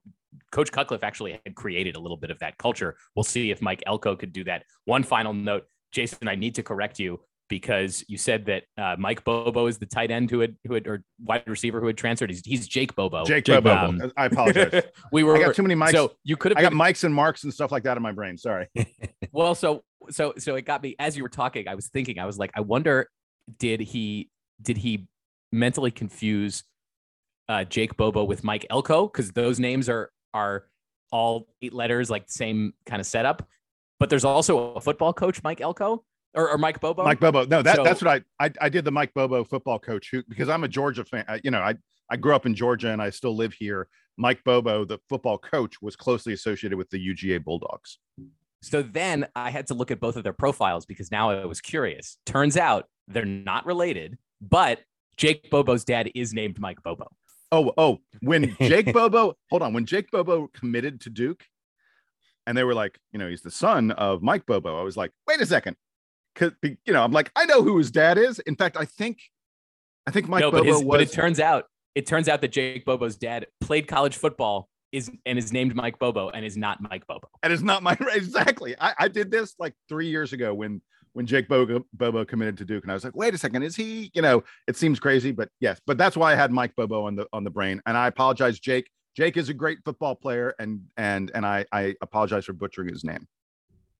Coach 0.52 0.72
Cutcliffe 0.72 1.04
actually 1.04 1.39
had 1.45 1.56
created 1.56 1.95
a 1.95 2.00
little 2.00 2.18
bit 2.18 2.32
of 2.32 2.39
that 2.39 2.58
culture. 2.58 2.95
We'll 3.16 3.24
see 3.24 3.52
if 3.52 3.62
Mike 3.62 3.84
Elko 3.86 4.16
could 4.16 4.32
do 4.32 4.45
that. 4.45 4.64
One 4.86 5.04
final 5.04 5.34
note, 5.34 5.66
Jason, 5.91 6.28
I 6.28 6.36
need 6.36 6.56
to 6.56 6.64
correct 6.64 7.00
you 7.00 7.20
because 7.50 8.06
you 8.08 8.18
said 8.18 8.45
that 8.45 8.64
uh, 8.78 8.95
Mike 8.97 9.24
Bobo 9.24 9.66
is 9.68 9.80
the 9.80 9.86
tight 9.86 10.12
end 10.12 10.30
who 10.30 10.39
had 10.39 10.56
who 10.66 10.76
had 10.76 10.88
or 10.88 11.04
wide 11.22 11.43
receiver 11.47 11.82
who 11.82 11.88
had 11.88 11.97
transferred. 11.97 12.30
He's, 12.30 12.45
he's 12.45 12.68
Jake 12.68 12.95
Bobo. 12.95 13.26
Jake, 13.26 13.43
Jake 13.43 13.64
Bobo. 13.64 13.89
Um, 13.89 14.12
I 14.16 14.26
apologize. 14.26 14.84
we 15.12 15.24
were. 15.24 15.36
I 15.36 15.45
got 15.45 15.56
too 15.56 15.64
many 15.64 15.76
mics. 15.76 15.91
So 15.91 16.14
you 16.24 16.38
could 16.38 16.52
have. 16.52 16.60
I 16.60 16.62
got 16.62 16.74
mics 16.74 17.04
and 17.04 17.14
marks 17.14 17.43
and 17.43 17.54
stuff 17.54 17.72
like 17.72 17.84
that 17.84 17.97
in 17.97 18.04
my 18.04 18.12
brain. 18.12 18.38
Sorry. 18.38 18.68
well, 19.32 19.56
so 19.56 19.84
so 20.10 20.34
so 20.38 20.55
it 20.55 20.66
got 20.66 20.82
me 20.84 20.95
as 20.99 21.16
you 21.18 21.24
were 21.24 21.30
talking. 21.30 21.68
I 21.68 21.76
was 21.76 21.88
thinking. 21.88 22.20
I 22.20 22.26
was 22.26 22.38
like, 22.38 22.51
I 22.55 22.62
wonder, 22.62 23.10
did 23.57 23.80
he 23.80 24.30
did 24.62 24.78
he 24.78 25.07
mentally 25.51 25.91
confuse 25.91 26.64
uh, 27.47 27.64
Jake 27.64 27.97
Bobo 27.97 28.24
with 28.24 28.43
Mike 28.43 28.66
Elko 28.70 29.07
because 29.07 29.32
those 29.32 29.60
names 29.60 29.89
are 29.89 30.12
are 30.34 30.66
all 31.12 31.47
eight 31.62 31.74
letters, 31.74 32.10
like 32.10 32.26
same 32.28 32.74
kind 32.86 32.99
of 32.99 33.05
setup. 33.05 33.47
But 33.99 34.10
there's 34.10 34.26
also 34.26 34.74
a 34.74 34.82
football 34.82 35.14
coach, 35.14 35.43
Mike 35.43 35.60
Elko 35.62 36.03
or, 36.34 36.51
or 36.51 36.57
Mike 36.57 36.80
Bobo. 36.80 37.03
Mike 37.03 37.20
Bobo. 37.20 37.45
No, 37.45 37.62
that, 37.62 37.78
so, 37.78 37.84
that's 37.84 38.01
what 38.01 38.24
I, 38.39 38.45
I 38.45 38.51
I 38.62 38.70
did 38.70 38.86
the 38.86 38.91
Mike 38.91 39.14
Bobo 39.14 39.43
football 39.43 39.80
coach 39.80 40.10
who 40.12 40.24
because 40.28 40.49
I'm 40.49 40.64
a 40.64 40.68
Georgia 40.68 41.03
fan. 41.03 41.26
I, 41.28 41.41
you 41.43 41.51
know, 41.51 41.60
I 41.60 41.76
I 42.10 42.18
grew 42.18 42.36
up 42.36 42.45
in 42.45 42.55
Georgia 42.55 42.91
and 42.91 43.01
I 43.01 43.10
still 43.10 43.36
live 43.36 43.53
here. 43.53 43.88
Mike 44.18 44.43
Bobo, 44.43 44.84
the 44.86 44.99
football 45.07 45.38
coach, 45.38 45.82
was 45.82 45.95
closely 45.95 46.34
associated 46.34 46.78
with 46.78 46.89
the 46.89 46.97
UGA 46.97 47.43
Bulldogs. 47.43 47.99
So 48.62 48.82
then 48.82 49.28
I 49.36 49.51
had 49.51 49.68
to 49.68 49.74
look 49.74 49.91
at 49.91 49.99
both 49.99 50.16
of 50.16 50.24
their 50.24 50.34
profiles 50.34 50.86
because 50.86 51.12
now 51.12 51.32
I 51.32 51.45
was 51.45 51.62
curious. 51.62 52.18
Turns 52.26 52.57
out 52.57 52.86
they're 53.07 53.26
not 53.26 53.66
related, 53.66 54.18
but 54.41 54.82
Jake 55.18 55.49
Bobo's 55.49 55.84
dad 55.84 56.12
is 56.16 56.34
named 56.34 56.60
Mike 56.60 56.82
Bobo. 56.84 57.07
Oh, 57.51 57.74
oh, 57.78 57.99
when 58.22 58.55
Jake 58.62 58.93
Bobo, 58.93 59.36
hold 59.49 59.62
on, 59.62 59.74
when 59.74 59.86
Jake 59.86 60.12
Bobo 60.12 60.47
committed 60.53 61.01
to 61.01 61.10
Duke 61.10 61.43
and 62.45 62.57
they 62.57 62.64
were 62.64 62.74
like, 62.74 62.99
you 63.12 63.20
know, 63.20 63.28
he's 63.28 63.41
the 63.41 63.51
son 63.51 63.91
of 63.91 64.22
Mike 64.22 64.45
Bobo, 64.45 64.80
I 64.80 64.84
was 64.84 64.97
like, 64.97 65.12
wait 65.28 65.41
a 65.41 65.45
second. 65.45 65.76
Cause 66.36 66.51
you 66.64 66.93
know, 66.93 67.03
I'm 67.03 67.12
like, 67.12 67.32
I 67.36 67.45
know 67.45 67.64
who 67.64 67.78
his 67.78 67.91
dad 67.91 68.18
is. 68.18 68.39
In 68.39 68.55
fact, 68.55 68.78
I 68.78 68.86
think 68.86 69.20
I 70.07 70.12
think 70.12 70.30
Mike 70.30 70.41
no, 70.41 70.51
Bobo 70.51 70.64
but 70.64 70.68
his, 70.68 70.78
was 70.78 70.86
but 70.86 71.01
it 71.01 71.12
turns 71.12 71.39
out 71.39 71.66
it 71.95 72.05
turns 72.05 72.30
out 72.30 72.41
that 72.41 72.51
Jake 72.51 72.86
Bobo's 72.86 73.18
dad 73.18 73.47
played 73.60 73.88
college 73.88 74.16
football 74.16 74.70
is 74.92 75.12
and 75.26 75.38
is 75.38 75.52
named 75.52 75.76
Mike 75.76 76.00
Bobo 76.00 76.30
and 76.30 76.46
is 76.46 76.58
not 76.58 76.82
Mike 76.82 77.06
Bobo. 77.08 77.30
And 77.44 77.54
is 77.54 77.64
not 77.64 77.84
Mike 77.84 78.02
exactly. 78.14 78.76
I, 78.80 78.94
I 79.00 79.08
did 79.08 79.32
this 79.32 79.56
like 79.60 79.74
three 79.88 80.08
years 80.08 80.34
ago 80.34 80.54
when 80.54 80.82
when 81.14 81.26
Jake 81.26 81.48
Bobo, 81.48 81.84
Bobo 81.94 82.24
committed 82.24 82.58
to 82.60 82.66
Duke, 82.66 82.84
and 82.84 82.92
I 82.92 82.94
was 82.94 83.04
like, 83.04 83.16
wait 83.16 83.34
a 83.34 83.38
second, 83.38 83.64
is 83.64 83.76
he? 83.76 84.12
You 84.14 84.22
know, 84.22 84.44
it 84.68 84.78
seems 84.78 85.00
crazy, 85.00 85.32
but 85.32 85.50
yes, 85.60 85.82
but 85.86 85.98
that's 85.98 86.16
why 86.16 86.32
I 86.32 86.36
had 86.36 86.52
Mike 86.52 86.76
Bobo 86.76 87.06
on 87.06 87.16
the 87.16 87.28
on 87.34 87.44
the 87.44 87.50
brain, 87.50 87.82
and 87.86 87.98
I 87.98 88.08
apologize, 88.08 88.60
Jake. 88.60 88.90
Jake 89.16 89.36
is 89.38 89.50
a 89.50 89.54
great 89.54 89.80
football 89.84 90.16
player, 90.16 90.54
and 90.60 90.82
and 90.98 91.32
and 91.34 91.46
I 91.46 91.66
I 91.72 91.96
apologize 92.02 92.46
for 92.46 92.54
butchering 92.54 92.90
his 92.90 93.04
name. 93.04 93.28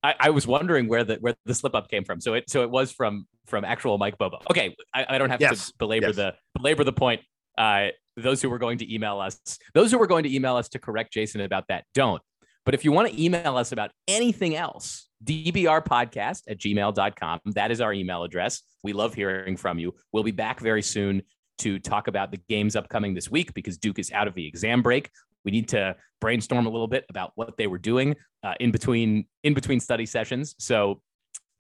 I, 0.02 0.16
I 0.20 0.30
was 0.30 0.48
wondering 0.48 0.88
where 0.88 1.04
the 1.04 1.16
where 1.16 1.36
the 1.46 1.54
slip 1.54 1.76
up 1.76 1.90
came 1.90 2.06
from. 2.06 2.22
So 2.22 2.36
it 2.36 2.50
so 2.50 2.62
it 2.62 2.70
was 2.70 2.92
from 2.92 3.28
from 3.48 3.66
actual 3.66 3.98
Mike 3.98 4.18
Bobo. 4.18 4.40
Okay, 4.50 4.76
I, 4.94 5.06
I 5.10 5.18
don't 5.18 5.30
have 5.30 5.42
yes. 5.42 5.68
to 5.68 5.74
belabor 5.78 6.08
yes. 6.08 6.16
the 6.16 6.36
belabor 6.56 6.84
the 6.84 6.94
point. 6.94 7.22
Uh, 7.60 7.89
those 8.18 8.41
who 8.41 8.49
were 8.49 8.57
going 8.57 8.80
to 8.80 8.93
email 8.93 9.20
us, 9.20 9.39
those 9.74 9.91
who 9.91 9.99
were 9.99 10.07
going 10.07 10.24
to 10.24 10.34
email 10.34 10.55
us 10.55 10.70
to 10.70 10.80
correct 10.80 11.14
Jason 11.14 11.41
about 11.41 11.66
that, 11.70 11.84
don't. 11.93 12.22
But 12.66 12.74
if 12.74 12.84
you 12.84 12.91
want 12.91 13.10
to 13.10 13.24
email 13.24 13.57
us 13.57 13.72
about 13.72 13.91
anything 14.07 14.55
else, 14.55 15.10
dbrpodcast 15.26 16.43
at 16.47 16.57
gmail.com. 16.57 17.39
That 17.45 17.72
is 17.72 17.82
our 17.82 17.93
email 17.93 18.24
address. 18.24 18.62
We 18.84 18.93
love 18.93 19.14
hearing 19.14 19.57
from 19.57 19.80
you. 19.80 19.93
We'll 20.12 20.24
be 20.24 20.32
back 20.32 20.60
very 20.60 20.82
soon 20.82 21.24
to 21.60 21.80
talk 21.80 22.07
about 22.07 22.32
the 22.32 22.39
games 22.47 22.76
upcoming 22.76 23.14
this 23.14 23.30
week 23.30 23.53
because 23.53 23.78
Duke 23.78 23.99
is 23.99 24.12
out 24.12 24.28
of 24.28 24.34
the 24.34 24.47
exam 24.47 24.82
break. 24.82 25.10
We 25.43 25.51
need 25.51 25.70
to 25.70 25.95
brainstorm 26.22 26.66
a 26.66 26.70
little 26.70 26.88
bit 26.88 27.05
about 27.10 27.32
what 27.36 27.57
they 27.57 27.68
were 27.68 27.78
doing 27.78 28.16
uh, 28.43 28.53
in 28.60 28.72
between 28.72 29.26
in 29.43 29.53
between 29.53 29.80
study 29.80 30.05
sessions. 30.05 30.55
So 30.60 31.01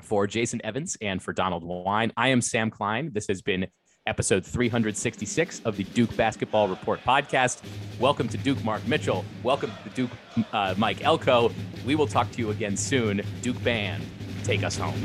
for 0.01 0.27
Jason 0.27 0.61
Evans 0.63 0.97
and 1.01 1.21
for 1.21 1.33
Donald 1.33 1.63
Wine, 1.63 2.13
I 2.15 2.29
am 2.29 2.41
Sam 2.41 2.69
Klein. 2.69 3.11
This 3.13 3.27
has 3.27 3.41
been 3.41 3.67
episode 4.09 4.43
366 4.43 5.61
of 5.63 5.77
the 5.77 5.83
Duke 5.85 6.15
Basketball 6.17 6.67
Report 6.67 6.99
podcast. 7.05 7.61
Welcome 7.99 8.27
to 8.29 8.37
Duke 8.37 8.61
Mark 8.63 8.85
Mitchell. 8.87 9.23
Welcome 9.43 9.71
to 9.83 9.89
Duke 9.91 10.11
uh, 10.51 10.73
Mike 10.77 11.03
Elko. 11.03 11.51
We 11.85 11.95
will 11.95 12.07
talk 12.07 12.31
to 12.31 12.39
you 12.39 12.49
again 12.49 12.75
soon. 12.75 13.21
Duke 13.41 13.63
Band, 13.63 14.03
take 14.43 14.63
us 14.63 14.77
home. 14.77 14.99